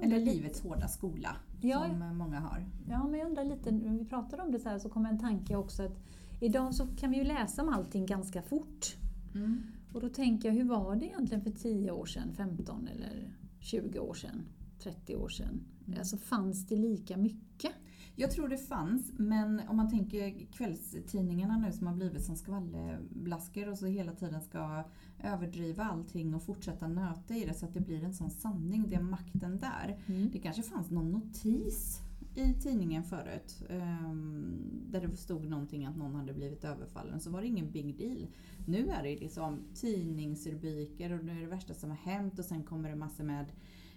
Eller 0.03 0.19
livets 0.19 0.61
hårda 0.61 0.89
skola 0.89 1.37
ja, 1.61 1.87
som 1.89 2.17
många 2.19 2.41
har. 2.41 2.65
Ja, 2.89 3.09
men 3.09 3.21
jag 3.21 3.29
undrar 3.29 3.45
lite, 3.45 3.71
när 3.71 3.99
vi 3.99 4.05
pratar 4.05 4.41
om 4.41 4.53
det 4.53 4.59
så 4.59 4.69
här 4.69 4.79
så 4.79 4.89
kommer 4.89 5.11
en 5.11 5.19
tanke 5.19 5.57
också 5.57 5.83
att 5.83 5.99
idag 6.41 6.75
så 6.75 6.87
kan 6.87 7.11
vi 7.11 7.17
ju 7.17 7.25
läsa 7.25 7.63
om 7.63 7.69
allting 7.69 8.07
ganska 8.07 8.43
fort. 8.43 8.97
Mm. 9.35 9.63
Och 9.93 10.01
då 10.01 10.09
tänker 10.09 10.49
jag, 10.49 10.55
hur 10.55 10.65
var 10.65 10.97
det 10.97 11.07
egentligen 11.07 11.43
för 11.43 11.51
10 11.51 11.91
år 11.91 12.07
sedan, 12.07 12.35
15 12.37 12.89
eller 12.89 13.33
20 13.61 13.99
år 13.99 14.15
sedan, 14.15 14.47
30 14.79 15.17
år 15.17 15.29
sedan? 15.29 15.61
Mm. 15.87 15.99
Alltså 15.99 16.17
fanns 16.17 16.67
det 16.67 16.77
lika 16.77 17.17
mycket? 17.17 17.73
Jag 18.17 18.31
tror 18.31 18.49
det 18.49 18.59
fanns, 18.59 19.13
men 19.17 19.63
om 19.69 19.77
man 19.77 19.91
tänker 19.91 20.47
kvällstidningarna 20.53 21.59
nu 21.59 21.73
som 21.73 21.87
har 21.87 21.95
blivit 21.95 22.25
som 22.25 22.37
skvallerblaskor 22.37 23.69
och 23.69 23.79
så 23.79 23.87
hela 23.87 24.13
tiden 24.13 24.41
ska 24.41 24.85
överdriva 25.23 25.85
allting 25.85 26.35
och 26.35 26.43
fortsätta 26.43 26.89
nöta 26.89 27.35
i 27.35 27.45
det 27.45 27.55
så 27.55 27.67
att 27.67 27.75
det 27.75 27.81
blir 27.81 28.05
en 28.05 28.15
sån 28.15 28.31
sanning, 28.31 28.89
det 28.89 28.97
är 28.97 29.03
makten 29.03 29.59
där. 29.59 29.99
Mm. 30.07 30.31
Det 30.31 30.39
kanske 30.39 30.63
fanns 30.63 30.91
någon 30.91 31.13
notis 31.13 32.01
i 32.35 32.55
tidningen 32.55 33.05
förut 33.05 33.63
um, 33.71 34.57
där 34.91 35.01
det 35.01 35.17
stod 35.17 35.49
någonting 35.49 35.87
att 35.87 35.97
någon 35.97 36.15
hade 36.15 36.33
blivit 36.33 36.65
överfallen 36.65 37.21
så 37.21 37.31
var 37.31 37.41
det 37.41 37.47
ingen 37.47 37.71
big 37.71 37.99
deal. 37.99 38.27
Nu 38.67 38.89
är 38.89 39.03
det 39.03 39.17
liksom 39.17 39.61
tidningsrubriker 39.75 41.13
och 41.13 41.25
det 41.25 41.33
är 41.33 41.41
det 41.41 41.47
värsta 41.47 41.75
som 41.75 41.91
har 41.91 41.97
hänt 41.97 42.39
och 42.39 42.45
sen 42.45 42.63
kommer 42.63 42.91
det 42.91 42.97
massor 42.97 43.25
med 43.25 43.47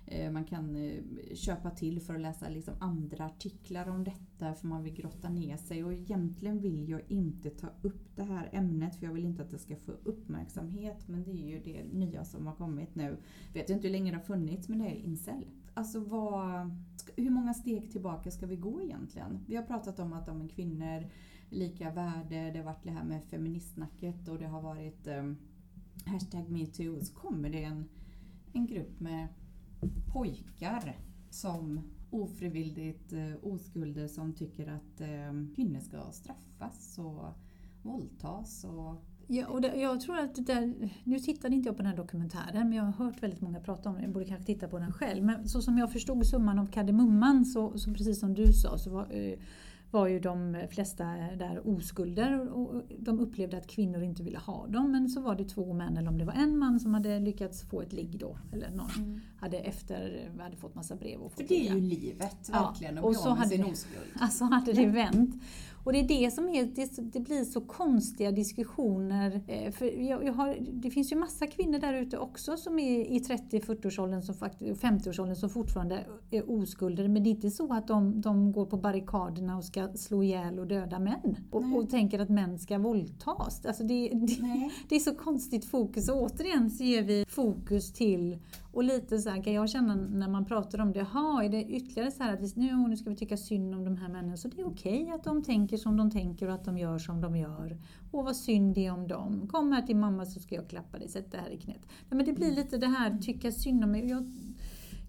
Eh, 0.07 0.31
man 0.31 0.45
kan 0.45 0.75
eh, 0.75 1.35
köpa 1.35 1.71
till 1.71 2.01
för 2.01 2.15
att 2.15 2.21
läsa 2.21 2.49
liksom 2.49 2.73
andra 2.79 3.25
artiklar 3.25 3.89
om 3.89 4.03
detta 4.03 4.53
för 4.53 4.67
man 4.67 4.83
vill 4.83 4.93
grotta 4.93 5.29
ner 5.29 5.57
sig. 5.57 5.83
Och 5.83 5.93
egentligen 5.93 6.59
vill 6.59 6.89
jag 6.89 7.01
inte 7.07 7.49
ta 7.49 7.67
upp 7.81 8.15
det 8.15 8.23
här 8.23 8.49
ämnet 8.51 8.95
för 8.95 9.05
jag 9.05 9.13
vill 9.13 9.25
inte 9.25 9.41
att 9.41 9.51
det 9.51 9.59
ska 9.59 9.75
få 9.75 9.91
uppmärksamhet. 9.91 11.07
Men 11.07 11.23
det 11.23 11.31
är 11.31 11.47
ju 11.47 11.59
det 11.59 11.83
nya 11.93 12.25
som 12.25 12.47
har 12.47 12.55
kommit 12.55 12.95
nu. 12.95 13.17
Vet 13.53 13.69
inte 13.69 13.87
hur 13.87 13.91
länge 13.91 14.11
det 14.11 14.17
har 14.17 14.23
funnits 14.23 14.69
men 14.69 14.79
det 14.79 14.85
är 14.85 14.95
incel. 14.95 15.45
Alltså 15.73 15.99
vad, 15.99 16.71
hur 17.15 17.29
många 17.29 17.53
steg 17.53 17.91
tillbaka 17.91 18.31
ska 18.31 18.45
vi 18.45 18.55
gå 18.55 18.81
egentligen? 18.81 19.39
Vi 19.47 19.55
har 19.55 19.63
pratat 19.63 19.99
om 19.99 20.13
att 20.13 20.25
de 20.25 20.41
är 20.41 20.47
kvinnor 20.47 21.09
lika 21.49 21.91
värde, 21.91 22.51
det 22.51 22.57
har 22.57 22.65
varit 22.65 22.83
det 22.83 22.91
här 22.91 23.03
med 23.03 23.23
feministsnacket 23.23 24.27
och 24.27 24.37
det 24.37 24.47
har 24.47 24.61
varit 24.61 25.07
um, 25.07 25.37
hashtag 26.05 26.49
metoo. 26.49 26.99
Så 27.01 27.13
kommer 27.13 27.49
det 27.49 27.63
en, 27.63 27.89
en 28.53 28.67
grupp 28.67 28.99
med 28.99 29.27
pojkar 30.13 30.97
som 31.29 31.81
ofrivilligt 32.09 33.13
eh, 33.13 33.33
oskulder 33.41 34.07
som 34.07 34.33
tycker 34.33 34.67
att 34.67 35.01
eh, 35.01 35.55
kvinnor 35.55 35.79
ska 35.79 36.11
straffas 36.11 36.97
och 36.97 37.33
våldtas. 37.81 38.63
Och 38.63 39.03
Ja, 39.29 39.47
och 39.47 39.61
det, 39.61 39.75
jag 39.75 40.01
tror 40.01 40.17
att 40.17 40.35
det 40.35 40.41
där, 40.41 40.89
nu 41.03 41.19
tittade 41.19 41.55
inte 41.55 41.69
jag 41.69 41.77
på 41.77 41.83
den 41.83 41.89
här 41.89 41.97
dokumentären 41.97 42.69
men 42.69 42.73
jag 42.73 42.83
har 42.83 43.05
hört 43.05 43.23
väldigt 43.23 43.41
många 43.41 43.59
prata 43.59 43.89
om 43.89 43.95
den, 43.95 44.03
jag 44.03 44.13
borde 44.13 44.25
kanske 44.25 44.45
titta 44.45 44.67
på 44.67 44.79
den 44.79 44.93
själv. 44.93 45.23
Men 45.23 45.47
så 45.47 45.61
som 45.61 45.77
jag 45.77 45.91
förstod 45.91 46.27
summan 46.27 46.59
av 46.59 46.65
kardemumman 46.65 47.45
så, 47.45 47.77
så 47.77 47.93
precis 47.93 48.19
som 48.19 48.33
du 48.33 48.53
sa 48.53 48.77
så 48.77 48.89
var, 48.89 49.07
eh, 49.11 49.39
var 49.91 50.07
ju 50.07 50.19
de 50.19 50.57
flesta 50.69 51.03
där 51.37 51.61
oskulder 51.67 52.49
och 52.49 52.83
de 52.99 53.19
upplevde 53.19 53.57
att 53.57 53.67
kvinnor 53.67 54.03
inte 54.03 54.23
ville 54.23 54.37
ha 54.37 54.67
dem. 54.67 54.91
Men 54.91 55.09
så 55.09 55.21
var 55.21 55.35
det 55.35 55.43
två 55.43 55.73
män, 55.73 55.97
eller 55.97 56.09
om 56.09 56.17
det 56.17 56.25
var 56.25 56.33
en 56.33 56.57
man 56.57 56.79
som 56.79 56.93
hade 56.93 57.19
lyckats 57.19 57.61
få 57.61 57.81
ett 57.81 57.93
ligg 57.93 58.19
då. 58.19 58.37
Eller 58.53 58.71
någon 58.71 58.91
mm. 58.97 59.19
hade 59.37 59.57
efter, 59.57 60.31
hade 60.39 60.57
fått 60.57 60.75
massa 60.75 60.95
brev 60.95 61.19
och 61.19 61.31
fått 61.31 61.41
För 61.41 61.47
det 61.47 61.69
är 61.69 61.75
ju 61.75 61.81
livet, 61.81 62.49
verkligen, 62.49 62.95
ja, 62.95 63.01
och 63.01 63.15
så 63.15 63.29
hade 63.29 63.49
sin 63.49 63.65
oskuld. 63.65 64.05
Alltså 64.19 64.43
hade 64.43 64.73
det 64.73 64.85
vänt. 64.85 65.43
Och 65.87 65.93
det 65.93 65.99
är 65.99 66.07
det 66.07 66.31
som 66.31 66.49
är, 66.49 66.65
det, 66.65 67.11
det 67.13 67.19
blir 67.19 67.43
så 67.43 67.61
konstiga 67.61 68.31
diskussioner. 68.31 69.41
Eh, 69.47 69.71
för 69.71 69.85
jag, 69.85 70.25
jag 70.25 70.33
har, 70.33 70.57
det 70.59 70.91
finns 70.91 71.11
ju 71.11 71.15
massa 71.15 71.47
kvinnor 71.47 71.79
där 71.79 71.93
ute 71.93 72.17
också 72.17 72.57
som 72.57 72.79
är 72.79 72.99
i 72.99 73.19
30-40-årsåldern, 73.19 74.21
50-årsåldern 74.21 75.35
som 75.35 75.49
fortfarande 75.49 76.05
är 76.31 76.51
oskulder. 76.51 77.07
Men 77.07 77.23
det 77.23 77.29
är 77.29 77.31
inte 77.31 77.51
så 77.51 77.73
att 77.73 77.87
de, 77.87 78.21
de 78.21 78.51
går 78.51 78.65
på 78.65 78.77
barrikaderna 78.77 79.57
och 79.57 79.63
ska 79.63 79.87
slå 79.95 80.23
ihjäl 80.23 80.59
och 80.59 80.67
döda 80.67 80.99
män. 80.99 81.37
Och, 81.51 81.63
och 81.75 81.89
tänker 81.89 82.19
att 82.19 82.29
män 82.29 82.59
ska 82.59 82.77
våldtas. 82.77 83.65
Alltså 83.65 83.83
det, 83.83 84.09
det, 84.13 84.69
det 84.89 84.95
är 84.95 84.99
så 84.99 85.15
konstigt 85.15 85.65
fokus. 85.65 86.09
Och 86.09 86.21
återigen 86.21 86.69
så 86.69 86.83
ger 86.83 87.01
vi 87.01 87.25
fokus 87.29 87.93
till 87.93 88.37
och 88.77 88.83
lite 88.83 89.19
så 89.19 89.29
här 89.29 89.43
kan 89.43 89.53
jag 89.53 89.69
känna 89.69 89.95
när 89.95 90.27
man 90.27 90.45
pratar 90.45 90.81
om 90.81 90.91
det, 90.91 90.99
jaha, 90.99 91.43
är 91.43 91.49
det 91.49 91.63
ytterligare 91.63 92.11
så 92.11 92.23
här 92.23 92.33
att 92.33 92.55
nu, 92.55 92.75
nu 92.75 92.97
ska 92.97 93.09
vi 93.09 93.15
tycka 93.15 93.37
synd 93.37 93.75
om 93.75 93.85
de 93.85 93.97
här 93.97 94.09
männen, 94.09 94.37
så 94.37 94.47
det 94.47 94.61
är 94.61 94.67
okej 94.67 95.03
okay 95.03 95.15
att 95.15 95.23
de 95.23 95.43
tänker 95.43 95.77
som 95.77 95.97
de 95.97 96.11
tänker 96.11 96.47
och 96.47 96.53
att 96.53 96.65
de 96.65 96.77
gör 96.77 96.97
som 96.97 97.21
de 97.21 97.35
gör. 97.35 97.77
Och 98.11 98.25
vad 98.25 98.35
synd 98.35 98.75
det 98.75 98.85
är 98.85 98.93
om 98.93 99.07
dem. 99.07 99.47
Kom 99.47 99.71
här 99.71 99.81
till 99.81 99.95
mamma 99.95 100.25
så 100.25 100.39
ska 100.39 100.55
jag 100.55 100.69
klappa 100.69 100.97
dig, 100.97 101.07
sätt 101.07 101.31
det 101.31 101.37
här 101.37 101.49
i 101.49 101.57
knät. 101.57 101.81
Nej, 101.85 102.17
men 102.17 102.25
det 102.25 102.33
blir 102.33 102.51
lite 102.51 102.77
det 102.77 102.87
här 102.87 103.17
tycka 103.17 103.51
synd 103.51 103.83
om 103.83 103.91
mig. 103.91 104.09
Jag, 104.09 104.31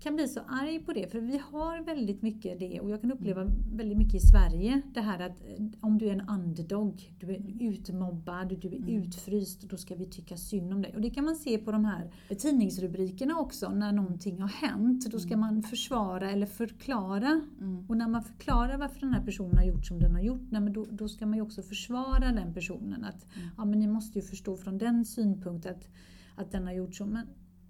kan 0.01 0.15
bli 0.15 0.29
så 0.29 0.41
arg 0.41 0.81
på 0.81 0.93
det, 0.93 1.13
för 1.13 1.21
vi 1.21 1.41
har 1.53 1.85
väldigt 1.85 2.23
mycket 2.23 2.59
det 2.59 2.81
och 2.81 2.91
jag 2.91 3.01
kan 3.01 3.13
uppleva 3.13 3.45
väldigt 3.73 3.99
mycket 3.99 4.15
i 4.15 4.21
Sverige 4.21 4.83
det 4.95 5.01
här 5.01 5.21
att 5.21 5.41
eh, 5.41 5.65
om 5.81 5.99
du 5.99 6.07
är 6.07 6.13
en 6.13 6.29
underdog, 6.29 7.15
du 7.21 7.31
är 7.31 7.43
utmobbad, 7.61 8.49
du 8.49 8.69
är 8.69 8.77
mm. 8.77 9.03
utfryst, 9.03 9.63
då 9.63 9.77
ska 9.77 9.95
vi 9.95 10.07
tycka 10.07 10.37
synd 10.37 10.75
om 10.75 10.83
dig. 10.83 10.95
Och 10.95 11.01
det 11.01 11.11
kan 11.11 11.25
man 11.25 11.37
se 11.37 11.59
på 11.59 11.73
de 11.73 11.85
här 11.85 12.11
tidningsrubrikerna 12.39 13.39
också, 13.39 13.71
när 13.71 13.93
någonting 13.93 14.41
har 14.41 14.49
hänt. 14.49 15.11
Då 15.11 15.19
ska 15.19 15.35
mm. 15.35 15.41
man 15.41 15.63
försvara 15.63 16.31
eller 16.31 16.47
förklara. 16.47 17.41
Mm. 17.61 17.85
Och 17.89 17.97
när 17.97 18.09
man 18.09 18.23
förklarar 18.23 18.79
varför 18.79 19.01
den 19.01 19.13
här 19.13 19.25
personen 19.25 19.57
har 19.57 19.65
gjort 19.65 19.87
som 19.87 19.99
den 19.99 20.15
har 20.15 20.23
gjort, 20.23 20.51
nej, 20.51 20.61
men 20.61 20.73
då, 20.73 20.87
då 20.91 21.09
ska 21.09 21.27
man 21.27 21.35
ju 21.35 21.43
också 21.43 21.63
försvara 21.63 22.33
den 22.33 22.55
personen. 22.55 23.05
Att 23.05 23.27
mm. 23.37 23.49
ja, 23.57 23.65
men 23.65 23.79
ni 23.79 23.87
måste 23.87 24.19
ju 24.19 24.25
förstå 24.25 24.57
från 24.57 24.79
den 24.79 25.05
synpunkten 25.05 25.75
att, 25.75 25.89
att 26.35 26.53
den 26.53 26.67
har 26.67 26.73
gjort 26.73 26.95
så. 26.95 27.07
Men 27.07 27.27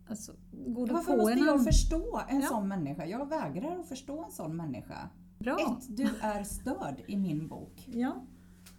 Alltså, 0.09 0.33
går 0.53 0.87
Varför 0.87 1.16
måste 1.16 1.33
en 1.33 1.38
jag 1.38 1.64
förstå 1.64 2.21
en 2.29 2.40
ja. 2.40 2.47
sån 2.49 2.68
människa? 2.68 3.07
Jag 3.07 3.29
vägrar 3.29 3.79
att 3.79 3.88
förstå 3.88 4.25
en 4.25 4.31
sån 4.31 4.57
människa. 4.57 5.11
Bra. 5.38 5.79
Ett, 5.81 5.97
du 5.97 6.09
är 6.21 6.44
störd 6.44 7.03
i 7.07 7.16
min 7.16 7.49
bok. 7.49 7.88
Ja. 7.92 8.25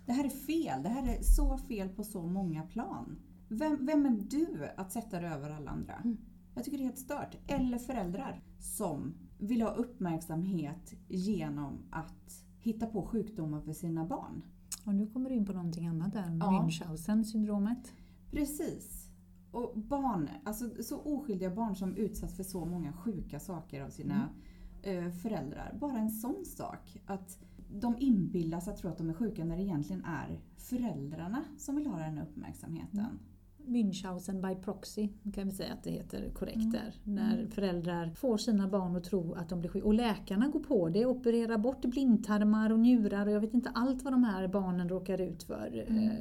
Det 0.06 0.12
här 0.12 0.26
är 0.26 0.30
fel. 0.30 0.84
Det 0.84 0.89
här 0.89 1.15
är 1.18 1.22
så 1.22 1.58
fel 1.58 1.89
på 1.89 2.04
så 2.04 2.24
många 2.24 2.63
plan. 2.63 3.20
Vem, 3.48 3.86
vem 3.86 4.06
är 4.06 4.10
du 4.30 4.70
att 4.78 4.92
sätta 4.92 5.20
dig 5.20 5.30
över 5.30 5.50
alla 5.50 5.72
andra? 5.72 5.94
Mm. 5.94 6.18
Jag 6.56 6.63
tycker 6.63 6.78
det 6.78 6.84
är 6.84 6.86
helt 6.86 7.00
stört. 7.00 7.38
Eller 7.48 7.78
föräldrar 7.78 8.44
som 8.60 9.13
vill 9.38 9.62
ha 9.62 9.70
uppmärksamhet 9.70 10.94
genom 11.08 11.78
att 11.89 12.44
hitta 12.60 12.86
på 12.86 13.02
sjukdomar 13.06 13.62
för 13.62 13.74
sina 13.74 14.06
barn. 14.06 14.44
Och 14.86 14.96
nu 14.96 15.08
kommer 15.08 15.30
du 15.30 15.36
in 15.36 15.46
på 15.46 15.54
någonting 15.54 15.88
annat 15.88 16.13
där, 16.13 16.38
ja. 16.39 16.63
Münchhausen 16.63 17.24
syndromet. 17.24 17.94
Precis. 18.32 19.09
Och 19.52 19.78
barn, 19.78 20.30
alltså 20.44 20.84
så 20.84 21.00
oskyldiga 21.00 21.50
barn 21.50 21.76
som 21.76 21.96
utsatts 21.96 22.36
för 22.36 22.44
så 22.44 22.66
många 22.66 22.94
sjuka 22.94 23.40
saker 23.40 23.82
av 23.82 23.90
sina 23.90 24.30
mm. 24.84 25.06
eh, 25.06 25.12
föräldrar. 25.14 25.78
Bara 25.80 25.98
en 25.98 26.12
sån 26.12 26.46
sak. 26.46 26.98
Att 27.06 27.40
de 27.72 27.96
inbillas 28.00 28.68
att 28.68 28.78
tro 28.78 28.90
att 28.90 28.98
de 28.98 29.10
är 29.10 29.14
sjuka 29.14 29.46
när 29.46 29.58
det 29.58 29.64
egentligen 29.64 30.06
är 30.06 30.40
föräldrarna 30.58 31.44
som 31.58 31.76
vill 31.76 31.88
ha 31.88 31.98
den 31.98 32.18
här 32.18 32.24
uppmärksamheten. 32.24 33.20
Münchhausen 33.69 34.41
by 34.41 34.55
proxy, 34.55 35.10
kan 35.34 35.45
vi 35.45 35.51
säga 35.51 35.73
att 35.73 35.84
det 35.84 35.91
heter 35.91 36.29
korrekt 36.34 36.58
mm. 36.58 36.71
där. 36.71 36.93
När 37.03 37.34
mm. 37.34 37.51
föräldrar 37.51 38.12
får 38.15 38.38
sina 38.38 38.67
barn 38.67 38.95
att 38.95 39.03
tro 39.03 39.34
att 39.34 39.49
de 39.49 39.60
blir 39.60 39.69
sjuka. 39.69 39.86
Och 39.86 39.93
läkarna 39.93 40.47
går 40.47 40.60
på 40.60 40.89
det, 40.89 41.05
opererar 41.05 41.58
bort 41.58 41.86
blindtarmar 41.86 42.69
och 42.69 42.79
njurar 42.79 43.25
och 43.25 43.32
jag 43.32 43.39
vet 43.39 43.53
inte 43.53 43.69
allt 43.69 44.03
vad 44.03 44.13
de 44.13 44.23
här 44.23 44.47
barnen 44.47 44.89
råkar 44.89 45.21
ut 45.21 45.43
för. 45.43 45.86
Mm. 45.88 46.03
Eh, 46.03 46.13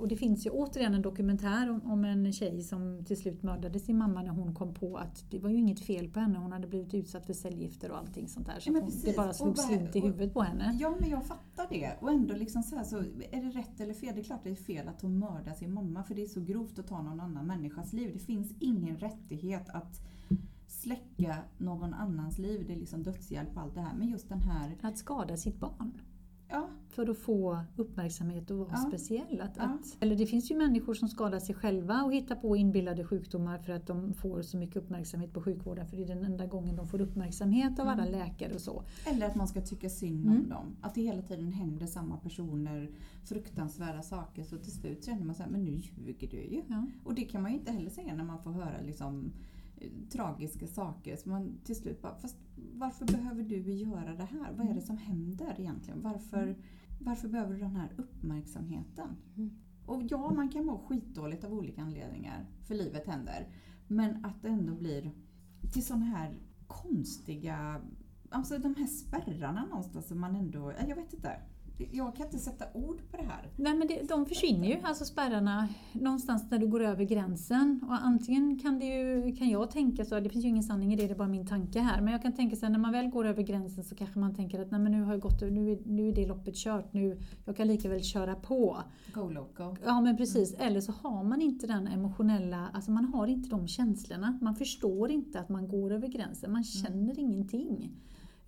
och 0.00 0.08
det 0.08 0.16
finns 0.16 0.46
ju 0.46 0.50
återigen 0.50 0.94
en 0.94 1.02
dokumentär 1.02 1.70
om, 1.70 1.92
om, 1.92 2.04
en 2.04 2.32
tjej 2.32 2.62
som 2.62 3.04
till 3.04 3.16
slut 3.16 3.42
mördade 3.42 3.78
sin 3.78 3.98
mamma 3.98 4.22
när 4.22 4.30
hon 4.30 4.54
kom 4.54 4.74
på 4.74 4.96
att 4.96 5.30
det 5.30 5.38
var 5.38 5.50
ju 5.50 5.56
inget 5.56 5.80
fel 5.80 6.08
på 6.08 6.20
henne. 6.20 6.38
Hon 6.38 6.52
hade 6.52 6.66
blivit 6.66 6.94
utsatt 6.94 7.26
för 7.26 7.32
cellgifter 7.32 7.90
och 7.90 7.98
allting 7.98 8.28
sånt 8.28 8.46
där. 8.46 8.60
Så 8.60 8.70
ja, 8.70 8.80
hon, 8.80 8.90
det 9.04 9.16
bara 9.16 9.32
slog 9.32 9.58
slint 9.58 9.96
i 9.96 10.00
huvudet 10.00 10.34
på 10.34 10.40
henne. 10.40 10.76
Ja, 10.80 10.96
men 11.00 11.10
jag 11.10 11.24
fattar 11.24 11.66
det. 11.70 11.90
Och 12.00 12.10
ändå 12.10 12.34
liksom 12.34 12.62
så, 12.62 12.76
här, 12.76 12.84
så 12.84 12.96
är 13.30 13.42
det 13.42 13.58
rätt 13.58 13.80
eller 13.80 13.94
fel? 13.94 14.14
Det 14.14 14.20
är 14.20 14.24
klart 14.24 14.40
det 14.44 14.50
är 14.50 14.54
fel 14.54 14.88
att 14.88 15.02
hon 15.02 15.18
mördar 15.18 15.54
sin 15.54 15.74
mamma 15.74 16.02
för 16.02 16.14
det 16.14 16.22
är 16.22 16.26
så 16.26 16.40
grovt 16.40 16.78
att 16.78 16.86
ta 16.90 17.02
någon 17.02 17.20
annan 17.20 17.46
människas 17.46 17.92
liv. 17.92 18.10
Det 18.12 18.18
finns 18.18 18.52
ingen 18.60 18.98
rättighet 18.98 19.68
att 19.68 20.00
släcka 20.66 21.36
någon 21.58 21.94
annans 21.94 22.38
liv. 22.38 22.64
Det 22.66 22.72
är 22.72 22.76
liksom 22.76 23.02
dödshjälp 23.02 23.56
och 23.56 23.62
allt 23.62 23.74
det 23.74 23.80
här. 23.80 23.94
Men 23.94 24.08
just 24.08 24.28
den 24.28 24.40
här... 24.40 24.76
Att 24.82 24.98
skada 24.98 25.36
sitt 25.36 25.60
barn. 25.60 26.00
Ja. 26.50 26.68
för 26.88 27.10
att 27.10 27.18
få 27.18 27.58
uppmärksamhet 27.76 28.50
och 28.50 28.58
vara 28.58 28.68
Ja. 28.72 28.76
speciell. 28.76 29.40
Att, 29.40 29.56
Ja. 29.56 29.62
att, 29.62 29.96
eller 30.00 30.16
det 30.16 30.26
finns 30.26 30.50
ju 30.50 30.56
människor 30.56 30.94
som 30.94 31.08
skadar 31.08 31.38
sig 31.38 31.54
själva 31.54 32.02
och 32.02 32.12
hittar 32.14 32.36
på 32.36 32.56
inbillade 32.56 33.04
sjukdomar 33.04 33.58
för 33.58 33.72
att 33.72 33.86
de 33.86 34.12
får 34.14 34.42
så 34.42 34.56
mycket 34.56 34.76
uppmärksamhet 34.76 35.32
på 35.32 35.42
sjukvården 35.42 35.86
för 35.86 35.96
det 35.96 36.02
är 36.02 36.06
den 36.06 36.24
enda 36.24 36.46
gången 36.46 36.76
de 36.76 36.88
får 36.88 37.00
uppmärksamhet 37.00 37.78
av 37.78 37.88
alla 37.88 38.06
Mm. 38.06 38.18
läkare 38.20 38.54
och 38.54 38.60
så. 38.60 38.82
Eller 39.06 39.26
att 39.26 39.34
man 39.36 39.48
ska 39.48 39.60
tycka 39.60 39.88
synd 39.90 40.26
Mm. 40.26 40.38
om 40.42 40.48
dem. 40.48 40.76
Att 40.80 40.94
det 40.94 41.02
hela 41.02 41.22
tiden 41.22 41.52
händer 41.52 41.86
samma 41.86 42.16
personer 42.16 42.90
fruktansvärda 43.24 44.02
saker 44.02 44.42
så 44.42 44.56
till 44.56 44.72
slut 44.72 45.04
känner 45.04 45.24
man 45.24 45.34
så 45.34 45.42
här, 45.42 45.50
men 45.50 45.64
nu 45.64 45.70
ljuger 45.70 46.28
du 46.28 46.36
ju. 46.36 46.62
Och 47.04 47.14
det 47.14 47.24
kan 47.24 47.42
man 47.42 47.50
ju 47.52 47.58
inte 47.58 47.72
heller 47.72 47.90
säga 47.90 48.14
när 48.14 48.24
man 48.24 48.42
får 48.42 48.50
höra 48.50 48.80
liksom, 48.86 49.32
tragiska 50.10 50.66
saker. 50.66 51.16
Så 51.16 51.28
man 51.28 51.58
till 51.64 51.76
slut 51.76 52.02
bara, 52.02 52.14
fast 52.14 52.36
varför 52.56 53.06
behöver 53.06 53.42
du 53.42 53.72
göra 53.72 54.14
det 54.14 54.24
här? 54.24 54.52
Vad 54.56 54.68
är 54.68 54.74
det 54.74 54.80
som 54.80 54.96
händer 54.96 55.54
egentligen? 55.58 56.02
Varför, 56.02 56.56
varför 57.00 57.28
behöver 57.28 57.54
du 57.54 57.60
den 57.60 57.76
här 57.76 57.92
uppmärksamheten? 57.96 59.16
Mm. 59.36 59.50
Och 59.86 60.02
ja, 60.08 60.32
man 60.34 60.48
kan 60.48 60.64
må 60.64 60.78
skitdåligt 60.78 61.44
av 61.44 61.52
olika 61.52 61.82
anledningar, 61.82 62.46
för 62.66 62.74
livet 62.74 63.06
händer. 63.06 63.48
Men 63.86 64.24
att 64.24 64.42
det 64.42 64.48
ändå 64.48 64.74
blir 64.74 65.10
till 65.72 65.86
sådana 65.86 66.04
här 66.04 66.38
konstiga, 66.66 67.80
alltså 68.30 68.58
de 68.58 68.74
här 68.74 68.86
spärrarna 68.86 69.66
någonstans 69.66 70.08
som 70.08 70.20
man 70.20 70.36
ändå, 70.36 70.72
jag 70.88 70.96
vet 70.96 71.12
inte. 71.12 71.40
Jag 71.92 72.16
kan 72.16 72.26
inte 72.26 72.38
sätta 72.38 72.64
ord 72.74 73.02
på 73.10 73.16
det 73.16 73.22
här. 73.22 73.50
Nej 73.56 73.74
men 73.74 73.88
det, 73.88 74.08
de 74.08 74.26
försvinner 74.26 74.68
ju, 74.68 74.76
alltså 74.82 75.04
spärrarna, 75.04 75.68
någonstans 75.92 76.50
när 76.50 76.58
du 76.58 76.66
går 76.66 76.80
över 76.80 77.04
gränsen. 77.04 77.80
Och 77.88 77.94
antingen 77.94 78.58
kan, 78.58 78.78
det 78.78 78.84
ju, 78.86 79.36
kan 79.36 79.48
jag 79.48 79.70
tänka 79.70 80.04
så, 80.04 80.20
det 80.20 80.30
finns 80.30 80.44
ju 80.44 80.48
ingen 80.48 80.62
sanning 80.62 80.92
i 80.92 80.96
det, 80.96 81.06
det 81.06 81.12
är 81.12 81.18
bara 81.18 81.28
min 81.28 81.46
tanke 81.46 81.80
här. 81.80 82.00
Men 82.00 82.12
jag 82.12 82.22
kan 82.22 82.32
tänka 82.32 82.56
så 82.56 82.66
här, 82.66 82.72
när 82.72 82.78
man 82.78 82.92
väl 82.92 83.06
går 83.06 83.26
över 83.26 83.42
gränsen 83.42 83.84
så 83.84 83.94
kanske 83.94 84.18
man 84.18 84.34
tänker 84.34 84.60
att 84.60 84.70
nej 84.70 84.80
men 84.80 84.92
nu 84.92 85.02
har 85.02 85.12
jag 85.12 85.20
gått, 85.20 85.40
nu 85.40 85.72
är, 85.72 85.78
nu 85.84 86.08
är 86.08 86.12
det 86.12 86.26
loppet 86.26 86.54
kört, 86.54 86.92
nu, 86.92 87.20
jag 87.44 87.56
kan 87.56 87.66
lika 87.66 87.88
väl 87.88 88.02
köra 88.02 88.34
på. 88.34 88.76
Go 89.14 89.28
loco. 89.28 89.76
Ja 89.84 90.00
men 90.00 90.16
precis, 90.16 90.54
eller 90.54 90.80
så 90.80 90.92
har 90.92 91.24
man 91.24 91.42
inte 91.42 91.66
den 91.66 91.86
emotionella, 91.86 92.68
alltså 92.72 92.90
man 92.90 93.04
har 93.04 93.26
inte 93.26 93.48
de 93.48 93.68
känslorna. 93.68 94.38
Man 94.40 94.54
förstår 94.54 95.10
inte 95.10 95.40
att 95.40 95.48
man 95.48 95.68
går 95.68 95.92
över 95.92 96.08
gränsen, 96.08 96.52
man 96.52 96.64
känner 96.64 97.18
ingenting. 97.18 97.90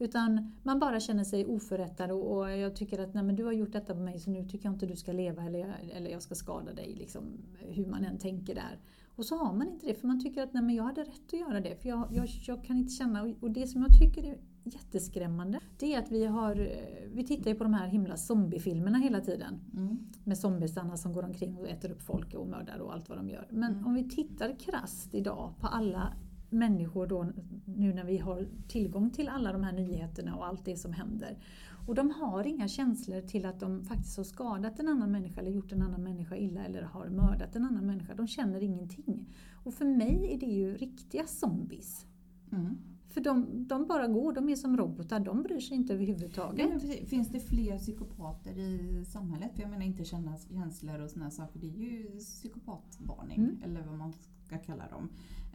Utan 0.02 0.52
man 0.62 0.78
bara 0.78 1.00
känner 1.00 1.24
sig 1.24 1.46
oförrättad 1.46 2.10
och, 2.10 2.36
och 2.36 2.50
jag 2.50 2.76
tycker 2.76 2.98
att 2.98 3.14
nej, 3.14 3.22
men 3.24 3.36
du 3.36 3.44
har 3.44 3.52
gjort 3.52 3.72
detta 3.72 3.94
på 3.94 4.00
mig 4.00 4.18
så 4.18 4.30
nu 4.30 4.44
tycker 4.44 4.66
jag 4.66 4.74
inte 4.74 4.86
du 4.86 4.96
ska 4.96 5.12
leva 5.12 5.42
eller, 5.44 5.58
jag- 5.58 5.90
eller 5.96 6.10
jag 6.10 6.22
ska 6.22 6.34
skada 6.34 6.72
dig. 6.72 6.94
Liksom, 6.94 7.22
hur 7.58 7.86
man 7.86 8.04
än 8.04 8.18
tänker 8.18 8.54
där. 8.54 8.78
Och 9.16 9.24
så 9.24 9.36
har 9.36 9.52
man 9.52 9.68
inte 9.68 9.86
det 9.86 9.94
för 9.94 10.06
man 10.06 10.20
tycker 10.20 10.42
att 10.42 10.52
nej, 10.52 10.62
men 10.62 10.74
jag 10.74 10.84
hade 10.84 11.00
rätt 11.00 11.26
att 11.32 11.40
göra 11.40 11.60
det. 11.60 11.76
För 11.82 11.88
jag, 11.88 12.08
jag, 12.12 12.26
jag 12.46 12.64
kan 12.64 12.76
inte 12.76 12.92
känna, 12.92 13.22
och- 13.22 13.36
och 13.42 13.50
det 13.50 13.66
som 13.66 13.82
jag 13.82 13.98
tycker 14.00 14.30
är 14.30 14.38
jätteskrämmande 14.64 15.60
det 15.78 15.94
är 15.94 15.98
att 15.98 16.10
vi 16.10 16.24
har, 16.24 16.56
eh, 16.60 17.10
vi 17.14 17.24
tittar 17.26 17.50
ju 17.50 17.56
på 17.56 17.64
de 17.64 17.74
här 17.74 17.86
himla 17.86 18.16
zombiefilmerna 18.16 18.98
hela 18.98 19.20
tiden 19.20 19.60
Mm. 19.74 19.98
med 20.24 20.38
zombiesarna 20.38 20.96
som 20.96 21.12
går 21.12 21.22
omkring 21.22 21.56
och 21.56 21.68
äter 21.68 21.90
upp 21.90 22.02
folk 22.02 22.34
och 22.34 22.46
mördar 22.46 22.78
och 22.78 22.92
allt 22.94 23.08
vad 23.08 23.18
de 23.18 23.28
gör. 23.28 23.46
Men 23.50 23.72
Mm. 23.72 23.86
om 23.86 23.94
vi 23.94 24.08
tittar 24.10 24.58
krasst 24.58 25.14
idag 25.14 25.52
på 25.60 25.66
alla 25.66 26.12
människor 26.52 27.06
då, 27.06 27.32
nu 27.64 27.94
när 27.94 28.04
vi 28.04 28.18
har 28.18 28.46
tillgång 28.68 29.10
till 29.10 29.28
alla 29.28 29.52
de 29.52 29.62
här 29.64 29.72
nyheterna 29.72 30.36
och 30.36 30.46
allt 30.46 30.64
det 30.64 30.76
som 30.76 30.92
händer. 30.92 31.38
Och 31.86 31.94
de 31.94 32.10
har 32.10 32.46
inga 32.46 32.68
känslor 32.68 33.20
till 33.20 33.46
att 33.46 33.60
de 33.60 33.84
faktiskt 33.84 34.16
har 34.16 34.24
skadat 34.24 34.80
en 34.80 34.88
annan 34.88 35.12
människa 35.12 35.40
eller 35.40 35.50
gjort 35.50 35.72
en 35.72 35.82
annan 35.82 36.02
människa 36.02 36.36
illa 36.36 36.64
eller 36.64 36.82
har 36.82 37.08
mördat 37.08 37.56
en 37.56 37.64
annan 37.64 37.86
människa. 37.86 38.14
De 38.14 38.26
känner 38.26 38.62
ingenting. 38.62 39.26
Och 39.64 39.74
för 39.74 39.84
mig 39.84 40.30
är 40.34 40.40
det 40.40 40.46
ju 40.46 40.76
riktiga 40.76 41.26
zombies. 41.26 42.06
Mm. 42.52 42.78
För 43.08 43.20
de, 43.20 43.66
de 43.68 43.86
bara 43.86 44.06
går, 44.06 44.32
de 44.32 44.48
är 44.48 44.56
som 44.56 44.76
robotar, 44.76 45.20
de 45.20 45.42
bryr 45.42 45.60
sig 45.60 45.76
inte 45.76 45.94
överhuvudtaget. 45.94 46.70
precis. 46.72 47.08
Finns 47.08 47.28
det 47.28 47.40
fler 47.40 47.78
psykopater 47.78 48.58
i 48.58 49.04
samhället? 49.04 49.50
För 49.54 49.62
jag 49.62 49.70
menar 49.70 49.84
inte 49.84 50.04
känna 50.04 50.36
känslor 50.36 51.00
och 51.00 51.20
här 51.22 51.30
saker. 51.30 51.60
Det 51.60 51.66
är 51.66 51.78
ju 51.78 52.18
psykopatvarning, 52.18 53.38
Mm. 53.38 53.62
eller 53.62 53.82
vad 53.82 53.98
man 53.98 54.12
ska 54.58 54.58
kalla 54.72 54.88
dem. 54.88 55.08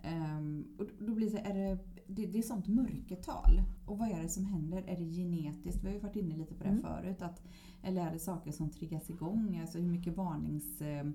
Ehm, 0.03 0.65
och 0.79 0.85
då 0.99 1.13
blir 1.15 1.31
det, 1.31 1.39
är 1.39 1.53
det, 1.53 1.77
det, 2.07 2.25
det 2.25 2.37
är 2.39 2.43
sånt 2.43 2.67
mörkertal. 2.67 3.61
Och 3.85 3.97
vad 3.97 4.09
är 4.11 4.21
det 4.23 4.29
som 4.29 4.45
händer? 4.45 4.83
Är 4.87 4.97
det 4.97 5.03
genetiskt? 5.05 5.83
Vi 5.83 5.87
har 5.87 5.93
ju 5.95 5.99
varit 6.01 6.15
inne 6.15 6.37
lite 6.37 6.53
på 6.55 6.63
det 6.63 6.69
Mm. 6.69 6.81
förut. 6.81 7.21
Att, 7.21 7.41
eller 7.83 8.07
är 8.07 8.11
det 8.13 8.19
saker 8.19 8.51
som 8.51 8.69
triggas 8.69 9.09
igång? 9.09 9.57
Alltså 9.61 9.77
hur 9.77 9.87
mycket 9.91 10.17
varnings... 10.17 10.81
eh, 10.81 11.05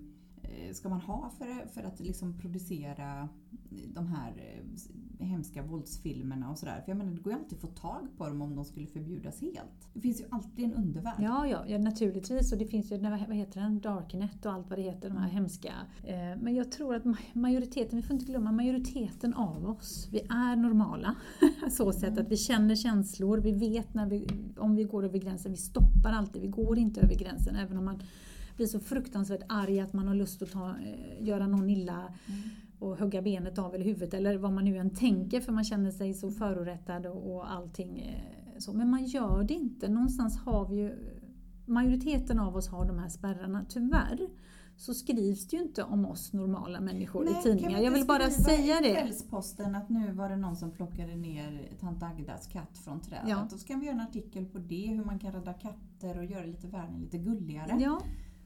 Eh, 0.52 0.72
ska 0.72 0.88
man 0.88 1.00
ha 1.00 1.30
för, 1.38 1.66
för 1.68 1.82
att 1.82 2.00
liksom 2.00 2.38
producera 2.38 3.28
de 3.94 4.06
här 4.06 4.32
eh, 5.18 5.26
hemska 5.26 5.62
våldsfilmerna 5.62 6.50
och 6.50 6.58
sådär? 6.58 6.80
För 6.84 6.90
jag 6.90 6.98
menar, 6.98 7.12
det 7.12 7.20
går 7.20 7.32
ju 7.32 7.38
alltid 7.38 7.54
att 7.54 7.60
få 7.60 7.66
tag 7.66 8.08
på 8.16 8.28
dem 8.28 8.42
om 8.42 8.56
de 8.56 8.64
skulle 8.64 8.86
förbjudas 8.86 9.40
helt. 9.40 9.88
Det 9.94 10.00
finns 10.00 10.20
ju 10.20 10.24
alltid 10.30 10.64
en 10.64 10.74
undervärld. 10.74 11.14
Ja, 11.18 11.46
ja, 11.46 11.64
ja, 11.66 11.78
naturligtvis. 11.78 12.52
Och 12.52 12.58
det 12.58 12.66
finns 12.66 12.92
ju, 12.92 12.98
vad 12.98 13.36
heter 13.36 13.60
den, 13.60 13.80
Darknet 13.80 14.46
och 14.46 14.52
allt 14.52 14.70
vad 14.70 14.78
det 14.78 14.82
heter, 14.82 15.08
de 15.08 15.16
här 15.16 15.28
hemska. 15.28 15.72
Eh, 16.04 16.14
men 16.40 16.54
jag 16.54 16.72
tror 16.72 16.94
att 16.94 17.04
majoriteten, 17.32 17.96
vi 17.96 18.02
får 18.02 18.14
inte 18.14 18.26
glömma 18.26 18.52
majoriteten 18.52 19.34
av 19.34 19.66
oss, 19.66 20.08
vi 20.12 20.20
är 20.20 20.56
normala. 20.56 21.14
Så 21.70 21.92
sätt 21.92 22.18
att 22.18 22.28
vi 22.28 22.36
känner 22.36 22.74
känslor, 22.74 23.38
vi 23.38 23.52
vet 23.52 23.94
när 23.94 24.06
vi, 24.06 24.28
om 24.56 24.76
vi 24.76 24.84
går 24.84 25.04
över 25.04 25.18
gränsen, 25.18 25.52
vi 25.52 25.58
stoppar 25.58 26.12
alltid, 26.12 26.42
vi 26.42 26.48
går 26.48 26.78
inte 26.78 27.00
över 27.00 27.14
gränsen. 27.14 27.56
Även 27.56 27.76
om 27.78 27.84
man 27.84 28.02
blir 28.56 28.66
så 28.66 28.80
fruktansvärt 28.80 29.42
arg 29.48 29.80
att 29.80 29.92
man 29.92 30.08
har 30.08 30.14
lust 30.14 30.42
att 30.42 30.50
ta, 30.52 30.68
eh, 30.70 31.24
göra 31.26 31.46
någon 31.46 31.70
illa 31.70 31.92
Mm. 32.26 32.40
och 32.78 32.98
hugga 32.98 33.22
benet 33.22 33.58
av 33.58 33.74
eller 33.74 33.84
huvudet 33.84 34.14
eller 34.14 34.36
vad 34.38 34.52
man 34.52 34.64
nu 34.64 34.76
än 34.76 34.90
tänker 34.90 35.40
för 35.40 35.52
man 35.52 35.64
känner 35.64 35.90
sig 35.90 36.14
så 36.14 36.30
förorättad 36.30 37.06
och, 37.06 37.34
och 37.34 37.50
allting. 37.52 37.98
eh, 38.00 38.58
Så. 38.58 38.72
Men 38.72 38.90
man 38.90 39.04
gör 39.04 39.42
det 39.44 39.54
inte. 39.54 39.88
Någonstans 39.88 40.38
har 40.38 40.68
vi 40.68 40.76
ju, 40.76 40.96
majoriteten 41.66 42.38
av 42.40 42.56
oss 42.56 42.68
har 42.68 42.84
de 42.84 42.98
här 42.98 43.08
spärrarna. 43.08 43.64
Tyvärr 43.68 44.28
så 44.76 44.94
skrivs 44.94 45.46
det 45.48 45.56
ju 45.56 45.62
inte 45.62 45.82
om 45.82 46.06
oss 46.06 46.32
normala 46.32 46.80
människor 46.80 47.24
Nej, 47.24 47.34
i 47.38 47.42
tidningar. 47.42 47.78
vi 47.78 47.84
Jag 47.84 47.92
vill 47.92 48.06
bara 48.06 48.30
säga 48.30 48.80
det. 48.82 48.94
Kvällsposten 48.94 49.74
att 49.74 49.88
nu 49.88 50.12
var 50.12 50.28
det 50.28 50.36
någon 50.36 50.56
som 50.56 50.70
plockade 50.70 51.14
ner 51.16 51.68
tant 51.80 52.02
Agdas 52.02 52.46
katt 52.46 52.78
från 52.78 53.00
trädet. 53.00 53.28
Ja. 53.28 53.46
Då 53.50 53.56
ska 53.58 53.76
vi 53.76 53.86
göra 53.86 53.94
en 53.94 54.00
artikel 54.00 54.44
på 54.46 54.58
det, 54.58 54.86
hur 54.86 55.04
man 55.04 55.18
kan 55.18 55.32
rädda 55.32 55.52
katter 55.52 56.18
och 56.18 56.24
göra 56.24 56.44
lite 56.44 56.66
världen 56.66 57.00
lite 57.00 57.18
gulligare. 57.18 57.76
Ja, 57.80 58.02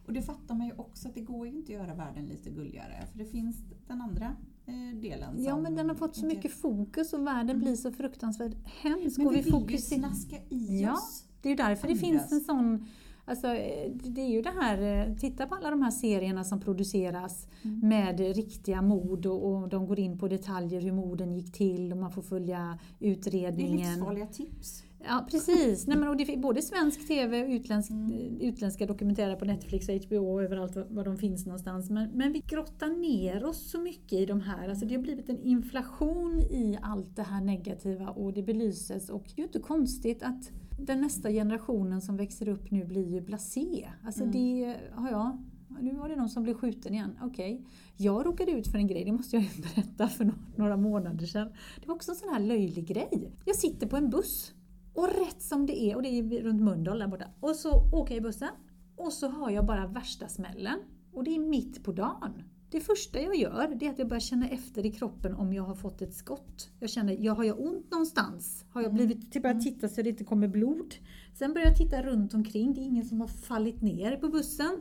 Och 0.07 0.13
det 0.13 0.23
fattar 0.23 0.55
man 0.55 0.67
ju 0.67 0.73
också 0.77 1.09
att 1.09 1.15
det 1.15 1.21
går 1.21 1.47
ju 1.47 1.53
inte 1.53 1.73
att 1.73 1.79
göra 1.83 1.95
världen 1.95 2.27
lite 2.27 2.51
gulligare. 2.51 3.07
För 3.13 3.19
det 3.19 3.25
finns 3.25 3.57
den 3.87 4.01
andra 4.01 4.37
eh, 4.67 5.01
delen 5.01 5.45
ja, 5.45 5.57
men 5.61 5.75
den 5.77 5.89
har 5.89 5.97
fått 5.97 6.17
så 6.17 6.27
mycket 6.27 6.53
fokus 6.53 7.13
och 7.13 7.27
världen 7.27 7.59
blir 7.59 7.77
så 7.77 7.93
fruktansvärt 7.93 8.55
hemsk. 8.83 9.19
Men 9.19 9.27
och 9.27 9.33
vi, 9.33 9.37
vill 9.37 9.47
ju 9.47 9.53
fokuserar- 9.53 9.99
snaska 10.01 10.37
i 10.49 10.83
Ja. 10.83 10.93
oss. 10.93 11.25
Det 11.43 11.49
är 11.49 11.51
ju 11.51 11.57
därför 11.57 11.87
det 11.89 11.93
Andras. 11.93 12.09
finns 12.11 12.33
en 12.33 12.41
sån 12.41 12.87
Alltså, 13.29 13.47
eh, 13.49 13.93
det 13.95 14.11
det 14.11 14.21
är 14.21 14.29
ju 14.29 14.43
det 14.43 14.53
här, 14.61 15.09
eh, 15.09 15.15
titta 15.17 15.47
på 15.47 15.55
alla 15.55 15.71
de 15.71 15.83
här 15.83 15.91
serierna 15.91 16.45
som 16.45 16.61
produceras 16.61 17.47
Mm. 17.63 17.89
med 17.89 18.21
riktiga 18.21 18.83
mord 18.83 19.27
och, 19.27 19.53
och 19.55 19.69
de 19.69 19.87
går 19.87 19.99
in 19.99 20.19
på 20.19 20.29
detaljer 20.29 20.81
hur 20.81 20.93
morden 20.93 21.33
gick 21.33 21.53
till 21.53 21.93
och 21.93 21.99
man 21.99 22.11
får 22.13 22.23
följa 22.23 22.79
Det 22.99 23.07
är 23.07 23.11
utredningen. 23.13 23.77
livsfarliga 23.95 24.27
tips. 24.27 24.83
Ja 25.05 25.27
precis, 25.31 25.87
Nej, 25.87 25.97
men, 25.99 26.09
och 26.09 26.17
det, 26.17 26.37
både 26.39 26.63
svensk 26.63 27.09
TV 27.09 27.45
och 27.45 27.51
utländsk, 27.51 27.91
Mm. 27.91 28.13
eh, 28.13 28.49
utländska 28.49 28.87
dokumentärer 28.87 29.37
på 29.37 29.45
Netflix 29.45 29.89
och 29.89 29.95
HBO 29.95 30.17
och 30.35 30.43
överallt 30.43 30.77
var, 30.91 31.05
de 31.05 31.17
finns 31.19 31.47
någonstans. 31.47 31.91
Men, 31.91 32.11
men 32.11 32.33
vi 32.33 32.43
grottar 32.47 32.89
ner 32.89 33.45
oss 33.45 33.71
så 33.71 33.81
mycket 33.81 34.13
i 34.13 34.27
de 34.27 34.41
här. 34.41 34.69
Alltså, 34.69 34.87
det 34.87 34.95
har 34.95 35.03
blivit 35.03 35.29
en 35.29 35.39
inflation 35.43 36.39
i 36.41 36.79
allt 36.83 37.17
det 37.17 37.23
här 37.23 37.41
negativa 37.41 38.09
och 38.09 38.33
det 38.33 38.43
belyses. 38.43 39.11
Och 39.11 39.23
det 39.27 39.33
är 39.33 39.39
ju 39.39 39.47
inte 39.47 39.59
konstigt 39.59 40.23
att 40.23 40.51
den 40.81 41.01
nästa 41.01 41.31
generationen 41.31 42.01
som 42.01 42.17
växer 42.17 42.49
upp 42.49 42.71
nu 42.71 42.85
blir 42.85 43.09
ju 43.13 43.21
blasé. 43.21 43.89
Alltså 44.05 44.23
Mm. 44.23 44.33
det 44.33 44.77
har 44.93 45.11
jag 45.11 45.43
nu 45.81 45.95
var 45.95 46.09
det 46.09 46.17
någon 46.17 46.29
som 46.29 46.43
blev 46.43 46.55
skjuten 46.55 46.95
igen. 46.95 47.19
Okej, 47.23 47.65
jag 47.97 48.27
råkade 48.27 48.51
ut 48.53 48.69
för 48.69 48.79
en 48.79 48.87
grej, 48.87 49.05
det 49.05 49.13
måste 49.13 49.37
jag 49.37 49.45
berätta 49.75 50.09
för 50.09 50.33
några 50.57 50.77
månader 50.77 51.27
sedan. 51.27 51.49
Det 51.81 51.89
var 51.89 51.95
också 51.95 52.11
en 52.11 52.17
sån 52.17 52.29
här 52.29 52.41
löjlig 52.41 52.87
grej. 52.87 53.33
Jag 53.45 53.57
sitter 53.57 53.87
på 53.87 53.97
en 53.97 54.11
buss 54.11 54.53
och 54.97 55.09
rätt 55.09 55.43
som 55.43 55.67
det 55.67 55.83
är, 55.83 55.97
och 55.97 56.03
det 56.03 56.09
är 56.09 56.43
runt 56.43 56.63
Mölndal 56.63 56.99
där 56.99 57.09
borta, 57.09 57.27
och 57.41 57.57
så 57.57 57.91
åker 57.93 58.15
jag 58.15 58.21
i 58.21 58.21
bussen 58.21 58.51
och 58.97 59.13
så 59.13 59.29
har 59.29 59.51
jag 59.51 59.67
bara 59.67 59.87
värsta 59.87 60.29
smällen. 60.29 60.79
Och 61.13 61.25
det 61.25 61.35
är 61.35 61.39
mitt 61.39 61.85
på 61.85 61.93
dagen. 61.93 62.43
Det 62.71 62.81
första 62.81 63.21
jag 63.21 63.37
gör 63.37 63.75
det 63.75 63.87
är 63.87 63.91
att 63.91 63.99
jag 63.99 64.09
börjar 64.09 64.21
känna 64.21 64.49
efter 64.49 64.87
i 64.87 64.93
kroppen 64.93 65.35
om 65.35 65.53
jag 65.53 65.63
har 65.63 65.75
fått 65.75 66.03
ett 66.03 66.15
skott. 66.15 66.71
Jag 66.81 66.91
känner, 66.91 67.17
ja, 67.21 67.35
har 67.35 67.45
jag 67.45 67.61
ont 67.61 67.91
någonstans? 67.91 68.65
Har 68.71 68.83
jag 68.83 68.95
blivit, 68.95 69.33
typ 69.33 69.43
börjat 69.43 69.63
titta 69.63 69.89
så 69.89 70.03
det 70.03 70.11
inte 70.11 70.25
kommer 70.25 70.49
blod? 70.49 70.95
Sen 71.35 71.53
börjar 71.53 71.67
jag 71.67 71.77
titta 71.77 72.03
runt 72.03 72.35
omkring, 72.35 72.75
det 72.75 72.81
är 72.81 72.85
ingen 72.85 73.05
som 73.05 73.21
har 73.21 73.29
fallit 73.29 73.83
ner 73.83 74.17
på 74.17 74.29
bussen. 74.29 74.79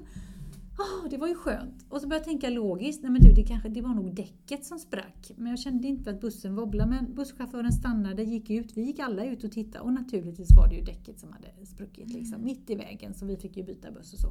Ah, 0.77 1.07
det 1.09 1.17
var 1.17 1.27
ju 1.27 1.35
skönt. 1.35 1.85
Och 1.89 2.01
så 2.01 2.07
började 2.07 2.23
jag 2.23 2.39
tänka 2.39 2.49
logiskt, 2.49 3.03
nej 3.03 3.11
men 3.11 3.21
du 3.21 3.31
det, 3.31 3.43
kanske, 3.43 3.69
det 3.69 3.81
var 3.81 3.93
nog 3.93 4.15
däcket 4.15 4.65
som 4.65 4.79
sprack. 4.79 5.31
Men 5.35 5.49
jag 5.49 5.59
kände 5.59 5.87
inte 5.87 6.09
att 6.09 6.21
bussen 6.21 6.55
wobblade. 6.55 6.89
Men 6.89 7.15
busschauffören 7.15 7.71
stannade, 7.71 8.23
gick 8.23 8.49
ut, 8.49 8.77
vi 8.77 8.81
gick 8.81 8.99
alla 8.99 9.25
ut 9.25 9.43
och 9.43 9.51
tittade. 9.51 9.83
Och 9.83 9.93
naturligtvis 9.93 10.55
var 10.55 10.67
det 10.67 10.75
ju 10.75 10.81
däcket 10.81 11.19
som 11.19 11.31
hade 11.31 11.65
spruckit 11.65 12.09
liksom, 12.09 12.43
mitt 12.43 12.69
i 12.69 12.75
vägen. 12.75 13.13
Så 13.13 13.25
vi 13.25 13.37
fick 13.37 13.57
ju 13.57 13.63
byta 13.63 13.91
buss 13.91 14.13
och 14.13 14.19
så. 14.19 14.27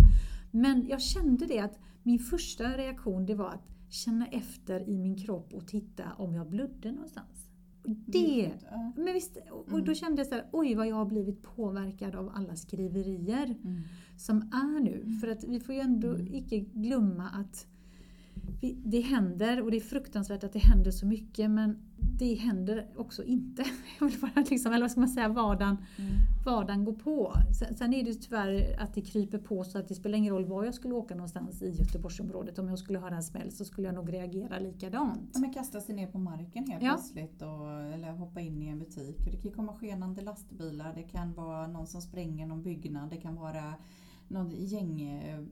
Men 0.50 0.86
jag 0.88 1.02
kände 1.02 1.46
det 1.46 1.58
att 1.58 1.78
min 2.02 2.18
första 2.18 2.64
reaktion 2.64 3.26
det 3.26 3.34
var 3.34 3.48
att 3.48 3.68
känna 3.90 4.26
efter 4.26 4.88
i 4.88 4.98
min 4.98 5.16
kropp 5.16 5.54
och 5.54 5.66
titta 5.66 6.04
om 6.18 6.34
jag 6.34 6.50
blödde 6.50 6.92
någonstans. 6.92 7.43
Det, 7.86 8.50
men 8.96 9.14
visst, 9.14 9.36
och 9.50 9.58
och 9.60 9.68
Mm. 9.72 9.84
då 9.84 9.94
kände 9.94 10.20
jag 10.20 10.26
så 10.26 10.34
här, 10.34 10.44
oj 10.52 10.74
vad 10.74 10.86
jag 10.88 10.96
har 10.96 11.04
blivit 11.04 11.42
påverkad 11.42 12.14
av 12.14 12.32
alla 12.34 12.56
skriverier 12.56 13.54
Mm. 13.64 13.80
som 14.16 14.36
är 14.42 14.80
nu. 14.80 15.18
För 15.20 15.28
att 15.28 15.44
vi 15.44 15.60
får 15.60 15.74
ju 15.74 15.80
ändå 15.80 16.08
Mm. 16.14 16.34
icke 16.34 16.58
glömma 16.58 17.28
att 17.28 17.66
det 18.84 19.00
händer 19.00 19.62
och 19.62 19.70
det 19.70 19.76
är 19.76 19.80
fruktansvärt 19.80 20.44
att 20.44 20.52
det 20.52 20.58
händer 20.58 20.90
så 20.90 21.06
mycket 21.06 21.50
men 21.50 21.78
det 22.18 22.34
händer 22.34 22.86
också 22.96 23.24
inte. 23.24 23.64
Jag 24.00 24.06
vill 24.06 24.20
bara 24.20 24.44
liksom, 24.50 24.72
eller 24.72 24.80
vad 24.84 24.90
ska 24.90 25.00
man 25.00 25.08
säga, 25.08 25.28
vardagen, 25.28 25.76
Mm. 25.98 26.12
vardagen 26.46 26.84
går 26.84 26.92
på. 26.92 27.32
Sen, 27.58 27.76
sen 27.76 27.94
är 27.94 28.04
det 28.04 28.14
tyvärr 28.14 28.76
att 28.80 28.94
det 28.94 29.00
kryper 29.00 29.38
på 29.38 29.64
så 29.64 29.78
att 29.78 29.88
det 29.88 29.94
spelar 29.94 30.18
ingen 30.18 30.34
roll 30.34 30.44
var 30.44 30.64
jag 30.64 30.74
skulle 30.74 30.94
åka 30.94 31.14
någonstans 31.14 31.62
i 31.62 31.70
Göteborgsområdet. 31.70 32.58
Om 32.58 32.68
jag 32.68 32.78
skulle 32.78 32.98
höra 32.98 33.16
en 33.16 33.22
smäll 33.22 33.52
så 33.52 33.64
skulle 33.64 33.86
jag 33.88 33.94
nog 33.94 34.12
reagera 34.12 34.58
likadant. 34.58 35.30
Ja, 35.34 35.40
men 35.40 35.52
kasta 35.52 35.80
sig 35.80 35.94
ner 35.94 36.06
på 36.06 36.18
marken 36.18 36.66
helt 36.70 36.82
Ja. 36.82 36.90
plötsligt 36.94 37.42
och, 37.42 37.70
eller 37.94 38.12
hoppa 38.12 38.40
in 38.40 38.62
i 38.62 38.66
en 38.68 38.78
butik. 38.78 39.16
Det 39.32 39.36
kan 39.42 39.50
komma 39.52 39.72
skenande 39.72 40.22
lastbilar, 40.22 40.94
det 40.94 41.02
kan 41.02 41.32
vara 41.32 41.66
någon 41.66 41.86
som 41.86 42.00
spränger 42.00 42.46
någon 42.46 42.62
byggnad, 42.62 43.10
det 43.10 43.16
kan 43.16 43.34
vara 43.34 43.74
någon 44.28 44.50
gäng... 44.50 44.96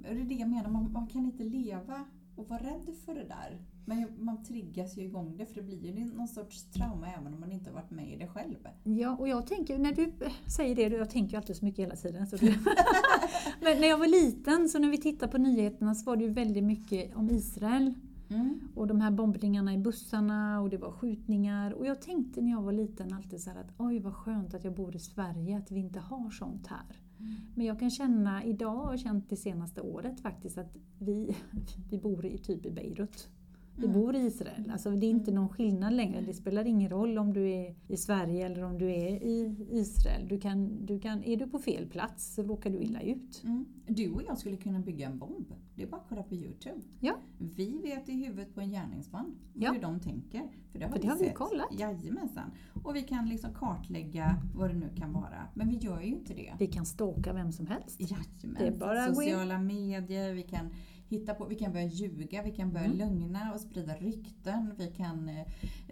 Det 0.02 0.08
är 0.08 0.24
det 0.24 0.34
jag 0.34 0.48
menar, 0.50 0.70
man, 0.70 0.92
man 0.92 1.06
kan 1.06 1.24
inte 1.24 1.44
leva 1.44 2.04
och 2.36 2.48
vara 2.48 2.60
rädd 2.60 2.94
för 3.04 3.14
det 3.14 3.24
där. 3.24 3.58
Men 3.84 4.24
man 4.24 4.44
triggas 4.44 4.96
ju 4.96 5.02
igång 5.02 5.36
det 5.36 5.46
för 5.46 5.54
det 5.54 5.62
blir 5.62 5.98
ju 5.98 6.04
någon 6.04 6.28
sorts 6.28 6.64
trauma 6.64 7.06
även 7.18 7.34
om 7.34 7.40
man 7.40 7.52
inte 7.52 7.70
har 7.70 7.74
varit 7.74 7.90
med 7.90 8.12
i 8.12 8.16
det 8.16 8.28
själv. 8.28 8.68
Ja, 8.84 9.16
och 9.16 9.28
jag 9.28 9.46
tänker, 9.46 9.78
när 9.78 9.92
du 9.92 10.12
säger 10.46 10.74
det, 10.74 10.96
jag 10.96 11.10
tänker 11.10 11.32
ju 11.32 11.36
alltid 11.36 11.56
så 11.56 11.64
mycket 11.64 11.84
hela 11.84 11.96
tiden. 11.96 12.26
Så 12.26 12.36
men 13.60 13.80
när 13.80 13.88
jag 13.88 13.98
var 13.98 14.06
liten, 14.06 14.68
så 14.68 14.78
när 14.78 14.90
vi 14.90 14.98
tittade 14.98 15.32
på 15.32 15.38
nyheterna 15.38 15.94
så 15.94 16.04
var 16.04 16.16
det 16.16 16.24
ju 16.24 16.30
väldigt 16.30 16.64
mycket 16.64 17.16
om 17.16 17.30
Israel. 17.30 17.94
Mm. 18.30 18.60
Och 18.74 18.86
de 18.86 19.00
här 19.00 19.10
bombningarna 19.10 19.74
i 19.74 19.78
bussarna 19.78 20.60
och 20.60 20.70
det 20.70 20.76
var 20.76 20.92
skjutningar. 20.92 21.72
Och 21.72 21.86
jag 21.86 22.00
tänkte 22.00 22.40
när 22.40 22.50
jag 22.50 22.62
var 22.62 22.72
liten 22.72 23.12
alltid 23.12 23.40
så 23.40 23.50
här 23.50 23.60
att 23.60 23.72
oj 23.78 23.98
vad 23.98 24.14
skönt 24.14 24.54
att 24.54 24.64
jag 24.64 24.74
bor 24.74 24.96
i 24.96 24.98
Sverige, 24.98 25.58
att 25.58 25.70
vi 25.70 25.80
inte 25.80 26.00
har 26.00 26.30
sånt 26.30 26.66
här. 26.66 27.01
Mm. 27.22 27.34
Men 27.54 27.66
jag 27.66 27.78
kan 27.78 27.90
känna 27.90 28.44
idag, 28.44 28.92
och 28.92 28.98
känt 28.98 29.30
det 29.30 29.36
senaste 29.36 29.80
året 29.80 30.20
faktiskt, 30.20 30.58
att 30.58 30.76
vi, 30.98 31.36
vi 31.90 31.98
bor 31.98 32.26
i 32.26 32.38
typ 32.38 32.66
i 32.66 32.70
Beirut. 32.70 33.28
Vi 33.76 33.86
Mm. 33.86 34.00
bor 34.00 34.16
i 34.16 34.18
Israel. 34.18 34.70
Alltså 34.72 34.90
det 34.90 35.06
är 35.06 35.10
inte 35.10 35.30
någon 35.30 35.48
skillnad 35.48 35.92
längre. 35.92 36.20
Det 36.20 36.34
spelar 36.34 36.64
ingen 36.64 36.90
roll 36.90 37.18
om 37.18 37.32
du 37.32 37.50
är 37.50 37.74
i 37.88 37.96
Sverige 37.96 38.46
eller 38.46 38.62
om 38.64 38.78
du 38.78 38.90
är 38.90 39.22
i 39.22 39.66
Israel. 39.70 40.28
Du 40.28 40.40
kan, 40.40 40.86
du 40.86 40.98
kan, 41.00 41.24
är 41.24 41.36
du 41.36 41.46
på 41.46 41.58
fel 41.58 41.86
plats 41.86 42.34
så 42.34 42.42
råkar 42.42 42.70
du 42.70 42.78
illa 42.78 43.00
ut. 43.00 43.40
Mm. 43.44 43.64
Du 43.86 44.10
och 44.10 44.22
jag 44.26 44.38
skulle 44.38 44.56
kunna 44.56 44.78
bygga 44.78 45.06
en 45.06 45.18
bomb. 45.18 45.52
Det 45.74 45.82
är 45.82 45.86
bara 45.86 45.96
att 45.96 46.06
kolla 46.08 46.22
på 46.22 46.34
Youtube. 46.34 46.80
Ja. 47.00 47.14
Vi 47.38 47.78
vet 47.82 48.08
i 48.08 48.12
huvudet 48.12 48.54
på 48.54 48.60
en 48.60 48.70
gärningsman 48.70 49.34
Ja. 49.54 49.72
hur 49.72 49.80
de 49.82 50.00
tänker. 50.00 50.42
För 50.72 50.78
det 50.78 50.84
har 50.84 50.92
För 50.92 50.98
vi 50.98 51.02
det 51.02 51.08
har 51.12 51.18
vi 51.18 51.24
sett. 51.24 51.34
kollat. 51.34 51.78
Jajamensan. 51.78 52.50
Och 52.82 52.96
vi 52.96 53.02
kan 53.02 53.28
liksom 53.28 53.50
kartlägga 53.54 54.36
vad 54.54 54.70
det 54.70 54.76
nu 54.76 54.88
kan 54.96 55.12
vara. 55.12 55.48
Men 55.54 55.68
vi 55.68 55.76
gör 55.76 56.00
ju 56.00 56.06
inte 56.06 56.34
det. 56.34 56.52
Vi 56.58 56.66
kan 56.66 56.86
stalka 56.86 57.32
vem 57.32 57.52
som 57.52 57.66
helst. 57.66 58.00
Jajamän. 58.00 58.56
Det 58.58 58.66
är 58.66 58.78
bara. 58.78 59.14
Sociala 59.14 59.58
medier, 59.58 60.34
vi 60.34 60.42
kan 60.42 60.66
hitta 61.12 61.34
på, 61.34 61.44
vi 61.46 61.54
kan 61.54 61.72
börja 61.72 61.86
ljuga, 61.86 62.42
vi 62.42 62.50
kan 62.50 62.72
börja 62.72 62.86
Mm. 62.86 62.98
lögna 62.98 63.52
och 63.54 63.60
sprida 63.60 63.94
rykten. 63.94 64.74
Vi 64.78 64.86
kan 64.86 65.28
eh, 65.28 65.46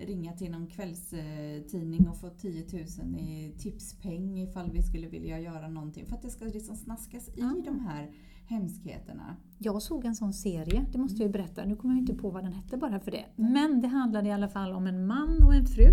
ringa 0.06 0.32
till 0.32 0.50
någon 0.50 0.66
kvällstidning 0.66 2.08
och 2.08 2.16
få 2.20 2.28
10 2.28 2.64
000 2.72 3.20
i 3.20 3.54
tipspeng 3.58 4.38
ifall 4.38 4.70
vi 4.72 4.82
skulle 4.82 5.06
vilja 5.08 5.40
göra 5.40 5.68
någonting. 5.68 6.06
För 6.06 6.14
att 6.16 6.22
det 6.22 6.30
ska 6.30 6.44
liksom 6.44 6.76
snaskas 6.76 7.28
i 7.28 7.32
Ja. 7.36 7.54
de 7.64 7.80
här 7.80 8.10
hemskheterna. 8.46 9.36
Jag 9.58 9.82
såg 9.82 10.04
en 10.04 10.14
sån 10.14 10.32
serie, 10.32 10.86
det 10.92 10.98
måste 10.98 11.16
jag 11.22 11.26
ju 11.26 11.32
berätta. 11.32 11.64
Nu 11.64 11.76
kommer 11.76 11.94
jag 11.94 12.00
inte 12.02 12.14
på 12.14 12.30
vad 12.30 12.44
den 12.44 12.52
hette 12.52 12.76
bara 12.76 13.00
för 13.00 13.10
det. 13.10 13.24
Mm. 13.36 13.52
Men 13.52 13.80
det 13.80 13.88
handlade 13.88 14.28
i 14.28 14.32
alla 14.32 14.48
fall 14.48 14.72
om 14.72 14.86
en 14.86 15.06
man 15.06 15.42
och 15.42 15.54
en 15.54 15.66
fru. 15.66 15.86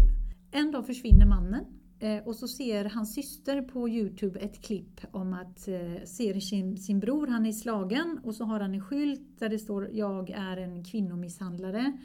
En 0.51 0.71
dag 0.71 0.85
försvinner 0.85 1.25
mannen 1.25 1.65
eh, 1.99 2.17
Och 2.27 2.35
så 2.35 2.47
ser 2.47 2.85
hans 2.85 3.13
syster 3.13 3.61
på 3.61 3.89
Youtube 3.89 4.39
ett 4.39 4.61
klipp 4.61 5.01
om 5.11 5.33
att 5.33 5.67
eh, 5.67 6.03
ser 6.05 6.39
sin, 6.39 6.77
sin 6.77 6.99
bror, 6.99 7.27
han 7.27 7.45
är 7.45 7.51
slagen 7.51 8.19
och 8.23 8.35
så 8.35 8.43
har 8.43 8.59
han 8.59 8.73
en 8.73 8.81
skylt 8.81 9.39
där 9.39 9.49
det 9.49 9.59
står 9.59 9.89
Jag 9.93 10.29
är 10.29 10.57
en 10.57 10.83
kvinnomisshandlare. 10.83 11.97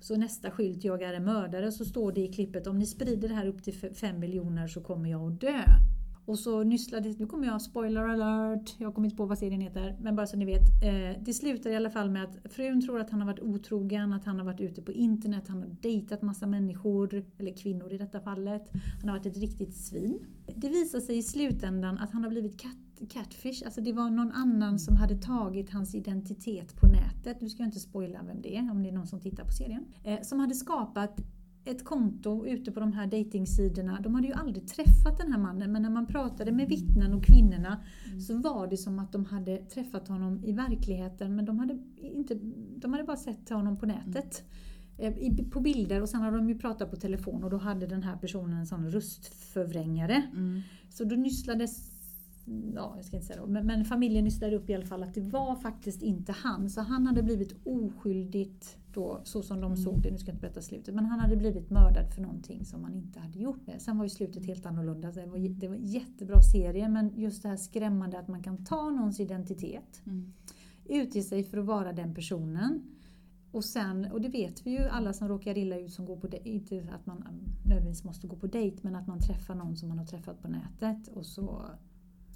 Så 0.00 0.16
nästa 0.16 0.50
skylt, 0.50 0.84
Jag 0.84 1.02
är 1.02 1.14
en 1.14 1.24
mördare. 1.24 1.72
Så 1.72 1.84
står 1.84 2.12
det 2.12 2.20
i 2.20 2.32
klippet 2.32 2.66
om 2.66 2.78
ni 2.78 2.86
sprider 2.86 3.28
det 3.28 3.34
här 3.34 3.46
upp 3.46 3.62
till 3.62 3.74
f- 3.82 3.96
fem 3.96 4.18
miljoner 4.20 4.68
så 4.68 4.80
kommer 4.80 5.10
jag 5.10 5.32
att 5.32 5.40
dö. 5.40 5.62
Och 6.30 6.38
så 6.38 6.62
nysslade, 6.62 7.14
nu 7.18 7.26
kommer 7.26 7.46
jag, 7.46 7.62
spoiler 7.62 8.08
alert, 8.08 8.74
jag 8.78 8.94
kommer 8.94 9.06
inte 9.06 9.16
på 9.16 9.26
vad 9.26 9.38
serien 9.38 9.60
heter, 9.60 9.96
men 10.00 10.16
bara 10.16 10.26
så 10.26 10.36
ni 10.36 10.44
vet. 10.44 10.82
Eh, 10.82 11.22
det 11.22 11.34
slutar 11.34 11.70
i 11.70 11.76
alla 11.76 11.90
fall 11.90 12.10
med 12.10 12.24
att 12.24 12.52
frun 12.52 12.82
tror 12.82 13.00
att 13.00 13.10
han 13.10 13.20
har 13.20 13.26
varit 13.26 13.40
otrogen, 13.40 14.12
att 14.12 14.24
han 14.24 14.38
har 14.38 14.44
varit 14.44 14.60
ute 14.60 14.82
på 14.82 14.92
internet, 14.92 15.48
han 15.48 15.62
har 15.62 15.68
dejtat 15.80 16.22
massa 16.22 16.46
människor, 16.46 17.24
eller 17.38 17.56
kvinnor 17.56 17.92
i 17.92 17.98
detta 17.98 18.20
fallet. 18.20 18.70
Han 19.00 19.08
har 19.08 19.18
varit 19.18 19.26
ett 19.26 19.36
riktigt 19.36 19.74
svin. 19.74 20.18
Det 20.56 20.68
visar 20.68 21.00
sig 21.00 21.18
i 21.18 21.22
slutändan 21.22 21.98
att 21.98 22.10
han 22.10 22.22
har 22.22 22.30
blivit 22.30 22.60
cat, 22.60 23.08
catfish, 23.08 23.62
alltså 23.64 23.80
det 23.80 23.92
var 23.92 24.10
någon 24.10 24.32
annan 24.32 24.78
som 24.78 24.96
hade 24.96 25.14
tagit 25.14 25.70
hans 25.70 25.94
identitet 25.94 26.80
på 26.80 26.86
nätet. 26.86 27.40
Nu 27.40 27.48
ska 27.48 27.62
jag 27.62 27.68
inte 27.68 27.80
spoila 27.80 28.22
vem 28.22 28.42
det 28.42 28.56
är, 28.56 28.70
om 28.70 28.82
det 28.82 28.88
är 28.88 28.92
någon 28.92 29.06
som 29.06 29.20
tittar 29.20 29.44
på 29.44 29.52
serien. 29.52 29.84
Eh, 30.04 30.22
som 30.22 30.40
hade 30.40 30.54
skapat 30.54 31.20
ett 31.64 31.84
konto 31.84 32.46
ute 32.46 32.72
på 32.72 32.80
de 32.80 32.92
här 32.92 33.06
datingsidorna. 33.06 34.00
De 34.00 34.14
hade 34.14 34.26
ju 34.26 34.32
aldrig 34.32 34.68
träffat 34.68 35.18
den 35.18 35.32
här 35.32 35.38
mannen 35.40 35.72
men 35.72 35.82
när 35.82 35.90
man 35.90 36.06
pratade 36.06 36.52
med 36.52 36.68
vittnen 36.68 37.14
och 37.14 37.24
kvinnorna 37.24 37.80
så 38.26 38.36
var 38.38 38.66
det 38.66 38.76
som 38.76 38.98
att 38.98 39.12
de 39.12 39.24
hade 39.24 39.56
träffat 39.56 40.08
honom 40.08 40.44
i 40.44 40.52
verkligheten 40.52 41.36
men 41.36 41.44
de 41.44 41.58
hade, 41.58 41.78
inte, 41.96 42.34
de 42.76 42.92
hade 42.92 43.04
bara 43.04 43.16
sett 43.16 43.48
honom 43.50 43.76
på 43.78 43.86
nätet. 43.86 44.44
eh, 44.98 45.18
i- 45.18 45.44
På 45.50 45.60
bilder 45.60 46.02
och 46.02 46.08
sen 46.08 46.20
hade 46.20 46.36
de 46.36 46.48
ju 46.48 46.58
pratat 46.58 46.90
på 46.90 46.96
telefon 46.96 47.44
och 47.44 47.50
då 47.50 47.56
hade 47.56 47.86
den 47.86 48.02
här 48.02 48.16
personen 48.16 48.58
en 48.58 48.66
sån 48.66 48.90
röstförvrängare. 48.90 50.22
Mm. 50.32 50.60
Så 50.90 51.04
då 51.04 51.16
nysslades, 51.16 51.90
ja 52.74 52.92
jag 52.96 53.04
ska 53.04 53.16
inte 53.16 53.26
säga 53.26 53.40
då, 53.40 53.46
men, 53.46 53.66
men 53.66 53.84
familjen 53.84 54.24
nysslade 54.24 54.56
upp 54.56 54.70
i 54.70 54.74
alla 54.74 54.86
fall 54.86 55.02
att 55.02 55.14
det 55.14 55.20
var 55.20 55.56
faktiskt 55.56 56.02
inte 56.02 56.32
han. 56.32 56.70
Så 56.70 56.80
han 56.80 57.06
hade 57.06 57.22
blivit 57.22 57.66
oskyldigt 57.66 58.76
då, 58.94 59.20
så 59.24 59.42
som 59.42 59.60
de 59.60 59.76
såg 59.76 60.02
det, 60.02 60.10
nu 60.10 60.18
ska 60.18 60.28
jag 60.28 60.34
inte 60.34 60.40
berätta 60.40 60.62
slutet, 60.62 60.94
men 60.94 61.04
han 61.06 61.20
hade 61.20 61.36
blivit 61.36 61.70
mördad 61.70 62.14
för 62.14 62.22
någonting 62.22 62.64
som 62.64 62.84
han 62.84 62.94
inte 62.94 63.20
hade 63.20 63.38
gjort. 63.38 63.68
Eh, 63.68 63.78
Sen 63.78 63.98
var 63.98 64.04
ju 64.04 64.10
slutet 64.10 64.46
helt 64.46 64.66
annorlunda, 64.66 65.12
det 65.12 65.26
var, 65.26 65.38
det 65.38 65.68
var 65.68 65.74
en 65.76 65.86
jättebra 65.86 66.42
serie. 66.42 66.88
Men 66.88 67.12
just 67.16 67.42
det 67.42 67.48
här 67.48 67.56
skrämmande 67.56 68.18
att 68.18 68.28
man 68.28 68.42
kan 68.42 68.64
ta 68.64 68.90
någons 68.90 69.20
identitet, 69.20 70.02
Mm. 70.06 70.32
utge 70.84 71.22
sig 71.22 71.44
för 71.44 71.58
att 71.58 71.66
vara 71.66 71.92
den 71.92 72.14
personen. 72.14 72.82
Och 73.52 73.64
sen, 73.64 74.04
och 74.12 74.20
det 74.20 74.28
vet 74.28 74.66
vi 74.66 74.70
ju 74.70 74.78
alla 74.78 75.12
som 75.12 75.28
råkar 75.28 75.58
illa 75.58 75.78
ut 75.78 75.92
som 75.92 76.06
går 76.06 76.16
på 76.16 76.26
dejt, 76.26 76.48
inte 76.76 76.94
att 76.94 77.06
man 77.06 77.16
mm, 77.16 77.34
nödvändigtvis 77.64 78.04
måste 78.04 78.26
gå 78.26 78.36
på 78.36 78.46
dejt 78.46 78.78
men 78.82 78.96
att 78.96 79.06
man 79.06 79.18
träffar 79.18 79.54
någon 79.54 79.76
som 79.76 79.88
man 79.88 79.98
har 79.98 80.06
träffat 80.06 80.42
på 80.42 80.48
nätet. 80.48 81.08
Och 81.08 81.26
så, 81.26 81.64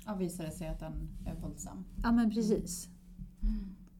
Ja, 0.06 0.14
visar 0.14 0.44
det 0.44 0.50
sig 0.50 0.68
att 0.68 0.80
den 0.80 1.08
är 1.26 1.34
våldsam. 1.34 1.84
ja 2.02 2.12
men 2.12 2.30
precis. 2.30 2.88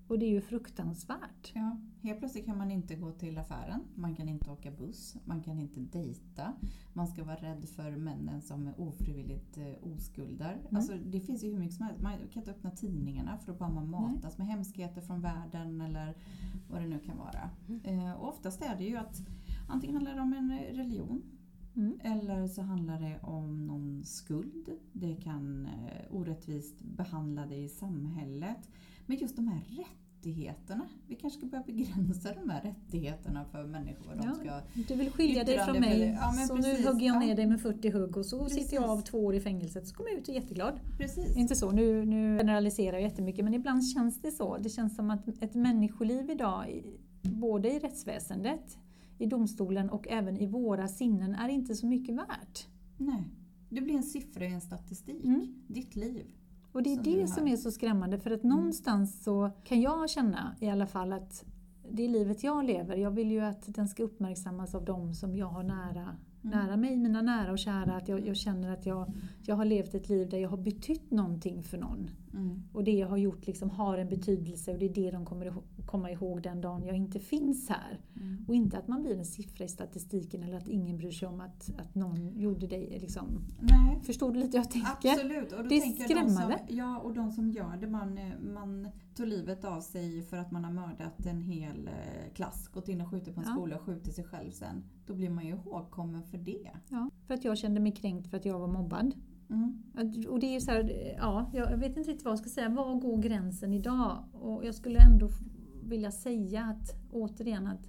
Och 0.09 0.18
det 0.18 0.26
är 0.26 0.30
ju 0.30 0.40
fruktansvärt. 0.40 1.52
Ja, 1.55 1.76
helt 2.02 2.18
plötsligt 2.18 2.44
kan 2.44 2.59
man 2.59 2.70
inte 2.70 2.94
gå 2.94 3.11
till 3.11 3.38
affären, 3.38 3.80
man 3.94 4.14
kan 4.14 4.28
inte 4.28 4.50
åka 4.50 4.70
buss, 4.70 5.16
man 5.24 5.42
kan 5.42 5.59
inte 5.59 5.80
dejta. 5.80 6.52
Man 6.92 7.07
ska 7.07 7.24
vara 7.24 7.36
rädd 7.36 7.68
för 7.68 7.90
männen 7.90 8.42
som 8.42 8.66
är 8.66 8.80
ofrivilligt 8.80 9.59
eh, 9.59 9.92
oskuldar. 9.92 10.52
Mm. 10.52 10.76
Alltså, 10.76 10.92
det 11.07 11.20
finns 11.20 11.44
ju 11.44 11.50
hur 11.50 11.59
mycket 11.59 11.76
som 11.76 11.86
helst. 11.86 12.02
Man 12.02 12.12
kan 12.12 12.42
inte 12.42 12.50
öppna 12.50 12.70
tidningarna 12.70 13.38
för 13.38 13.52
att 13.52 13.59
bara 13.59 13.70
man 13.70 13.90
matas 13.90 14.38
med 14.38 14.46
hemskheter 14.46 15.00
från 15.00 15.20
världen 15.20 15.80
eller 15.80 16.14
vad 16.70 16.82
det 16.82 16.88
nu 16.88 16.98
kan 16.98 17.18
vara. 17.18 17.50
Eh, 17.84 18.12
och 18.12 18.28
oftast 18.28 18.62
är 18.62 18.76
det 18.76 18.84
ju 18.84 18.96
att 18.96 19.22
antingen 19.68 19.96
handlar 19.96 20.14
det 20.14 20.20
om 20.20 20.32
en 20.32 20.59
religion 20.59 21.22
Mm. 21.77 21.99
eller 22.03 22.47
så 22.47 22.62
handlar 22.62 23.01
det 23.01 23.18
om 23.22 23.66
någon 23.66 24.05
skuld. 24.05 24.68
Det 24.93 25.14
kan 25.14 25.66
eh, 25.66 26.14
orättvist 26.16 26.81
behandla 26.83 27.47
dig 27.47 27.64
i 27.64 27.68
samhället. 27.68 28.70
Men 29.07 29.16
just 29.16 29.37
de 29.37 29.49
här 29.49 29.61
rättigheterna. 29.68 30.85
Vi 31.09 31.14
kanske 31.14 31.39
ska 31.39 31.47
börja 31.47 31.64
begränsa 31.64 32.29
de 32.43 32.51
här 32.51 32.62
rättigheterna 32.62 33.45
för 33.45 33.64
människor. 33.66 34.14
De 34.14 34.27
Ja. 34.27 34.35
ska, 34.35 34.61
Du 34.89 34.95
vill 34.95 35.11
skilja 35.11 35.45
dig 35.45 35.59
från 35.59 35.81
mig. 35.81 36.18
Ja, 36.20 36.33
men 36.37 36.47
så 36.49 36.57
precis. 36.57 36.79
nu 36.85 36.91
hugger 36.93 37.07
jag 37.07 37.18
ner 37.20 37.37
dig 37.37 37.47
med 37.47 37.61
40 37.61 37.91
hugg 37.91 38.16
och 38.16 38.27
så 38.27 38.43
Precis. 38.45 38.62
sitter 38.62 38.75
jag 38.77 38.91
av 38.91 39.01
två 39.01 39.18
år 39.25 39.35
i 39.35 39.41
fängelset 39.41 39.89
så 39.89 39.95
kommer 39.95 40.11
jag 40.11 40.18
ut 40.18 40.29
och 40.29 40.35
är 40.35 40.41
jätteglad. 40.41 40.81
precis. 40.99 41.37
Inte 41.37 41.55
så, 41.57 41.70
nu, 41.70 42.05
nu 42.05 42.39
generaliserar 42.39 42.93
jag 42.93 43.03
jättemycket 43.03 43.45
men 43.45 43.55
ibland 43.55 43.89
känns 43.89 44.20
det 44.22 44.31
så. 44.31 44.59
Det 44.59 44.68
känns 44.68 44.97
som 44.97 45.11
att 45.11 45.29
ett 45.43 45.55
människoliv 45.55 46.31
idag, 46.31 46.83
både 47.22 47.72
i 47.72 47.79
rättsväsendet, 47.79 48.79
i 49.18 49.26
domstolen 49.26 49.90
och 49.90 50.08
även 50.08 50.36
i 50.36 50.46
våra 50.46 50.88
sinnen, 50.88 51.34
är 51.34 51.48
inte 51.48 51.74
så 51.74 51.86
mycket 51.86 52.14
värt. 52.14 52.66
Nej. 52.96 53.30
Du 53.68 53.80
blir 53.80 53.94
en 53.94 54.02
siffra 54.02 54.44
i 54.44 54.52
en 54.52 54.60
statistik. 54.60 55.24
Mm. 55.24 55.54
Ditt 55.66 55.96
liv. 55.96 56.26
Och 56.72 56.82
det 56.82 56.92
är 56.92 56.94
Som 56.94 57.04
det 57.04 57.26
som 57.26 57.48
är 57.48 57.56
så 57.56 57.70
skrämmande 57.70 58.18
för 58.18 58.30
att 58.30 58.42
någonstans 58.42 59.24
så 59.24 59.50
kan 59.64 59.80
jag 59.80 60.10
känna 60.10 60.56
i 60.60 60.68
alla 60.68 60.86
fall 60.86 61.12
att 61.12 61.44
det 61.90 62.08
livet 62.08 62.44
jag 62.44 62.64
lever, 62.64 62.96
jag 62.96 63.10
vill 63.10 63.30
ju 63.30 63.40
att 63.40 63.74
den 63.74 63.88
ska 63.88 64.02
uppmärksammas 64.02 64.74
av 64.74 64.84
dem 64.84 65.14
som 65.14 65.36
jag 65.36 65.46
har 65.46 65.62
nära, 65.62 66.16
nära 66.42 66.76
mig, 66.76 66.96
mina 66.96 67.22
nära 67.22 67.52
och 67.52 67.58
kära. 67.58 67.96
Att 67.96 68.08
jag, 68.08 68.26
jag 68.26 68.36
känner 68.36 68.72
att 68.72 68.86
jag, 68.86 69.12
jag 69.42 69.56
har 69.56 69.64
levt 69.64 69.94
ett 69.94 70.08
liv 70.08 70.28
där 70.28 70.38
jag 70.38 70.48
har 70.48 70.56
betytt 70.56 71.10
någonting 71.10 71.62
för 71.62 71.78
någon. 71.78 72.10
Mm. 72.35 72.62
Och 72.72 72.85
det 72.85 72.91
jag 72.93 73.09
har 73.09 73.16
gjort 73.16 73.47
liksom 73.47 73.70
har 73.70 73.99
en 73.99 74.09
betydelse 74.09 74.72
och 74.72 74.78
det 74.78 74.85
är 74.87 74.95
det 74.95 75.11
de 75.11 75.24
kommer 75.24 75.47
ihå- 75.47 75.62
komma 75.87 76.11
ihåg 76.11 76.43
den 76.43 76.61
dagen 76.61 76.85
jag 76.85 76.97
inte 76.97 77.18
finns 77.20 77.68
här. 77.68 78.01
Mm. 78.16 78.45
Och 78.49 78.55
inte 78.55 78.78
att 78.78 78.89
man 78.89 79.03
blir 79.03 79.18
en 79.18 79.24
siffra 79.24 79.64
i 79.64 79.68
statistiken 79.68 80.43
eller 80.43 80.57
att 80.57 80.68
ingen 80.68 80.97
bryr 80.97 81.11
sig 81.11 81.28
om 81.28 81.41
att, 81.41 81.70
att 81.78 81.95
någon 81.95 82.39
gjorde 82.41 82.66
dig 82.66 82.99
liksom... 83.01 83.26
Nej, 83.61 84.01
Förstår 84.03 84.32
du 84.32 84.41
lite 84.41 84.59
hur 84.59 84.64
jag 84.64 84.70
tänker? 84.70 85.11
Absolut. 85.12 85.53
Och 85.53 85.62
då 85.62 85.68
Det 85.68 85.74
är 85.76 85.80
tänker 85.80 86.01
jag 86.03 86.11
de 86.11 86.14
som, 86.30 86.37
skrämmande. 86.37 86.59
ja, 86.68 86.99
och 86.99 87.14
de 87.14 87.32
som 87.32 87.51
gör 87.51 87.76
det. 87.80 87.87
Man, 87.87 88.18
man 88.55 88.89
tog 89.14 89.26
livet 89.26 89.64
av 89.64 89.80
sig 89.80 90.22
för 90.22 90.37
att 90.37 90.51
man 90.51 90.64
har 90.64 90.72
mördat 90.72 91.26
en 91.26 91.41
hel 91.41 91.89
eh, 91.89 92.32
klass. 92.35 92.68
Gått 92.68 92.89
in 92.89 93.01
och 93.01 93.09
skjutit 93.11 93.35
på 93.35 93.41
en 93.41 93.47
Ja. 93.49 93.53
skola 93.55 93.76
och 93.76 93.82
skjutit 93.82 94.14
sig 94.14 94.24
själv 94.24 94.51
sen. 94.51 94.85
Då 95.07 95.14
blir 95.14 95.30
man 95.30 95.45
ju 95.47 95.51
ihågkommen 95.53 96.22
för 96.22 96.39
det. 96.39 96.70
Ja, 96.89 97.11
för 97.26 97.35
att 97.35 97.45
jag 97.45 97.59
kände 97.59 97.80
mig 97.80 97.93
kränkt 97.93 98.26
för 98.30 98.37
att 98.37 98.45
jag 98.45 98.59
var 98.59 98.68
mobbad. 98.68 99.14
Mm. 99.51 99.82
Och 100.28 100.40
det 100.40 100.57
är 100.57 100.61
så 100.61 100.70
här, 100.70 101.14
ja, 101.18 101.51
jag 101.55 101.76
vet 101.76 101.97
inte 101.97 102.11
riktigt 102.11 102.24
vad 102.24 102.32
jag 102.32 102.38
ska 102.38 102.49
säga. 102.49 102.68
Var 102.68 102.95
går 102.95 103.18
gränsen 103.18 103.72
idag? 103.72 104.24
Och 104.32 104.64
jag 104.64 104.74
skulle 104.74 104.99
ändå 104.99 105.28
vilja 105.82 106.11
säga 106.11 106.64
att 106.64 106.95
återigen 107.11 107.66
att 107.66 107.86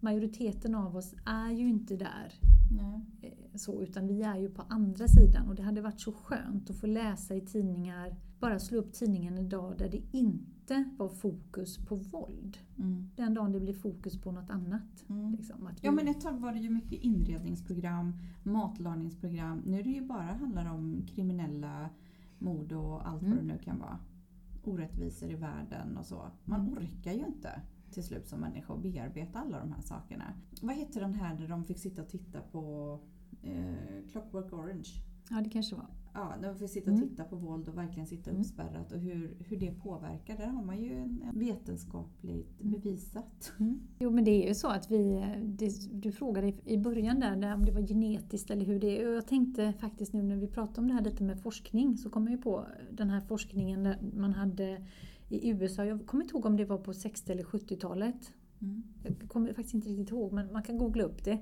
majoriteten 0.00 0.74
av 0.74 0.96
oss 0.96 1.14
är 1.26 1.50
ju 1.50 1.68
inte 1.68 1.96
där. 1.96 2.32
Nej. 2.70 3.00
eh, 3.22 3.58
Så, 3.58 3.82
utan 3.82 4.06
vi 4.06 4.22
är 4.22 4.36
ju 4.36 4.50
på 4.50 4.62
andra 4.68 5.08
sidan 5.08 5.48
och 5.48 5.54
det 5.54 5.62
hade 5.62 5.80
varit 5.80 6.00
så 6.00 6.12
skönt 6.12 6.70
att 6.70 6.76
få 6.76 6.86
läsa 6.86 7.34
i 7.34 7.40
tidningar, 7.40 8.16
bara 8.40 8.58
slå 8.58 8.78
upp 8.78 8.92
tidningen 8.92 9.38
idag 9.38 9.74
där 9.78 9.88
det 9.88 10.02
inte 10.18 10.53
var 10.96 11.08
fokus 11.08 11.78
på 11.86 11.94
våld. 11.96 12.58
Mm. 12.78 13.10
Den 13.16 13.34
dagen 13.34 13.52
det 13.52 13.60
blir 13.60 13.74
fokus 13.74 14.20
på 14.20 14.32
något 14.32 14.50
annat. 14.50 15.04
Mm. 15.08 15.30
Liksom, 15.32 15.66
att 15.66 15.72
vi, 15.82 15.86
Ja 15.86 15.92
men 15.92 16.08
ett 16.08 16.20
tag 16.20 16.40
var 16.40 16.52
det 16.52 16.58
ju 16.58 16.70
mycket 16.70 16.92
inredningsprogram, 17.02 18.12
matlagningsprogram. 18.42 19.58
Nu 19.66 19.78
är 19.78 19.82
det 19.84 19.90
ju 19.90 20.06
bara 20.06 20.22
handlar 20.22 20.70
om 20.70 21.06
kriminella 21.06 21.90
mord 22.38 22.72
och 22.72 23.08
allt 23.08 23.22
vad 23.22 23.32
Mm. 23.32 23.46
det 23.46 23.52
nu 23.52 23.58
kan 23.58 23.78
vara. 23.78 23.98
Orättvisor 24.64 25.30
i 25.30 25.34
världen 25.34 25.96
och 25.96 26.06
så. 26.06 26.30
Man 26.44 26.60
Mm. 26.60 26.72
orkar 26.72 27.12
ju 27.12 27.26
inte 27.26 27.60
till 27.90 28.04
slut 28.04 28.26
som 28.28 28.40
människa 28.40 28.74
att 28.74 28.82
bearbeta 28.82 29.38
alla 29.38 29.58
de 29.60 29.72
här 29.72 29.80
sakerna. 29.80 30.24
Vad 30.62 30.76
heter 30.76 31.00
den 31.00 31.14
här 31.14 31.34
där 31.38 31.48
de 31.48 31.64
fick 31.64 31.78
sitta 31.78 32.02
och 32.02 32.08
titta 32.08 32.40
på 32.40 32.98
eh, 33.42 34.08
Clockwork 34.10 34.52
Orange? 34.52 34.88
ja, 35.30 35.40
det 35.40 35.50
kanske 35.50 35.76
var. 35.76 35.86
Ja, 36.16 36.34
där 36.42 36.48
de 36.48 36.58
fick 36.58 36.70
sitta 36.70 36.90
och 36.90 36.96
Mm. 36.96 37.08
titta 37.08 37.24
på 37.24 37.36
våld 37.36 37.68
och 37.68 37.78
verkligen 37.78 38.06
sitta 38.06 38.30
Mm. 38.30 38.40
uppspärrat 38.42 38.92
och 38.92 38.98
hur, 39.00 39.36
hur 39.38 39.56
det 39.56 39.70
påverkar. 39.82 40.36
Där 40.36 40.46
har 40.46 40.62
man 40.64 40.82
ju 40.82 40.92
en, 40.92 41.22
en 41.32 41.38
vetenskapligt 41.38 42.60
Mm. 42.60 42.72
bevisat. 42.72 43.52
Jo 43.98 44.10
men 44.10 44.24
det 44.24 44.30
är 44.44 44.48
ju 44.48 44.54
så 44.54 44.68
att 44.68 44.90
vi, 44.90 45.24
det, 45.44 45.70
du 45.92 46.12
frågade 46.12 46.52
i- 46.64 46.78
början 46.78 47.20
där, 47.20 47.36
där 47.36 47.54
om 47.54 47.64
det 47.64 47.72
var 47.72 47.80
genetiskt 47.86 48.50
eller 48.50 48.64
hur 48.64 48.80
det 48.80 49.02
är. 49.02 49.08
Och 49.08 49.14
jag 49.14 49.26
tänkte 49.26 49.72
faktiskt 49.72 50.12
nu 50.12 50.22
när 50.22 50.36
vi 50.36 50.46
pratade 50.46 50.80
om 50.80 50.88
det 50.88 50.94
här 50.94 51.02
lite 51.04 51.22
med 51.24 51.40
forskning 51.40 51.96
så 51.96 52.10
kom 52.10 52.24
jag 52.24 52.32
ju 52.36 52.42
på 52.42 52.66
den 52.90 53.10
här 53.10 53.20
forskningen 53.20 53.82
där 53.82 53.98
man 54.16 54.32
hade 54.32 54.82
i 55.28 55.48
USA, 55.50 55.84
jag 55.84 56.06
kommer 56.06 56.24
inte 56.24 56.34
ihåg 56.36 56.46
om 56.46 56.56
det 56.56 56.64
var 56.64 56.78
på 56.78 56.92
60 56.94 57.32
eller 57.32 57.42
70-talet. 57.44 58.32
Mm. 58.62 58.82
Jag 59.02 59.28
kommer 59.28 59.48
faktiskt 59.52 59.74
inte 59.74 59.88
riktigt 59.88 60.10
ihåg 60.10 60.32
men 60.32 60.52
man 60.52 60.62
kan 60.62 60.78
googla 60.78 61.04
upp 61.04 61.24
det. 61.24 61.38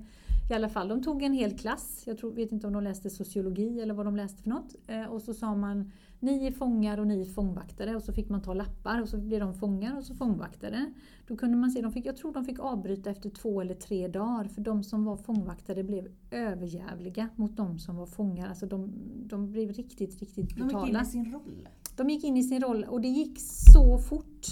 I 0.52 0.54
alla 0.54 0.68
fall, 0.68 0.88
de 0.88 1.02
tog 1.02 1.22
en 1.22 1.32
hel 1.32 1.58
klass, 1.58 2.02
jag 2.06 2.18
tror, 2.18 2.32
vet 2.32 2.52
inte 2.52 2.66
om 2.66 2.72
de 2.72 2.82
läste 2.82 3.10
sociologi 3.10 3.80
eller 3.80 3.94
vad 3.94 4.06
de 4.06 4.16
läste 4.16 4.42
för 4.42 4.50
något. 4.50 4.74
Eh, 4.86 5.04
och 5.04 5.22
så 5.22 5.34
sa 5.34 5.54
man 5.54 5.90
ni 6.20 6.46
är 6.46 6.50
fångar 6.50 6.98
och 6.98 7.06
ni 7.06 7.20
är 7.20 7.24
fångvaktare 7.24 7.96
och 7.96 8.02
så 8.02 8.12
fick 8.12 8.28
man 8.28 8.42
ta 8.42 8.54
lappar 8.54 9.02
och 9.02 9.08
så 9.08 9.18
blev 9.18 9.40
de 9.40 9.54
fångar 9.54 9.98
och 9.98 10.04
så 10.04 10.14
fångvaktare. 10.14 10.92
Då 11.26 11.36
kunde 11.36 11.56
man 11.56 11.70
se, 11.70 11.80
de 11.80 11.92
fick, 11.92 12.06
jag 12.06 12.16
tror 12.16 12.32
de 12.32 12.44
fick 12.44 12.58
avbryta 12.58 13.10
efter 13.10 13.30
två 13.30 13.60
eller 13.60 13.74
tre 13.74 14.08
dagar 14.08 14.44
för 14.44 14.60
de 14.60 14.84
som 14.84 15.04
var 15.04 15.16
fångvaktare 15.16 15.82
blev 15.82 16.08
överjävliga 16.30 17.28
mot 17.36 17.56
de 17.56 17.78
som 17.78 17.96
var 17.96 18.06
fångar. 18.06 18.48
Alltså 18.48 18.66
de, 18.66 18.92
de 19.26 19.52
blev 19.52 19.72
riktigt, 19.72 20.20
riktigt 20.20 20.36
De 20.36 20.42
gick 20.42 20.58
in 20.58 20.68
brutala. 20.68 21.02
i 21.02 21.04
sin 21.04 21.32
roll. 21.32 21.68
De 21.96 22.10
gick 22.10 22.24
in 22.24 22.36
i 22.36 22.42
sin 22.42 22.60
roll 22.60 22.84
och 22.84 23.00
det 23.00 23.08
gick 23.08 23.40
så 23.74 23.98
fort. 23.98 24.46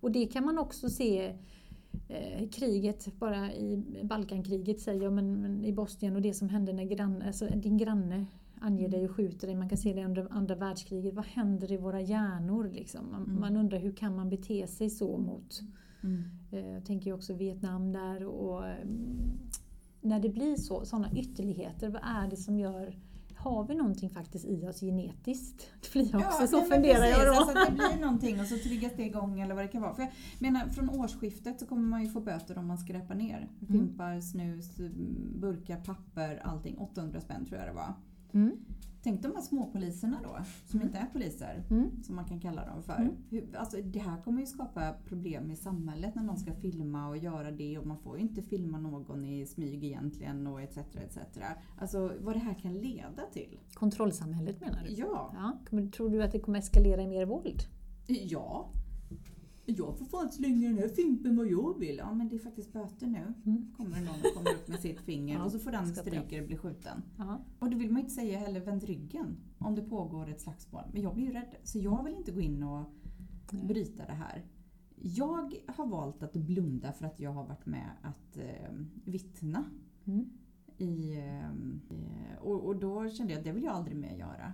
Och 0.00 0.12
det 0.12 0.26
kan 0.26 0.44
man 0.44 0.58
också 0.58 0.88
se 0.88 1.34
eh, 2.08 2.48
kriget, 2.48 3.18
bara 3.18 3.52
i 3.52 3.84
Balkankriget 4.02 4.80
säger 4.80 5.02
jag, 5.02 5.12
men, 5.12 5.42
men 5.42 5.64
i 5.64 5.72
Bosnien 5.72 6.16
och 6.16 6.22
det 6.22 6.34
som 6.34 6.48
hände 6.48 6.72
när 6.72 6.84
granne, 6.84 7.26
alltså 7.26 7.46
din 7.46 7.78
granne 7.78 8.26
anger 8.60 8.88
dig 8.88 9.04
och 9.08 9.16
skjuter 9.16 9.46
dig. 9.46 9.56
Man 9.56 9.68
kan 9.68 9.78
se 9.78 9.92
det 9.92 10.04
under 10.04 10.26
andra 10.30 10.54
världskriget. 10.54 11.14
Vad 11.14 11.24
händer 11.26 11.72
i 11.72 11.76
våra 11.76 12.00
hjärnor? 12.00 12.70
Liksom? 12.72 13.10
Man, 13.10 13.22
Mm. 13.24 13.40
man 13.40 13.56
undrar 13.56 13.78
hur 13.78 13.92
kan 13.92 14.16
man 14.16 14.28
bete 14.30 14.66
sig 14.66 14.90
så 14.90 15.18
mot 15.18 15.60
Mm. 16.02 16.22
Eh, 16.52 16.72
Jag 16.72 16.84
tänker 16.84 17.12
också 17.12 17.34
Vietnam 17.34 17.92
där 17.92 18.24
och 18.24 18.66
mm, 18.66 19.38
när 20.00 20.20
det 20.20 20.28
blir 20.28 20.56
så, 20.56 20.84
sådana 20.84 21.12
ytterligheter, 21.12 21.88
vad 21.88 22.02
är 22.04 22.30
det 22.30 22.36
som 22.36 22.58
gör 22.58 22.96
har 23.48 23.64
vi 23.64 23.74
någonting 23.74 24.10
faktiskt 24.10 24.44
i 24.44 24.66
oss 24.68 24.80
genetiskt? 24.80 25.70
Det 25.82 25.92
blir 25.92 26.12
jag 26.12 26.20
också, 26.20 26.46
så 26.46 26.56
nej, 26.56 26.68
men 26.68 26.76
funderar 26.76 27.00
precis, 27.00 27.18
jag 27.18 27.26
då. 27.26 27.40
Alltså, 27.40 27.58
att 27.58 27.66
det 27.66 27.72
blir 27.72 28.00
någonting 28.00 28.40
och 28.40 28.46
så 28.46 28.58
triggas 28.58 28.92
det 28.96 29.02
igång 29.02 29.40
eller 29.40 29.54
vad 29.54 29.64
det 29.64 29.68
kan 29.68 29.82
vara. 29.82 29.94
För 29.94 30.02
jag 30.02 30.12
menar, 30.38 30.68
från 30.68 30.90
årsskiftet 30.90 31.60
så 31.60 31.66
kommer 31.66 31.88
man 31.88 32.04
ju 32.04 32.10
få 32.10 32.20
böter 32.20 32.58
om 32.58 32.66
man 32.66 32.78
skräpar 32.78 33.14
ner. 33.14 33.48
Fimpar, 33.66 34.20
snus, 34.20 34.76
burkar, 35.40 35.76
papper, 35.76 36.42
allting. 36.44 36.78
800 36.78 37.20
spänn 37.20 37.46
tror 37.46 37.58
jag 37.58 37.68
det 37.68 37.74
var. 37.74 37.94
Mm. 38.34 38.56
Tänk 39.02 39.22
de 39.22 39.34
här 39.34 39.42
småpoliserna 39.42 40.20
då, 40.22 40.38
som 40.66 40.82
inte 40.82 40.98
är 40.98 41.06
poliser, 41.06 41.64
Mm. 41.70 42.02
som 42.02 42.16
man 42.16 42.24
kan 42.24 42.40
kalla 42.40 42.66
dem 42.66 42.82
för. 42.82 42.96
Mm. 42.96 43.14
Hur, 43.30 43.56
alltså, 43.56 43.76
det 43.82 43.98
här 43.98 44.22
kommer 44.22 44.40
ju 44.40 44.46
skapa 44.46 44.92
problem 45.04 45.50
i 45.50 45.56
samhället 45.56 46.14
när 46.14 46.22
någon 46.22 46.36
ska 46.38 46.54
filma 46.54 47.08
och 47.08 47.16
göra 47.16 47.50
det 47.50 47.78
och 47.78 47.86
man 47.86 47.98
får 47.98 48.16
ju 48.16 48.22
inte 48.22 48.42
filma 48.42 48.78
någon 48.78 49.24
i 49.24 49.46
smyg 49.46 49.84
egentligen 49.84 50.46
och 50.46 50.62
etc. 50.62 50.76
etc. 50.78 51.18
Alltså 51.78 52.12
vad 52.20 52.34
det 52.34 52.38
här 52.40 52.54
kan 52.54 52.74
leda 52.74 53.22
till. 53.32 53.58
Kontrollsamhället 53.74 54.60
menar 54.60 54.84
du? 54.88 54.92
Ja, 54.92 55.34
Ja. 55.70 55.80
Tror 55.96 56.10
du 56.10 56.22
att 56.22 56.32
det 56.32 56.40
kommer 56.40 56.58
eskalera 56.58 57.02
i 57.02 57.06
mer 57.06 57.26
våld? 57.26 57.62
Ja. 58.06 58.70
Jag 59.76 59.98
får 59.98 60.04
fan 60.04 60.32
slänga 60.32 60.68
den 60.68 60.78
här 60.78 60.88
fimpen 60.88 61.36
vad 61.36 61.46
jag 61.46 61.78
vill. 61.78 61.96
Ja 61.96 62.14
men 62.14 62.28
det 62.28 62.36
är 62.36 62.38
faktiskt 62.38 62.72
böter 62.72 63.06
nu. 63.06 63.34
Mm. 63.46 63.72
Kommer 63.76 63.96
det 63.96 64.02
någon 64.02 64.14
och 64.14 64.36
kommer 64.36 64.54
upp 64.54 64.68
med 64.68 64.80
sitt 64.80 65.00
finger 65.00 65.34
Ja, 65.34 65.44
och 65.44 65.52
så 65.52 65.58
får 65.58 65.70
den 65.70 65.86
ska 65.86 66.00
stryker 66.00 66.46
bli 66.46 66.56
skjuten. 66.56 67.02
Ja. 67.16 67.44
Och 67.58 67.70
då 67.70 67.78
vill 67.78 67.90
man 67.90 67.96
ju 67.96 68.02
inte 68.02 68.14
säga 68.14 68.38
heller 68.38 68.60
vänd 68.60 68.84
ryggen 68.84 69.36
om 69.58 69.74
det 69.74 69.82
pågår 69.82 70.28
ett 70.28 70.40
slagsmål. 70.40 70.82
Men 70.92 71.02
jag 71.02 71.14
blir 71.14 71.24
ju 71.24 71.32
rädd. 71.32 71.56
Så 71.64 71.78
jag 71.78 72.04
vill 72.04 72.14
inte 72.14 72.32
gå 72.32 72.40
in 72.40 72.62
och 72.62 72.84
bryta 73.50 74.06
det 74.06 74.12
här. 74.12 74.44
Jag 74.96 75.54
har 75.66 75.86
valt 75.86 76.22
att 76.22 76.32
blunda 76.32 76.92
för 76.92 77.06
att 77.06 77.20
jag 77.20 77.32
har 77.32 77.44
varit 77.44 77.66
med 77.66 77.90
att 78.02 78.36
eh, 78.36 78.72
vittna. 79.04 79.64
Mm. 80.04 80.30
I, 80.78 81.18
eh, 81.18 82.38
och, 82.40 82.66
och 82.66 82.76
då 82.76 83.10
kände 83.10 83.32
jag 83.32 83.38
att 83.38 83.44
det 83.44 83.52
vill 83.52 83.64
jag 83.64 83.74
aldrig 83.74 83.96
mer 83.96 84.16
göra. 84.16 84.52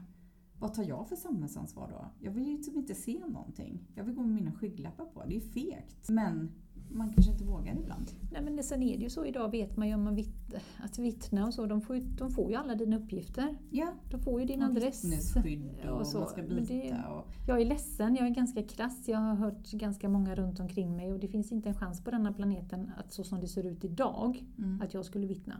Vad 0.64 0.74
tar 0.74 0.82
jag 0.84 1.08
för 1.08 1.16
samhällsansvar 1.16 1.88
då? 1.90 2.06
Jag 2.26 2.32
vill 2.32 2.46
ju 2.46 2.56
liksom 2.56 2.76
inte 2.76 2.94
se 2.94 3.18
någonting. 3.28 3.78
Jag 3.94 4.04
vill 4.04 4.14
gå 4.14 4.22
med 4.22 4.30
mina 4.34 4.52
skygglappar 4.52 5.04
på. 5.04 5.22
Det 5.26 5.30
är 5.30 5.34
ju 5.34 5.40
fegt. 5.40 6.08
Men 6.08 6.50
man 6.90 7.10
kanske 7.12 7.32
inte 7.32 7.44
vågar 7.44 7.76
ibland. 7.82 8.10
Nej, 8.32 8.42
men 8.42 8.56
det- 8.56 8.62
sen 8.62 8.82
är 8.82 8.96
det 8.96 9.02
ju 9.02 9.10
så 9.10 9.24
idag 9.24 9.50
vet 9.50 9.76
man 9.76 9.88
ju 9.88 9.94
om 9.94 10.02
man 10.04 10.14
vitt, 10.14 10.54
att 10.84 10.98
vittna 10.98 11.46
och 11.46 11.54
så, 11.54 11.66
de 11.66 11.80
får, 11.80 11.96
ju, 11.96 12.02
de 12.02 12.30
får 12.30 12.50
ju 12.50 12.56
alla 12.56 12.74
dina 12.74 12.96
uppgifter. 12.98 13.56
Ja, 13.70 13.92
De 14.10 14.20
får 14.20 14.40
ju 14.40 14.46
din 14.46 14.62
och 14.62 14.68
adress. 14.68 15.04
vittnesskydd 15.04 15.70
och, 15.90 15.90
och 16.00 16.06
så. 16.06 16.18
man 16.18 16.28
ska 16.28 16.42
byta. 16.42 16.72
det- 16.74 17.04
Och, 17.10 17.26
Jag 17.48 17.60
är 17.60 17.64
ledsen, 17.64 18.14
jag 18.16 18.26
är 18.26 18.30
ganska 18.34 18.62
krass. 18.62 19.08
Jag 19.08 19.18
har 19.18 19.34
hört 19.34 19.70
ganska 19.70 20.08
många 20.08 20.34
runt 20.34 20.60
omkring 20.60 20.96
mig 20.96 21.12
och 21.12 21.18
det 21.20 21.28
finns 21.28 21.52
inte 21.52 21.68
en 21.68 21.74
chans 21.74 22.04
på 22.04 22.10
denna 22.10 22.32
planeten 22.32 22.90
att 22.96 23.12
så 23.12 23.24
som 23.24 23.40
det 23.40 23.48
ser 23.48 23.66
ut 23.66 23.84
idag, 23.84 24.44
mm. 24.58 24.80
att 24.82 24.94
jag 24.94 25.04
skulle 25.04 25.26
vittna. 25.26 25.54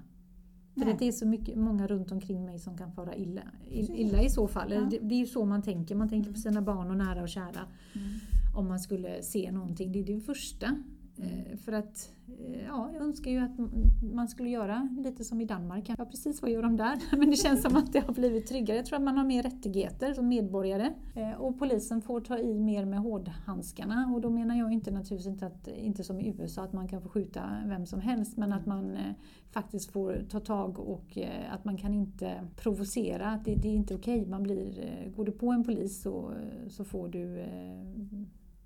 För 0.75 0.81
Nej. 0.81 0.93
att 0.93 0.99
det 0.99 1.09
är 1.09 1.13
så 1.13 1.27
mycket, 1.27 1.57
många 1.59 1.87
runt 1.87 2.13
omkring 2.13 2.45
mig 2.45 2.59
som 2.59 2.77
kan 2.79 2.93
fara 2.93 3.15
illa, 3.17 3.43
illa 3.71 4.23
i 4.23 4.31
så 4.31 4.49
fall. 4.49 4.73
Ja. 4.73 4.81
Det, 4.81 4.99
det 4.99 5.15
är 5.15 5.19
ju 5.19 5.27
så 5.27 5.45
man 5.45 5.63
tänker. 5.63 5.95
Man 5.95 6.09
tänker 6.09 6.29
Mm. 6.29 6.35
på 6.35 6.41
sina 6.41 6.63
barn 6.63 6.91
och 6.91 6.97
nära 6.97 7.23
och 7.23 7.29
kära. 7.29 7.67
Mm. 7.93 8.09
Om 8.57 8.69
man 8.69 8.81
skulle 8.81 9.23
se 9.23 9.51
någonting. 9.53 9.93
Det 9.93 9.99
är 9.99 10.05
det 10.05 10.21
första. 10.21 10.77
Eh, 11.19 11.57
för 11.57 11.73
att 11.73 12.13
eh, 12.39 12.65
ja, 12.67 12.91
jag 12.93 13.03
önskar 13.03 13.31
ju 13.31 13.39
att 13.39 13.59
man 14.15 14.29
skulle 14.29 14.49
göra 14.49 14.89
lite 14.99 15.25
som 15.25 15.41
i 15.41 15.45
Danmark. 15.45 15.89
Ja, 15.99 16.05
precis 16.05 16.43
vad 16.43 16.51
gör 16.51 16.63
de 16.63 16.77
där? 16.77 16.99
Men 17.19 17.31
det 17.31 17.37
känns 17.37 17.63
som 17.63 17.77
att 17.77 17.93
det 17.93 18.01
har 18.01 18.15
blivit 18.15 18.47
tryggare. 18.47 18.77
Jag 18.77 18.87
tror 18.87 18.97
att 18.97 19.03
man 19.05 19.17
har 19.17 19.25
mer 19.25 19.43
rättigheter 19.43 20.15
som 20.15 20.29
medborgare. 20.29 20.95
Eh, 21.15 21.33
och 21.33 21.59
polisen 21.59 22.03
får 22.03 22.21
ta 22.21 22.39
i 22.39 22.61
mer 22.61 22.85
med 22.85 22.99
hårdhandskarna. 22.99 24.11
Och 24.15 24.21
då 24.21 24.31
menar 24.31 24.55
jag 24.55 24.73
inte 24.73 24.91
naturligtvis 24.91 25.27
inte, 25.27 25.47
att, 25.47 25.69
inte 25.69 26.05
som 26.05 26.21
i 26.21 26.37
USA 26.39 26.63
att 26.63 26.73
man 26.73 26.89
kan 26.89 27.03
få 27.03 27.09
skjuta 27.09 27.43
vem 27.67 27.87
som 27.87 28.01
helst. 28.01 28.37
Men 28.37 28.53
att 28.53 28.67
man 28.67 28.99
faktiskt 29.51 29.91
får 29.91 30.25
ta 30.31 30.41
tag 30.41 30.79
och 30.79 31.19
att 31.51 31.65
man 31.65 31.77
kan 31.77 31.95
inte 31.95 32.49
provocera. 32.57 33.27
Att 33.27 33.45
det, 33.45 33.55
det 33.55 33.69
är 33.69 33.75
inte 33.75 33.95
okej. 33.95 34.27
Man 34.27 34.43
blir, 34.43 35.13
går 35.17 35.25
du 35.25 35.33
på 35.33 35.51
en 35.51 35.65
polis 35.65 36.03
så, 36.03 36.33
så 36.69 36.85
får 36.85 37.09
du 37.09 37.45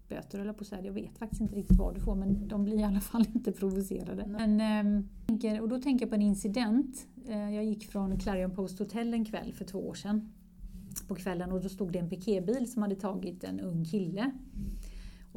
böter 0.08 0.38
eller 0.38 0.52
på 0.52 0.60
att 0.60 0.66
säga. 0.66 0.84
Jag 0.84 0.92
vet 0.92 1.18
faktiskt 1.18 1.40
inte 1.42 1.54
riktigt 1.56 1.78
vad 1.78 1.94
du 1.94 2.00
får 2.00 2.14
men 2.14 2.48
de 2.48 2.64
blir 2.64 2.78
i 2.80 2.82
alla 2.84 3.00
fall 3.00 3.24
inte 3.34 3.52
provocerade. 3.52 4.26
Men, 4.26 4.60
ehm, 4.60 5.08
och 5.62 5.68
då 5.68 5.78
tänker 5.78 6.04
jag 6.04 6.10
på 6.10 6.14
en 6.14 6.22
incident. 6.22 7.06
Eh, 7.28 7.54
Jag 7.54 7.64
gick 7.64 7.86
från 7.86 8.18
Clarion 8.18 8.50
Post 8.50 8.78
Hotel 8.78 9.14
en 9.14 9.24
kväll 9.24 9.52
för 9.52 9.64
två 9.64 9.88
år 9.88 9.94
sedan 9.94 10.32
på 11.08 11.14
kvällen 11.14 11.52
och 11.52 11.60
då 11.62 11.68
stod 11.68 11.92
det 11.92 11.98
en 11.98 12.10
piketbil 12.10 12.72
som 12.72 12.82
hade 12.82 12.94
tagit 12.94 13.44
en 13.44 13.60
ung 13.60 13.84
kille. 13.84 14.30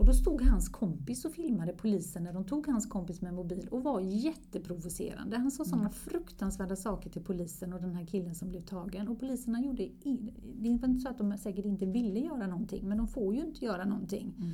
Och 0.02 0.08
då 0.08 0.14
stod 0.14 0.42
hans 0.42 0.70
kompis 0.70 1.26
och 1.26 1.32
filmade 1.32 1.74
polisen 1.74 2.24
när 2.24 2.34
de 2.34 2.46
tog 2.46 2.68
hans 2.68 2.86
kompis 2.86 3.22
med 3.22 3.34
mobil 3.34 3.68
och 3.72 3.84
var 3.84 4.00
jätteprovocerande. 4.02 5.38
Han 5.38 5.52
sa 5.52 5.66
sådana 5.66 5.90
fruktansvärda 5.90 6.76
saker 6.76 7.10
till 7.10 7.22
polisen 7.22 7.74
och 7.74 7.82
den 7.82 7.96
här 7.96 8.06
killen 8.06 8.36
som 8.36 8.50
blev 8.50 8.62
tagen. 8.62 9.08
Och 9.08 9.20
poliserna 9.20 9.62
gjorde... 9.62 9.90
Det 10.62 10.70
var 10.70 10.88
inte 10.88 11.00
så 11.00 11.10
att 11.10 11.18
de 11.18 11.38
säkert 11.38 11.66
inte 11.66 11.86
ville 11.86 12.20
göra 12.20 12.48
någonting, 12.48 12.88
men 12.88 12.98
de 12.98 13.08
får 13.08 13.36
ju 13.36 13.42
inte 13.42 13.66
göra 13.66 13.86
någonting. 13.86 14.34
Mm. 14.38 14.52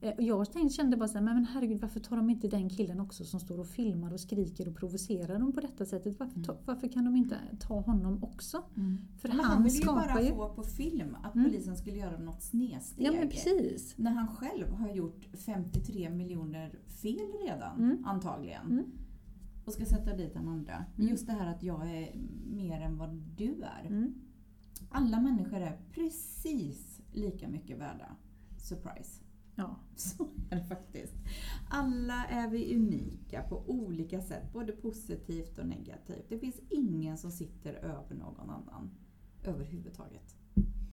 Eh, 0.00 0.12
jag 0.18 0.52
tänkte, 0.52 0.74
kände 0.76 0.96
bara 0.96 1.08
så 1.08 1.18
här, 1.18 1.24
men 1.24 1.44
herregud 1.44 1.80
varför 1.80 2.00
tar 2.00 2.16
de 2.16 2.30
inte 2.30 2.48
den 2.48 2.70
killen 2.70 3.00
också 3.00 3.24
som 3.24 3.40
står 3.40 3.60
och 3.60 3.66
filmar 3.66 4.12
och 4.12 4.20
skriker 4.20 4.68
och 4.68 4.76
provocerar 4.76 5.38
dem 5.38 5.52
på 5.52 5.60
detta 5.60 5.84
sättet? 5.86 6.18
Varför, 6.20 6.40
ta, 6.42 6.56
varför 6.64 6.88
kan 6.88 7.04
de 7.04 7.16
inte 7.16 7.36
ta 7.60 7.80
honom 7.80 8.24
också? 8.24 8.62
För 9.18 9.28
Men 9.28 9.36
han, 9.40 9.44
han 9.50 9.62
ville 9.64 9.76
ju 9.78 9.86
bara 9.86 10.22
ju... 10.22 10.28
få 10.30 10.48
på 10.48 10.62
film 10.62 11.16
att 11.22 11.34
Mm. 11.34 11.46
polisen 11.50 11.76
skulle 11.76 11.96
göra 11.96 12.18
något 12.18 12.42
snedsteg. 12.42 13.06
Ja 13.06 13.12
men 13.12 13.28
precis. 13.28 13.94
När 13.98 14.10
han 14.10 14.28
själv 14.28 14.68
har 14.72 14.88
gjort 14.88 15.26
53 15.46 16.10
miljoner 16.10 16.78
fel 16.88 17.18
redan, 17.46 17.78
Mm. 17.78 18.04
antagligen. 18.04 18.66
Mm. 18.66 18.84
Och 19.64 19.72
ska 19.72 19.84
sätta 19.84 20.16
dit 20.16 20.34
den 20.34 20.48
andra. 20.48 20.84
Mm. 20.96 21.08
Just 21.10 21.26
det 21.26 21.32
här 21.32 21.46
att 21.54 21.62
jag 21.62 21.90
är 21.90 22.14
mer 22.50 22.80
än 22.80 22.96
vad 22.98 23.10
du 23.36 23.62
är. 23.62 23.86
Mm. 23.86 24.14
Alla 24.90 25.20
människor 25.20 25.60
är 25.60 25.78
precis 25.92 27.00
lika 27.12 27.48
mycket 27.48 27.78
värda. 27.78 28.16
Surprise. 28.58 29.20
Ja. 29.58 29.76
Så 29.96 30.28
är 30.50 30.56
det 30.56 30.64
faktiskt. 30.64 31.14
Alla 31.70 32.24
är 32.24 32.48
vi 32.48 32.76
unika 32.76 33.42
på 33.42 33.64
olika 33.66 34.22
sätt, 34.22 34.52
både 34.52 34.72
positivt 34.72 35.58
och 35.58 35.66
negativt. 35.66 36.24
Det 36.28 36.38
finns 36.38 36.60
ingen 36.68 37.18
som 37.18 37.30
sitter 37.30 37.74
över 37.74 38.14
någon 38.14 38.50
annan 38.50 38.90
överhuvudtaget. 39.44 40.37